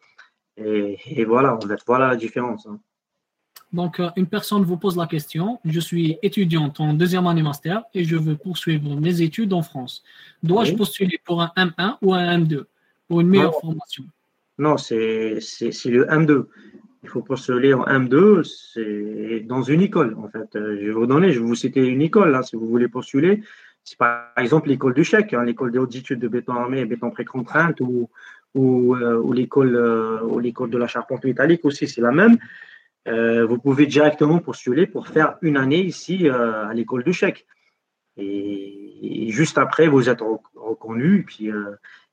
Et, 0.57 1.25
voilà, 1.25 1.55
en 1.55 1.61
fait, 1.61 1.79
voilà 1.85 2.07
la 2.07 2.15
différence. 2.15 2.65
Hein. 2.65 2.79
Donc, 3.73 4.01
une 4.15 4.27
personne 4.27 4.63
vous 4.63 4.77
pose 4.77 4.95
la 4.95 5.07
question. 5.07 5.59
Je 5.65 5.79
suis 5.79 6.17
étudiante 6.23 6.79
en 6.79 6.93
deuxième 6.93 7.27
année 7.27 7.43
master 7.43 7.83
et 7.93 8.03
je 8.03 8.15
veux 8.15 8.35
poursuivre 8.35 8.95
mes 8.99 9.21
études 9.21 9.53
en 9.53 9.61
France. 9.61 10.03
Dois-je 10.41 10.73
postuler 10.73 11.19
pour 11.25 11.41
un 11.41 11.51
M1 11.57 11.97
ou 12.01 12.13
un 12.13 12.37
M2 12.37 12.63
pour 13.07 13.21
une 13.21 13.27
meilleure 13.27 13.59
formation? 13.59 14.05
Non, 14.57 14.77
c'est 14.77 15.39
le 15.85 16.05
M2. 16.05 16.45
Il 17.03 17.09
faut 17.09 17.21
postuler 17.21 17.73
en 17.73 17.85
M2, 17.85 18.43
c'est 18.43 19.41
dans 19.41 19.61
une 19.61 19.81
école, 19.81 20.15
en 20.17 20.27
fait. 20.29 20.55
Euh, 20.55 20.77
je 20.81 20.87
vais 20.87 20.91
vous 20.91 21.05
donner, 21.05 21.31
je 21.31 21.39
vais 21.39 21.45
vous 21.45 21.55
citer 21.55 21.85
une 21.85 22.01
école, 22.01 22.31
là, 22.31 22.43
si 22.43 22.55
vous 22.55 22.67
voulez 22.67 22.87
postuler. 22.87 23.43
C'est 23.83 23.97
par 23.97 24.33
exemple 24.35 24.67
l'école 24.67 24.93
du 24.93 25.05
chèque, 25.05 25.33
hein, 25.33 25.43
l'école 25.45 25.71
des 25.71 25.79
hautes 25.79 25.95
études 25.95 26.19
de 26.19 26.27
béton 26.27 26.53
armé 26.53 26.79
et 26.79 26.85
béton 26.85 27.09
pré-contrainte, 27.09 27.79
ou, 27.79 28.09
ou, 28.55 28.95
euh, 28.95 29.17
ou 29.21 29.31
l'école 29.31 29.75
euh, 29.75 30.41
l'école 30.41 30.69
de 30.69 30.77
la 30.77 30.87
charpente 30.87 31.23
métallique 31.23 31.63
aussi, 31.63 31.87
c'est 31.87 32.01
la 32.01 32.11
même. 32.11 32.37
Vous 33.07 33.57
pouvez 33.57 33.85
directement 33.85 34.39
postuler 34.39 34.87
pour 34.87 35.07
faire 35.07 35.37
une 35.41 35.57
année 35.57 35.81
ici 35.81 36.29
à 36.29 36.71
l'école 36.73 37.03
du 37.03 37.13
chèque. 37.13 37.45
Et, 38.17 39.27
juste 39.29 39.57
après, 39.57 39.87
vous 39.87 40.09
êtes 40.09 40.21
reconnu, 40.55 41.19
et 41.19 41.23
puis 41.23 41.51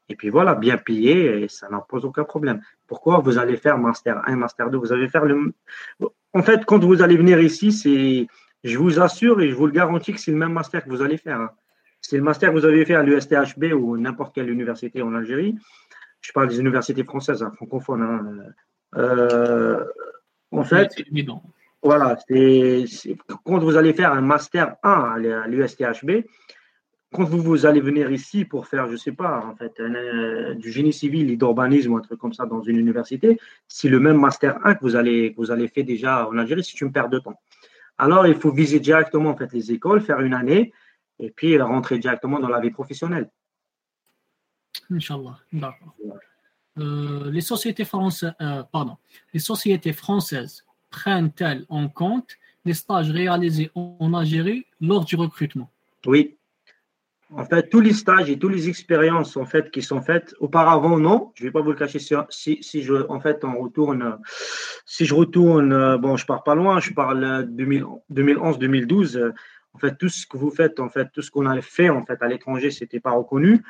et 0.09 0.17
puis 0.17 0.29
voilà, 0.29 0.55
bien 0.55 0.77
payé, 0.77 1.45
et 1.45 1.49
ça 1.49 1.69
n'en 1.71 1.81
pose 1.81 2.05
aucun 2.05 2.25
problème. 2.25 2.61
Pourquoi 2.87 3.19
vous 3.19 3.39
allez 3.39 3.57
faire 3.57 3.79
Master 3.79 4.21
1, 4.27 4.37
Master 4.37 4.71
2 4.71 4.77
Vous 4.77 4.93
allez 4.93 5.09
faire 5.09 5.25
le. 5.25 5.55
En 6.35 6.43
fait, 6.43 6.65
quand 6.67 6.85
vous 6.85 7.03
allez 7.03 7.17
venir 7.17 7.41
ici, 7.41 7.73
c'est. 7.73 8.27
Je 8.65 8.79
vous 8.79 9.01
assure 9.01 9.41
et 9.43 9.51
je 9.51 9.55
vous 9.55 9.67
le 9.67 9.73
garantis 9.73 10.13
que 10.13 10.21
c'est 10.21 10.31
le 10.31 10.39
même 10.39 10.53
master 10.53 10.85
que 10.85 10.89
vous 10.89 11.03
allez 11.03 11.19
faire. 11.19 11.39
Hein. 11.39 11.51
C'est 12.01 12.17
le 12.17 12.23
master 12.23 12.51
que 12.51 12.59
vous 12.59 12.65
avez 12.65 12.85
fait 12.87 12.95
à 12.95 13.03
l'USTHB 13.03 13.75
ou 13.75 13.99
n'importe 13.99 14.35
quelle 14.35 14.49
université 14.49 15.03
en 15.03 15.15
Algérie. 15.15 15.55
Je 16.23 16.33
parle 16.33 16.49
des 16.49 16.61
universités 16.61 17.05
françaises, 17.05 17.43
hein, 17.43 17.53
francophones. 17.57 18.03
Hein. 18.03 18.39
Euh, 18.97 19.85
en 20.59 20.65
fait, 20.65 20.89
voilà, 21.83 22.17
c'est 22.27 22.85
quand 23.45 23.59
vous 23.59 23.77
allez 23.77 23.93
faire 23.93 24.13
un 24.13 24.23
master 24.23 24.77
1 24.83 24.91
à 24.91 25.47
l'USTHB, 25.49 26.25
quand 27.13 27.25
vous, 27.25 27.65
allez 27.65 27.81
venir 27.81 28.11
ici 28.11 28.45
pour 28.45 28.67
faire, 28.67 28.89
je 28.89 28.93
ne 28.93 28.97
sais 28.97 29.13
pas, 29.13 29.45
en 29.47 29.55
fait, 29.55 29.79
euh, 29.79 30.55
du 30.55 30.73
génie 30.73 30.93
civil 30.93 31.31
et 31.31 31.37
d'urbanisme 31.37 31.93
ou 31.93 31.97
un 31.97 32.01
truc 32.01 32.19
comme 32.19 32.33
ça 32.33 32.45
dans 32.45 32.61
une 32.63 32.77
université, 32.77 33.39
c'est 33.69 33.89
le 33.89 34.01
même 34.01 34.19
master 34.19 34.59
1 34.65 34.75
que 34.75 34.81
vous 34.81 34.97
allez, 34.97 35.33
vous 35.37 35.53
allez 35.53 35.69
faire 35.69 35.85
déjà 35.85 36.27
en 36.29 36.37
Algérie, 36.39 36.65
c'est 36.65 36.81
une 36.81 36.91
perte 36.91 37.11
de 37.11 37.21
temps. 37.21 37.39
Alors, 37.99 38.27
il 38.27 38.35
faut 38.35 38.51
viser 38.51 38.81
directement 38.81 39.31
en 39.31 39.37
fait, 39.37 39.53
les 39.53 39.71
écoles, 39.71 40.01
faire 40.01 40.21
une 40.21 40.35
année 40.35 40.73
et 41.21 41.31
puis 41.31 41.57
rentrer 41.61 41.99
directement 41.99 42.41
dans 42.41 42.49
la 42.49 42.59
vie 42.59 42.73
professionnelle. 42.73 43.31
Inch'Allah, 44.91 45.39
d'accord. 45.53 45.95
Euh, 46.79 47.31
les, 47.31 47.41
sociétés 47.41 47.85
françaises, 47.85 48.35
euh, 48.41 48.63
les 49.33 49.41
sociétés 49.41 49.93
françaises 49.93 50.65
prennent-elles 50.91 51.65
en 51.69 51.89
compte 51.89 52.37
les 52.65 52.75
stages 52.75 53.11
réalisés 53.11 53.71
en 53.75 54.13
Algérie 54.15 54.67
lors 54.81 55.05
du 55.05 55.17
recrutement? 55.17 55.71
Oui, 56.07 56.37
en 57.37 57.45
fait, 57.45 57.69
tous 57.69 57.81
les 57.81 57.93
stages 57.93 58.31
et 58.31 58.39
toutes 58.39 58.53
les 58.53 58.69
expériences 58.69 59.37
en 59.37 59.45
fait 59.45 59.71
qui 59.71 59.83
sont 59.83 60.03
faites 60.03 60.35
auparavant, 60.41 60.99
non. 60.99 61.33
Je 61.35 61.43
ne 61.43 61.49
vais 61.49 61.53
pas 61.53 61.63
vous 61.63 61.71
le 61.71 61.77
cacher. 61.77 61.99
Si, 61.99 62.59
si 62.63 62.83
je, 62.83 63.09
en 63.09 63.21
fait, 63.21 63.45
on 63.45 63.59
retourne, 63.61 64.19
si 64.85 65.05
je 65.05 65.15
retourne, 65.15 65.97
bon, 65.97 66.17
je 66.17 66.27
pars 66.27 66.43
pas 66.43 66.55
loin. 66.55 66.81
Je 66.81 66.93
parle 66.93 67.49
2011-2012. 67.51 69.33
En 69.73 69.79
fait, 69.79 69.97
tout 69.97 70.09
ce 70.09 70.27
que 70.27 70.37
vous 70.37 70.51
faites, 70.51 70.79
en 70.79 70.89
fait, 70.89 71.09
tout 71.13 71.23
ce 71.23 71.31
qu'on 71.31 71.47
a 71.47 71.61
fait 71.61 71.91
en 71.91 72.05
fait 72.05 72.23
à 72.23 72.29
l'étranger, 72.29 72.71
c'était 72.71 73.01
pas 73.01 73.11
reconnu. 73.11 73.63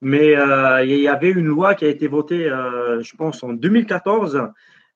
Mais 0.00 0.36
euh, 0.36 0.84
il 0.84 1.00
y 1.00 1.08
avait 1.08 1.30
une 1.30 1.46
loi 1.46 1.74
qui 1.74 1.84
a 1.84 1.88
été 1.88 2.08
votée, 2.08 2.48
euh, 2.48 3.02
je 3.02 3.14
pense, 3.16 3.42
en 3.42 3.52
2014. 3.52 4.48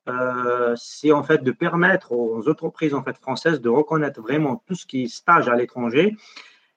Euh, 0.06 0.74
c'est 0.76 1.12
en 1.12 1.22
fait 1.22 1.42
de 1.42 1.50
permettre 1.50 2.12
aux 2.12 2.48
entreprises 2.48 2.94
françaises 3.20 3.60
de 3.60 3.68
reconnaître 3.70 4.20
vraiment 4.20 4.62
tout 4.66 4.74
ce 4.74 4.86
qui 4.86 5.04
est 5.04 5.06
stage 5.08 5.48
à 5.48 5.56
l'étranger 5.56 6.14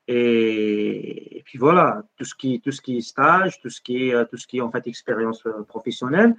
et, 0.08 1.42
puis 1.44 1.58
voilà, 1.58 2.04
tout 2.16 2.24
ce 2.24 2.34
qui, 2.34 2.62
tout 2.62 2.72
ce 2.72 2.82
qui 2.82 2.98
est 2.98 3.02
stage, 3.02 3.60
tout 3.60 3.70
ce 3.70 3.82
qui 3.82 4.10
est, 4.10 4.26
tout 4.30 4.38
ce 4.38 4.48
qui 4.48 4.60
est 4.60 4.62
en 4.62 4.72
fait 4.72 4.88
expérience 4.88 5.44
professionnelle, 5.68 6.38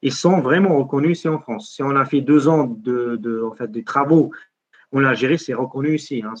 ils 0.00 0.12
sont 0.12 0.40
vraiment 0.40 0.78
reconnus 0.78 1.18
ici 1.18 1.28
en 1.28 1.38
France. 1.38 1.70
Si 1.74 1.82
on 1.82 1.94
a 1.96 2.06
fait 2.06 2.22
deux 2.22 2.48
ans 2.48 2.64
de, 2.64 3.16
de 3.16 3.42
en 3.42 3.54
fait, 3.54 3.70
des 3.70 3.84
travaux 3.84 4.32
on 4.92 5.00
l'a 5.00 5.14
géré, 5.14 5.38
c'est 5.38 5.54
reconnu 5.54 5.94
ici. 5.94 6.22
Hein, 6.24 6.34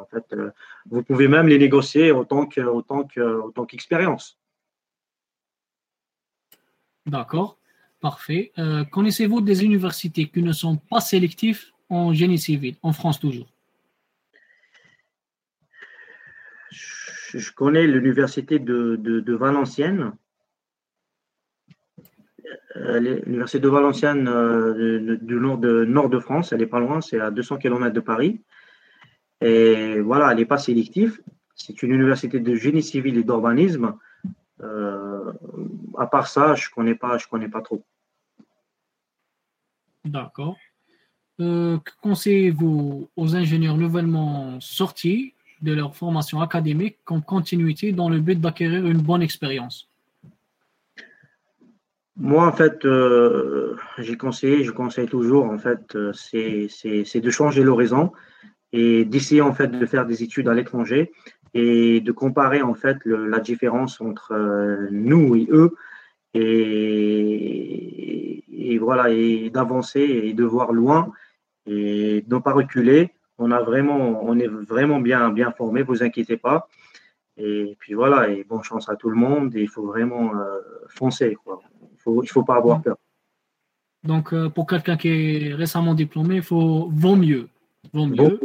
en 0.00 0.06
fait, 0.06 0.24
euh, 0.32 0.50
vous 0.86 1.02
pouvez 1.02 1.28
même 1.28 1.48
les 1.48 1.58
négocier 1.58 2.12
autant 2.12 2.46
que, 2.46 2.60
autant 2.60 3.04
que, 3.04 3.20
autant 3.20 3.66
qu'expérience. 3.66 4.38
D'accord, 7.06 7.58
parfait. 8.00 8.52
connaissez-vous 8.92 9.40
des 9.40 9.64
universités 9.64 10.28
qui 10.28 10.40
ne 10.42 10.52
sont 10.52 10.76
pas 10.76 11.00
sélectives 11.00 11.64
en 11.88 12.12
génie 12.12 12.38
civil, 12.38 12.76
en 12.82 12.92
France 12.92 13.18
toujours? 13.18 13.48
Je 17.34 17.52
connais 17.52 17.86
l'université 17.86 18.58
de, 18.58 19.34
Valenciennes. 19.34 20.12
Euh, 22.76 23.00
l'université 23.00 23.60
de 23.60 23.68
Valenciennes 23.68 24.28
euh, 24.28 25.16
du 25.20 25.34
nord 25.34 25.58
de, 26.08 26.18
France, 26.18 26.52
elle 26.52 26.60
n'est 26.60 26.66
pas 26.66 26.80
loin, 26.80 27.00
c'est 27.00 27.20
à 27.20 27.30
200 27.30 27.58
km 27.58 27.92
de 27.92 28.00
Paris. 28.00 28.40
Et 29.40 30.00
voilà, 30.00 30.30
elle 30.30 30.38
n'est 30.38 30.46
pas 30.46 30.58
sélective. 30.58 31.20
C'est 31.54 31.82
une 31.82 31.92
université 31.92 32.40
de 32.40 32.54
génie 32.54 32.82
civil 32.82 33.16
et 33.18 33.24
d'urbanisme. 33.24 33.94
Euh, 34.62 35.32
à 35.98 36.06
part 36.06 36.28
ça, 36.28 36.54
je 36.54 36.68
ne 36.68 36.74
connais, 36.74 36.94
pas, 36.94 37.18
connais 37.30 37.48
pas 37.48 37.60
trop. 37.60 37.84
D'accord. 40.04 40.56
que 41.38 41.78
conseillez-vous 42.00 43.08
aux 43.16 43.36
ingénieurs 43.36 43.76
nouvellement 43.76 44.60
sortis 44.60 45.34
de 45.60 45.72
leur 45.72 45.94
formation 45.94 46.40
académique 46.40 46.98
comme 47.04 47.22
continuité 47.22 47.92
dans 47.92 48.08
le 48.08 48.20
but 48.20 48.40
d'acquérir 48.40 48.86
une 48.86 49.00
bonne 49.00 49.22
expérience? 49.22 49.91
Moi, 52.16 52.46
en 52.46 52.52
fait, 52.52 52.84
euh, 52.84 53.76
j'ai 53.98 54.16
conseillé, 54.16 54.64
je 54.64 54.70
conseille 54.70 55.08
toujours, 55.08 55.46
en 55.46 55.58
fait, 55.58 55.96
euh, 55.96 56.12
c'est 56.12 57.20
de 57.20 57.30
changer 57.30 57.62
l'horizon 57.62 58.12
et 58.72 59.04
d'essayer, 59.04 59.40
en 59.40 59.54
fait, 59.54 59.68
de 59.68 59.86
faire 59.86 60.06
des 60.06 60.22
études 60.22 60.48
à 60.48 60.54
l'étranger 60.54 61.12
et 61.54 62.00
de 62.00 62.12
comparer, 62.12 62.62
en 62.62 62.74
fait, 62.74 62.98
la 63.04 63.40
différence 63.40 64.00
entre 64.00 64.32
euh, 64.32 64.88
nous 64.90 65.36
et 65.36 65.48
eux 65.50 65.74
et, 66.34 66.44
et 68.72 68.78
voilà, 68.78 69.10
et 69.10 69.50
d'avancer 69.50 70.00
et 70.00 70.32
de 70.34 70.44
voir 70.44 70.72
loin 70.72 71.12
et 71.66 72.24
de 72.26 72.34
ne 72.34 72.40
pas 72.40 72.52
reculer 72.52 73.12
on 73.42 73.50
a 73.50 73.60
vraiment, 73.60 74.24
on 74.24 74.38
est 74.38 74.46
vraiment 74.46 75.00
bien, 75.00 75.30
bien 75.30 75.50
formé, 75.52 75.82
vous 75.82 76.02
inquiétez 76.02 76.36
pas. 76.36 76.68
Et 77.36 77.76
puis 77.78 77.94
voilà, 77.94 78.28
et 78.28 78.44
bonne 78.44 78.62
chance 78.62 78.88
à 78.88 78.96
tout 78.96 79.08
le 79.08 79.16
monde. 79.16 79.54
il 79.54 79.68
faut 79.68 79.86
vraiment 79.86 80.34
euh, 80.36 80.58
foncer. 80.88 81.36
Il 81.46 81.98
faut, 81.98 82.22
il 82.22 82.28
faut 82.28 82.44
pas 82.44 82.56
avoir 82.56 82.82
peur. 82.82 82.96
Donc, 84.04 84.32
euh, 84.32 84.48
pour 84.48 84.66
quelqu'un 84.66 84.96
qui 84.96 85.08
est 85.08 85.54
récemment 85.54 85.94
diplômé, 85.94 86.36
il 86.36 86.42
faut 86.42 86.90
vaut 86.92 87.16
mieux, 87.16 87.48
vaut 87.92 88.06
mieux 88.06 88.40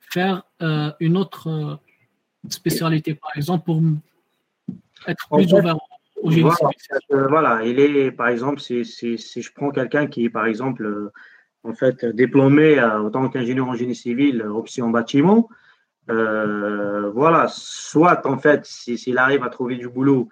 faire 0.00 0.44
euh, 0.62 0.90
une 1.00 1.16
autre 1.16 1.78
spécialité, 2.48 3.14
par 3.14 3.30
exemple, 3.36 3.64
pour 3.64 3.82
être 5.06 5.28
plus 5.28 5.52
ouvert 5.52 5.76
au 6.22 6.30
génie 6.30 6.48
voilà, 7.10 7.28
voilà, 7.28 7.66
il 7.66 7.78
est, 7.78 8.10
par 8.10 8.28
exemple, 8.28 8.60
si, 8.60 8.84
si, 8.84 9.18
si 9.18 9.42
je 9.42 9.52
prends 9.52 9.70
quelqu'un 9.70 10.06
qui 10.06 10.24
est, 10.24 10.30
par 10.30 10.46
exemple, 10.46 11.10
en 11.64 11.74
fait, 11.74 12.04
diplômé 12.06 12.82
en 12.82 13.10
tant 13.10 13.28
qu'ingénieur 13.28 13.68
en 13.68 13.74
génie 13.74 13.94
civil, 13.94 14.42
option 14.42 14.88
bâtiment. 14.88 15.48
Euh, 16.10 17.10
voilà, 17.10 17.46
soit 17.48 18.26
en 18.26 18.38
fait, 18.38 18.66
s'il 18.66 19.18
arrive 19.18 19.42
à 19.42 19.48
trouver 19.48 19.76
du 19.76 19.88
boulot, 19.88 20.28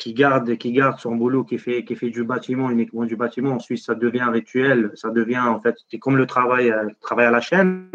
qui 0.00 0.14
garde, 0.14 0.56
qui 0.56 0.72
garde 0.72 0.98
son 0.98 1.14
boulot, 1.14 1.44
qui 1.44 1.58
fait, 1.58 1.84
qui 1.84 1.94
fait 1.94 2.08
du 2.08 2.24
bâtiment, 2.24 2.70
uniquement 2.70 3.04
du 3.04 3.16
bâtiment, 3.16 3.52
ensuite 3.52 3.82
ça 3.82 3.94
devient 3.94 4.26
rituel, 4.32 4.92
ça 4.94 5.10
devient 5.10 5.40
en 5.40 5.60
fait, 5.60 5.76
c'est 5.90 5.98
comme 5.98 6.16
le 6.16 6.24
travail, 6.26 6.70
euh, 6.70 6.88
travail 7.00 7.26
à 7.26 7.30
la 7.30 7.42
chaîne, 7.42 7.90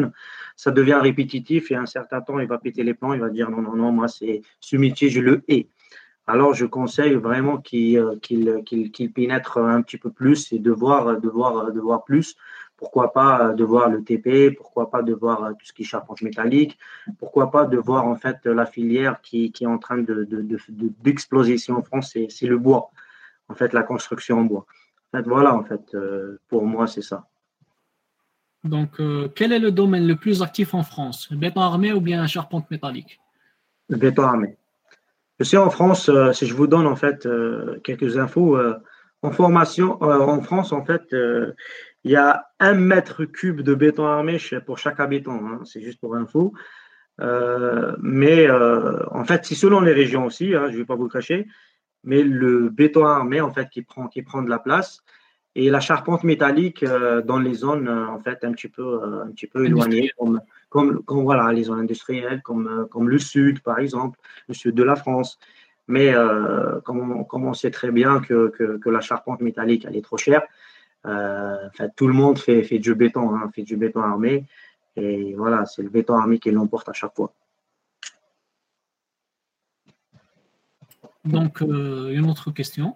ça 0.56 0.70
devient 0.70 1.00
répétitif 1.02 1.72
et 1.72 1.76
à 1.76 1.82
un 1.82 1.88
certain 1.88 2.22
temps, 2.22 2.40
il 2.40 2.48
va 2.48 2.60
péter 2.60 2.84
les 2.84 2.94
plans, 2.94 3.14
il 3.14 3.22
va 3.22 3.30
dire 3.30 3.50
non, 3.50 3.62
non, 3.62 3.76
non, 3.76 3.92
moi, 3.92 4.08
c'est 4.08 4.44
ce 4.60 4.78
métier, 4.78 5.10
je 5.10 5.20
le 5.20 5.44
hais. 5.48 5.68
Alors, 6.28 6.54
je 6.54 6.66
conseille 6.66 7.16
vraiment 7.16 7.58
qu'il 7.58 7.98
euh, 7.98 8.16
qu'il 8.22 9.12
pénètre 9.12 9.58
un 9.58 9.82
petit 9.82 9.98
peu 9.98 10.12
plus 10.12 10.54
et 10.54 10.60
de 10.60 10.72
voir, 10.72 11.20
de 11.20 11.30
voir, 11.30 11.72
de 11.72 11.80
voir 11.80 12.04
plus 12.04 12.36
pourquoi 12.78 13.14
pas 13.14 13.50
euh, 13.50 13.54
de 13.54 13.64
voir 13.64 13.90
le 13.90 14.04
TP, 14.04 14.56
pourquoi 14.56 14.90
pas 14.90 15.02
de 15.02 15.14
voir 15.14 15.44
euh, 15.44 15.52
tout 15.52 15.66
ce 15.66 15.74
qui 15.74 15.84
est 15.84 15.86
charpente 15.86 16.22
métallique, 16.22 16.78
pourquoi 17.20 17.52
pas 17.52 17.66
de 17.66 17.78
voir 17.78 18.06
en 18.06 18.16
fait 18.16 18.46
la 18.46 18.66
filière 18.66 19.22
qui, 19.22 19.52
qui 19.52 19.64
est 19.64 19.68
en 19.68 19.78
train 19.78 19.98
d'exploser 19.98 21.50
de, 21.50 21.54
de, 21.54 21.58
ici 21.58 21.72
en 21.72 21.82
France, 21.82 22.18
c'est 22.30 22.48
le 22.48 22.58
bois, 22.58 22.92
en 23.50 23.56
fait 23.56 23.74
la 23.74 23.84
construction 23.84 24.40
en 24.40 24.44
bois. 24.44 24.66
En 25.14 25.18
fait, 25.18 25.28
voilà, 25.30 25.56
en 25.56 25.64
fait, 25.64 25.94
euh, 25.94 26.40
pour 26.50 26.66
moi, 26.66 26.88
c'est 26.88 27.02
ça. 27.02 27.26
Donc, 28.66 29.00
quel 29.36 29.52
est 29.52 29.60
le 29.60 29.72
domaine 29.72 30.08
le 30.08 30.16
plus 30.16 30.42
actif 30.42 30.74
en 30.74 30.82
France? 30.82 31.30
Le 31.30 31.38
béton 31.38 31.62
armé 31.62 31.94
ou 31.94 32.02
bien 32.02 32.20
la 32.20 32.28
charpente 32.28 32.70
métallique? 32.72 33.22
Le 33.90 33.98
béton 33.98 34.24
armé. 34.24 34.58
Je 35.40 35.44
sais 35.44 35.58
en 35.58 35.70
France, 35.70 36.10
si 36.34 36.48
je 36.48 36.54
vous 36.56 36.66
donne 36.66 36.88
en 36.88 36.96
fait 36.96 37.28
quelques 37.84 38.18
infos, 38.18 38.58
en 39.22 39.32
formation, 39.32 40.02
en 40.02 40.42
France, 40.42 40.72
en 40.72 40.84
fait, 40.84 41.04
il 42.06 42.12
y 42.12 42.16
a 42.16 42.46
un 42.60 42.76
mètre 42.76 43.26
cube 43.26 43.62
de 43.62 43.74
béton 43.74 44.06
armé 44.06 44.38
pour 44.64 44.78
chaque 44.78 45.00
habitant. 45.00 45.42
Hein, 45.44 45.62
c'est 45.66 45.82
juste 45.82 46.00
pour 46.00 46.16
info. 46.16 46.54
Euh, 47.20 47.96
mais 48.00 48.48
euh, 48.48 49.04
en 49.10 49.26
fait, 49.26 49.44
c'est 49.44 49.56
selon 49.56 49.82
les 49.82 49.92
régions 49.92 50.26
aussi, 50.26 50.54
hein, 50.54 50.68
je 50.68 50.74
ne 50.74 50.78
vais 50.78 50.86
pas 50.86 50.96
vous 50.96 51.06
le 51.06 51.10
cacher, 51.10 51.48
mais 52.04 52.22
le 52.22 52.70
béton 52.70 53.06
armé, 53.06 53.42
en 53.42 53.52
fait, 53.52 53.70
qui 53.70 53.82
prend, 53.82 54.08
qui 54.08 54.22
prend 54.22 54.44
de 54.44 54.50
la 54.52 54.60
place, 54.60 55.02
et 55.56 55.72
la 55.72 55.80
charpente 55.80 56.24
métallique 56.24 56.84
euh, 56.84 57.24
dans 57.24 57.40
les 57.40 57.56
zones, 57.56 57.90
en 57.90 58.20
fait, 58.20 58.44
un 58.44 58.52
petit 58.52 58.68
peu, 58.68 59.02
un 59.04 59.32
petit 59.32 59.48
peu 59.48 59.66
éloignées, 59.66 60.12
comme, 60.16 60.42
comme, 60.70 61.24
voilà, 61.24 61.52
les 61.54 61.64
zones 61.64 61.80
industrielles, 61.80 62.44
comme, 62.44 62.88
comme 62.92 63.10
le 63.10 63.18
sud, 63.18 63.62
par 63.62 63.80
exemple, 63.80 64.20
le 64.48 64.54
sud 64.54 64.76
de 64.76 64.84
la 64.84 64.96
France. 64.96 65.40
Mais 65.88 66.14
comme 66.84 67.12
on, 67.12 67.24
comme, 67.24 67.46
on, 67.46 67.54
sait 67.54 67.70
très 67.70 67.92
bien 67.92 68.20
que, 68.20 68.50
que, 68.50 68.78
que 68.78 68.90
la 68.90 69.02
charpente 69.02 69.42
métallique, 69.42 69.86
elle 69.88 69.96
est 69.96 70.04
trop 70.04 70.18
chère, 70.18 70.42
euh, 71.06 71.70
tout 71.96 72.08
le 72.08 72.14
monde 72.14 72.40
fait, 72.40 72.64
fait 72.64 72.80
du 72.80 72.96
béton, 72.96 73.36
hein, 73.36 73.52
fait 73.54 73.64
du 73.64 73.78
béton 73.78 74.02
armé. 74.02 74.46
Et 74.96 75.34
voilà, 75.36 75.66
c'est 75.66 75.84
le 75.84 75.90
béton 75.90 76.16
armé 76.16 76.40
qui 76.40 76.52
l'emporte 76.52 76.90
à 76.90 76.94
chaque 76.94 77.16
fois. 77.16 77.34
Donc, 81.26 81.62
euh, 81.62 82.12
une 82.12 82.30
autre 82.30 82.52
question. 82.52 82.96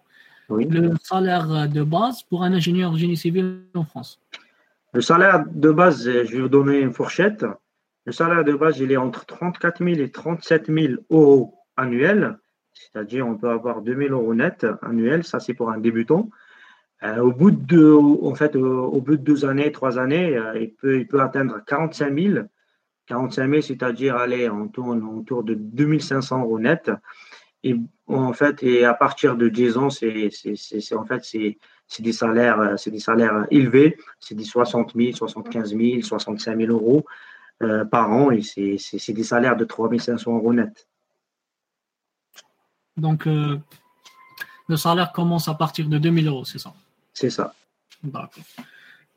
Le 0.50 0.96
salaire 1.04 1.68
de 1.68 1.84
base 1.84 2.24
pour 2.24 2.44
un 2.44 2.54
ingénieur 2.54 2.96
génie 2.98 3.18
civil 3.18 3.64
en 3.76 3.84
France? 3.84 4.20
Le 4.94 5.02
salaire 5.02 5.46
de 5.48 5.70
base, 5.70 6.04
je 6.04 6.32
vais 6.36 6.42
vous 6.42 6.50
donner 6.50 6.80
une 6.80 6.94
fourchette. 6.94 7.46
Le 8.06 8.12
salaire 8.12 8.44
de 8.44 8.54
base, 8.54 8.80
il 8.80 8.92
est 8.92 8.98
entre 8.98 9.26
34 9.26 9.84
000 9.84 10.00
et 10.00 10.10
37 10.10 10.68
000 10.68 10.94
euros 11.12 11.54
annuels. 11.78 12.40
C'est-à-dire, 12.74 13.28
on 13.28 13.36
peut 13.36 13.50
avoir 13.50 13.82
2 13.82 13.96
000 13.96 14.10
euros 14.10 14.34
net 14.34 14.66
annuels. 14.82 15.24
Ça, 15.24 15.40
c'est 15.40 15.54
pour 15.54 15.70
un 15.70 15.78
débutant. 15.78 16.30
Euh, 17.04 17.20
au 17.20 17.32
bout 17.32 17.52
de, 17.52 17.94
en 17.94 18.36
fait, 18.36 18.56
au, 18.56 19.02
bout 19.02 19.16
de 19.16 19.24
deux 19.24 19.46
années, 19.46 19.72
trois 19.72 19.98
années, 19.98 20.36
euh, 20.38 20.60
il, 20.60 20.74
peut, 20.74 21.00
il 21.00 21.08
peut 21.08 21.22
atteindre 21.22 21.64
45 21.66 22.18
000. 22.18 22.46
45 23.06 23.50
000, 23.50 23.62
c'est-à-dire 23.62 24.18
aller 24.18 24.50
on 24.50 24.68
tourne 24.68 25.04
autour 25.04 25.44
de 25.44 25.56
2500 25.56 26.42
euros 26.42 26.60
net. 26.60 26.92
Et 27.64 27.76
en 28.08 28.34
fait, 28.34 28.62
et 28.64 28.86
à 28.86 28.94
partir 28.94 29.36
de 29.36 29.50
10 29.50 29.78
ans, 29.78 29.90
c'est, 29.90 30.30
en 30.94 31.06
fait, 31.06 31.24
c'est, 31.24 31.58
des 32.00 32.14
salaires, 32.14 32.78
c'est 32.78 32.92
des 32.92 33.00
salaires 33.00 33.48
élevés. 33.50 33.98
C'est 34.20 34.36
des 34.36 34.44
60 34.44 34.94
000, 34.96 35.14
75 35.14 35.76
000, 35.76 36.02
65 36.02 36.58
000 36.58 36.72
euros 36.72 37.06
euh, 37.64 37.86
par 37.86 38.12
an. 38.12 38.30
Et 38.32 38.42
c'est, 38.42 39.14
des 39.14 39.24
salaires 39.24 39.56
de 39.56 39.66
3500 39.66 40.36
euros 40.36 40.54
net. 40.54 40.88
Donc, 42.98 43.26
le 43.26 44.76
salaire 44.76 45.12
commence 45.14 45.48
à 45.48 45.56
partir 45.56 45.88
de 45.88 45.98
2000 45.98 46.28
euros, 46.28 46.46
c'est 46.46 46.60
ça? 46.60 46.74
C'est 47.14 47.30
ça. 47.30 47.54
D'accord. 48.04 48.44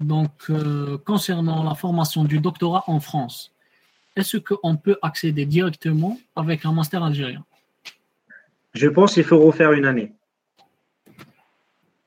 Donc, 0.00 0.30
euh, 0.50 0.98
concernant 0.98 1.62
la 1.62 1.74
formation 1.74 2.24
du 2.24 2.40
doctorat 2.40 2.84
en 2.86 3.00
France, 3.00 3.52
est-ce 4.16 4.36
qu'on 4.36 4.76
peut 4.76 4.98
accéder 5.00 5.46
directement 5.46 6.18
avec 6.34 6.64
un 6.64 6.72
master 6.72 7.02
algérien? 7.02 7.44
Je 8.74 8.88
pense 8.88 9.14
qu'il 9.14 9.24
faut 9.24 9.38
refaire 9.38 9.72
une 9.72 9.84
année. 9.84 10.12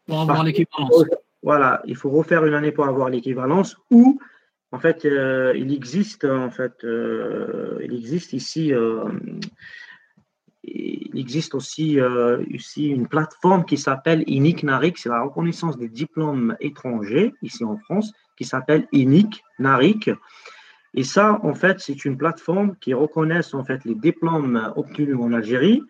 Pour 0.06 0.20
avoir 0.22 0.44
l'équivalence. 0.44 1.06
Voilà, 1.42 1.82
il 1.86 1.96
faut 1.96 2.10
refaire 2.10 2.46
une 2.46 2.54
année 2.54 2.72
pour 2.72 2.86
avoir 2.86 3.10
l'équivalence 3.10 3.78
ou 3.92 4.20
en 4.72 4.80
fait, 4.80 5.06
euh, 5.06 5.54
il 5.56 5.74
existe 5.74 6.26
en 6.26 6.50
fait, 6.50 6.84
euh, 6.84 7.80
il 7.84 7.94
existe 7.94 8.34
ici 8.34 8.74
il 10.68 11.20
existe 11.20 11.55
aussi, 11.55 11.99
euh, 11.99 12.43
une 12.78 13.07
plateforme 13.07 13.66
qui 13.66 13.78
s'appelle 13.78 14.24
INIC 14.28 14.63
NARIC, 14.63 14.97
c'est 14.97 15.09
la 15.09 15.22
reconnaissance 15.22 15.78
des 15.78 15.89
diplômes 15.89 16.55
étrangers 16.59 17.34
ici 17.41 17.63
en 17.63 17.78
France, 17.78 18.11
qui 18.38 18.45
s'appelle 18.45 18.88
INIC 18.91 19.43
NARIC. 19.59 20.09
Et 20.93 21.03
ça, 21.03 21.39
en 21.43 21.53
fait, 21.53 21.80
c'est 21.80 22.05
une 22.05 22.18
plateforme 22.18 22.76
qui 22.80 22.93
reconnaît 22.93 23.41
en 23.53 23.63
fait 23.63 23.84
les 23.86 23.95
diplômes 23.95 24.72
obtenus 24.76 25.18
en 25.20 25.34
Algérie. 25.34 25.84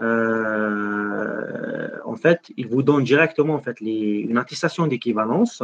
Euh, 0.00 1.88
en 2.04 2.16
fait, 2.16 2.50
il 2.56 2.66
vous 2.66 2.82
donne 2.82 3.04
directement 3.04 3.54
en 3.54 3.60
fait 3.60 3.80
une 3.80 4.38
attestation 4.38 4.86
d'équivalence. 4.86 5.62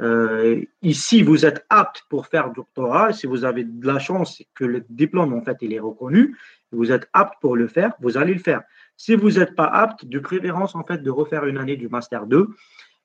Euh, 0.00 0.62
ici, 0.82 1.22
vous 1.22 1.46
êtes 1.46 1.64
apte 1.70 2.04
pour 2.08 2.26
faire 2.26 2.52
doctorat. 2.52 3.12
Si 3.12 3.26
vous 3.26 3.44
avez 3.44 3.64
de 3.64 3.86
la 3.86 3.98
chance 3.98 4.42
que 4.54 4.64
le 4.64 4.84
diplôme 4.88 5.32
en 5.32 5.42
fait 5.42 5.56
il 5.62 5.72
est 5.72 5.80
reconnu, 5.80 6.36
vous 6.72 6.92
êtes 6.92 7.08
apte 7.12 7.34
pour 7.40 7.56
le 7.56 7.66
faire, 7.66 7.92
vous 8.00 8.18
allez 8.18 8.34
le 8.34 8.40
faire. 8.40 8.62
Si 8.96 9.14
vous 9.14 9.32
n'êtes 9.32 9.54
pas 9.54 9.66
apte, 9.66 10.04
de 10.04 10.18
préférence 10.18 10.74
en 10.74 10.84
fait 10.84 11.02
de 11.02 11.10
refaire 11.10 11.44
une 11.44 11.58
année 11.58 11.76
du 11.76 11.88
master 11.88 12.26
2 12.26 12.48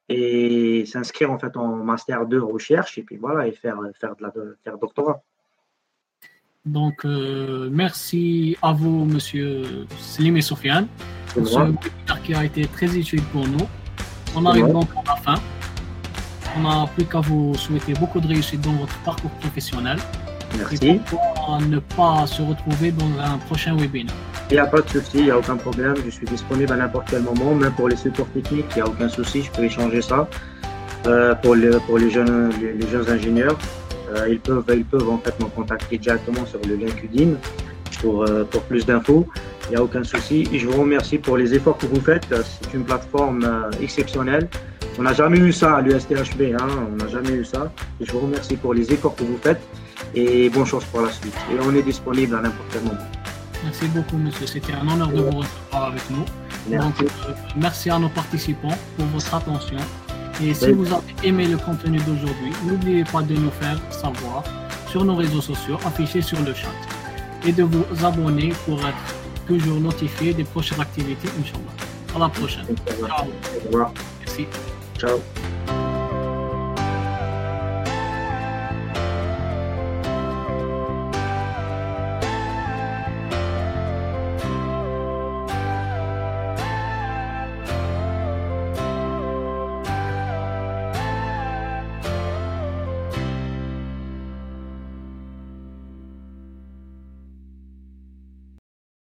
et 0.09 0.85
s'inscrire 0.85 1.31
en 1.31 1.39
fait 1.39 1.55
en 1.55 1.77
master 1.77 2.25
2 2.25 2.41
recherche 2.41 2.97
et 2.97 3.03
puis 3.03 3.17
voilà 3.17 3.47
et 3.47 3.51
faire 3.51 3.79
faire 3.99 4.15
de 4.15 4.23
la 4.23 4.33
faire 4.63 4.77
doctorat. 4.77 5.21
Donc 6.65 7.05
euh, 7.05 7.69
merci 7.71 8.57
à 8.61 8.73
vous 8.73 9.05
monsieur 9.05 9.87
Slim 9.97 10.37
et 10.37 10.41
Sofiane 10.41 10.87
pour 11.33 11.47
ce 11.47 11.73
qui 12.23 12.33
a 12.33 12.43
été 12.43 12.67
très 12.67 12.97
utile 12.97 13.23
pour 13.31 13.47
nous. 13.47 13.67
On 14.35 14.45
arrive 14.45 14.67
donc 14.67 14.89
à 15.05 15.15
la 15.15 15.15
fin. 15.15 15.60
On 16.57 16.61
n'a 16.61 16.87
plus 16.95 17.05
qu'à 17.05 17.19
vous 17.19 17.55
souhaiter 17.55 17.93
beaucoup 17.93 18.19
de 18.19 18.27
réussite 18.27 18.61
dans 18.61 18.73
votre 18.73 18.97
parcours 18.99 19.31
professionnel. 19.31 19.97
Merci. 20.57 20.87
Et 20.87 20.99
pour 21.09 21.61
ne 21.61 21.79
pas 21.79 22.27
se 22.27 22.41
retrouver 22.41 22.91
dans 22.91 23.09
un 23.23 23.37
prochain 23.37 23.75
webinaire. 23.75 24.13
Il 24.49 24.55
n'y 24.55 24.59
a 24.59 24.65
pas 24.65 24.81
de 24.81 24.89
souci, 24.89 25.19
il 25.19 25.23
n'y 25.25 25.31
a 25.31 25.37
aucun 25.37 25.55
problème. 25.55 25.95
Je 26.03 26.09
suis 26.09 26.25
disponible 26.25 26.73
à 26.73 26.75
n'importe 26.75 27.07
quel 27.09 27.21
moment, 27.21 27.55
même 27.55 27.71
pour 27.71 27.87
les 27.87 27.95
supports 27.95 28.27
techniques, 28.33 28.65
il 28.71 28.75
n'y 28.75 28.81
a 28.81 28.87
aucun 28.87 29.07
souci, 29.07 29.43
je 29.43 29.51
peux 29.51 29.63
échanger 29.63 30.01
ça. 30.01 30.27
pour, 31.41 31.55
pour 31.85 31.97
les, 31.97 32.09
jeunes, 32.09 32.51
les, 32.61 32.87
jeunes 32.89 33.09
ingénieurs. 33.09 33.57
ils, 34.29 34.39
peuvent, 34.39 34.65
ils 34.75 34.83
peuvent 34.83 35.09
en 35.09 35.17
fait 35.19 35.39
me 35.39 35.45
contacter 35.45 35.97
directement 35.97 36.45
sur 36.45 36.59
le 36.67 36.75
lien 36.75 36.91
QDIM 36.91 37.37
pour, 38.01 38.25
pour 38.49 38.61
plus 38.63 38.85
d'infos. 38.85 39.25
Il 39.67 39.71
n'y 39.71 39.77
a 39.77 39.83
aucun 39.83 40.03
souci. 40.03 40.49
Et 40.51 40.59
je 40.59 40.67
vous 40.67 40.81
remercie 40.81 41.17
pour 41.17 41.37
les 41.37 41.53
efforts 41.53 41.77
que 41.77 41.85
vous 41.85 42.01
faites. 42.01 42.27
C'est 42.29 42.73
une 42.73 42.83
plateforme 42.83 43.69
exceptionnelle. 43.81 44.49
On 44.99 45.03
n'a 45.03 45.13
jamais 45.13 45.39
eu 45.39 45.53
ça 45.53 45.77
à 45.77 45.81
l'USTHB, 45.81 46.53
hein. 46.59 46.67
on 46.91 46.95
n'a 46.97 47.07
jamais 47.07 47.31
eu 47.31 47.45
ça. 47.45 47.71
Et 47.99 48.05
je 48.05 48.11
vous 48.11 48.19
remercie 48.19 48.57
pour 48.57 48.73
les 48.73 48.91
efforts 48.91 49.15
que 49.15 49.23
vous 49.23 49.37
faites 49.41 49.61
et 50.13 50.49
bonne 50.49 50.65
chance 50.65 50.83
pour 50.85 51.01
la 51.01 51.11
suite. 51.11 51.35
Et 51.51 51.55
on 51.61 51.73
est 51.73 51.81
disponible 51.83 52.35
à 52.35 52.41
n'importe 52.41 52.67
quel 52.71 52.83
moment. 52.83 52.99
Merci 53.63 53.87
beaucoup, 53.87 54.17
monsieur. 54.17 54.47
C'était 54.47 54.73
un 54.73 54.87
honneur 54.87 55.07
de 55.09 55.21
vous 55.21 55.37
recevoir 55.37 55.85
avec 55.85 56.01
nous. 56.09 56.25
Merci. 56.69 57.03
Euh, 57.03 57.33
merci 57.55 57.89
à 57.89 57.99
nos 57.99 58.09
participants 58.09 58.77
pour 58.97 59.05
votre 59.07 59.33
attention. 59.33 59.77
Et 60.43 60.53
si 60.53 60.71
vous 60.71 60.91
avez 60.91 61.13
aimé 61.23 61.47
le 61.47 61.57
contenu 61.57 61.97
d'aujourd'hui, 61.99 62.51
n'oubliez 62.65 63.03
pas 63.03 63.21
de 63.21 63.35
nous 63.35 63.51
faire 63.51 63.79
savoir 63.91 64.43
sur 64.89 65.05
nos 65.05 65.15
réseaux 65.15 65.41
sociaux 65.41 65.77
affichés 65.85 66.21
sur 66.21 66.39
le 66.41 66.53
chat 66.53 66.69
et 67.45 67.51
de 67.51 67.63
vous 67.63 67.85
abonner 68.03 68.53
pour 68.65 68.79
être 68.79 69.15
toujours 69.47 69.79
notifié 69.79 70.33
des 70.33 70.43
prochaines 70.43 70.81
activités, 70.81 71.29
Inch'Allah. 71.39 72.15
À 72.15 72.19
la 72.19 72.29
prochaine. 72.29 72.65
Merci. 74.19 74.47
Ciao. 75.01 75.40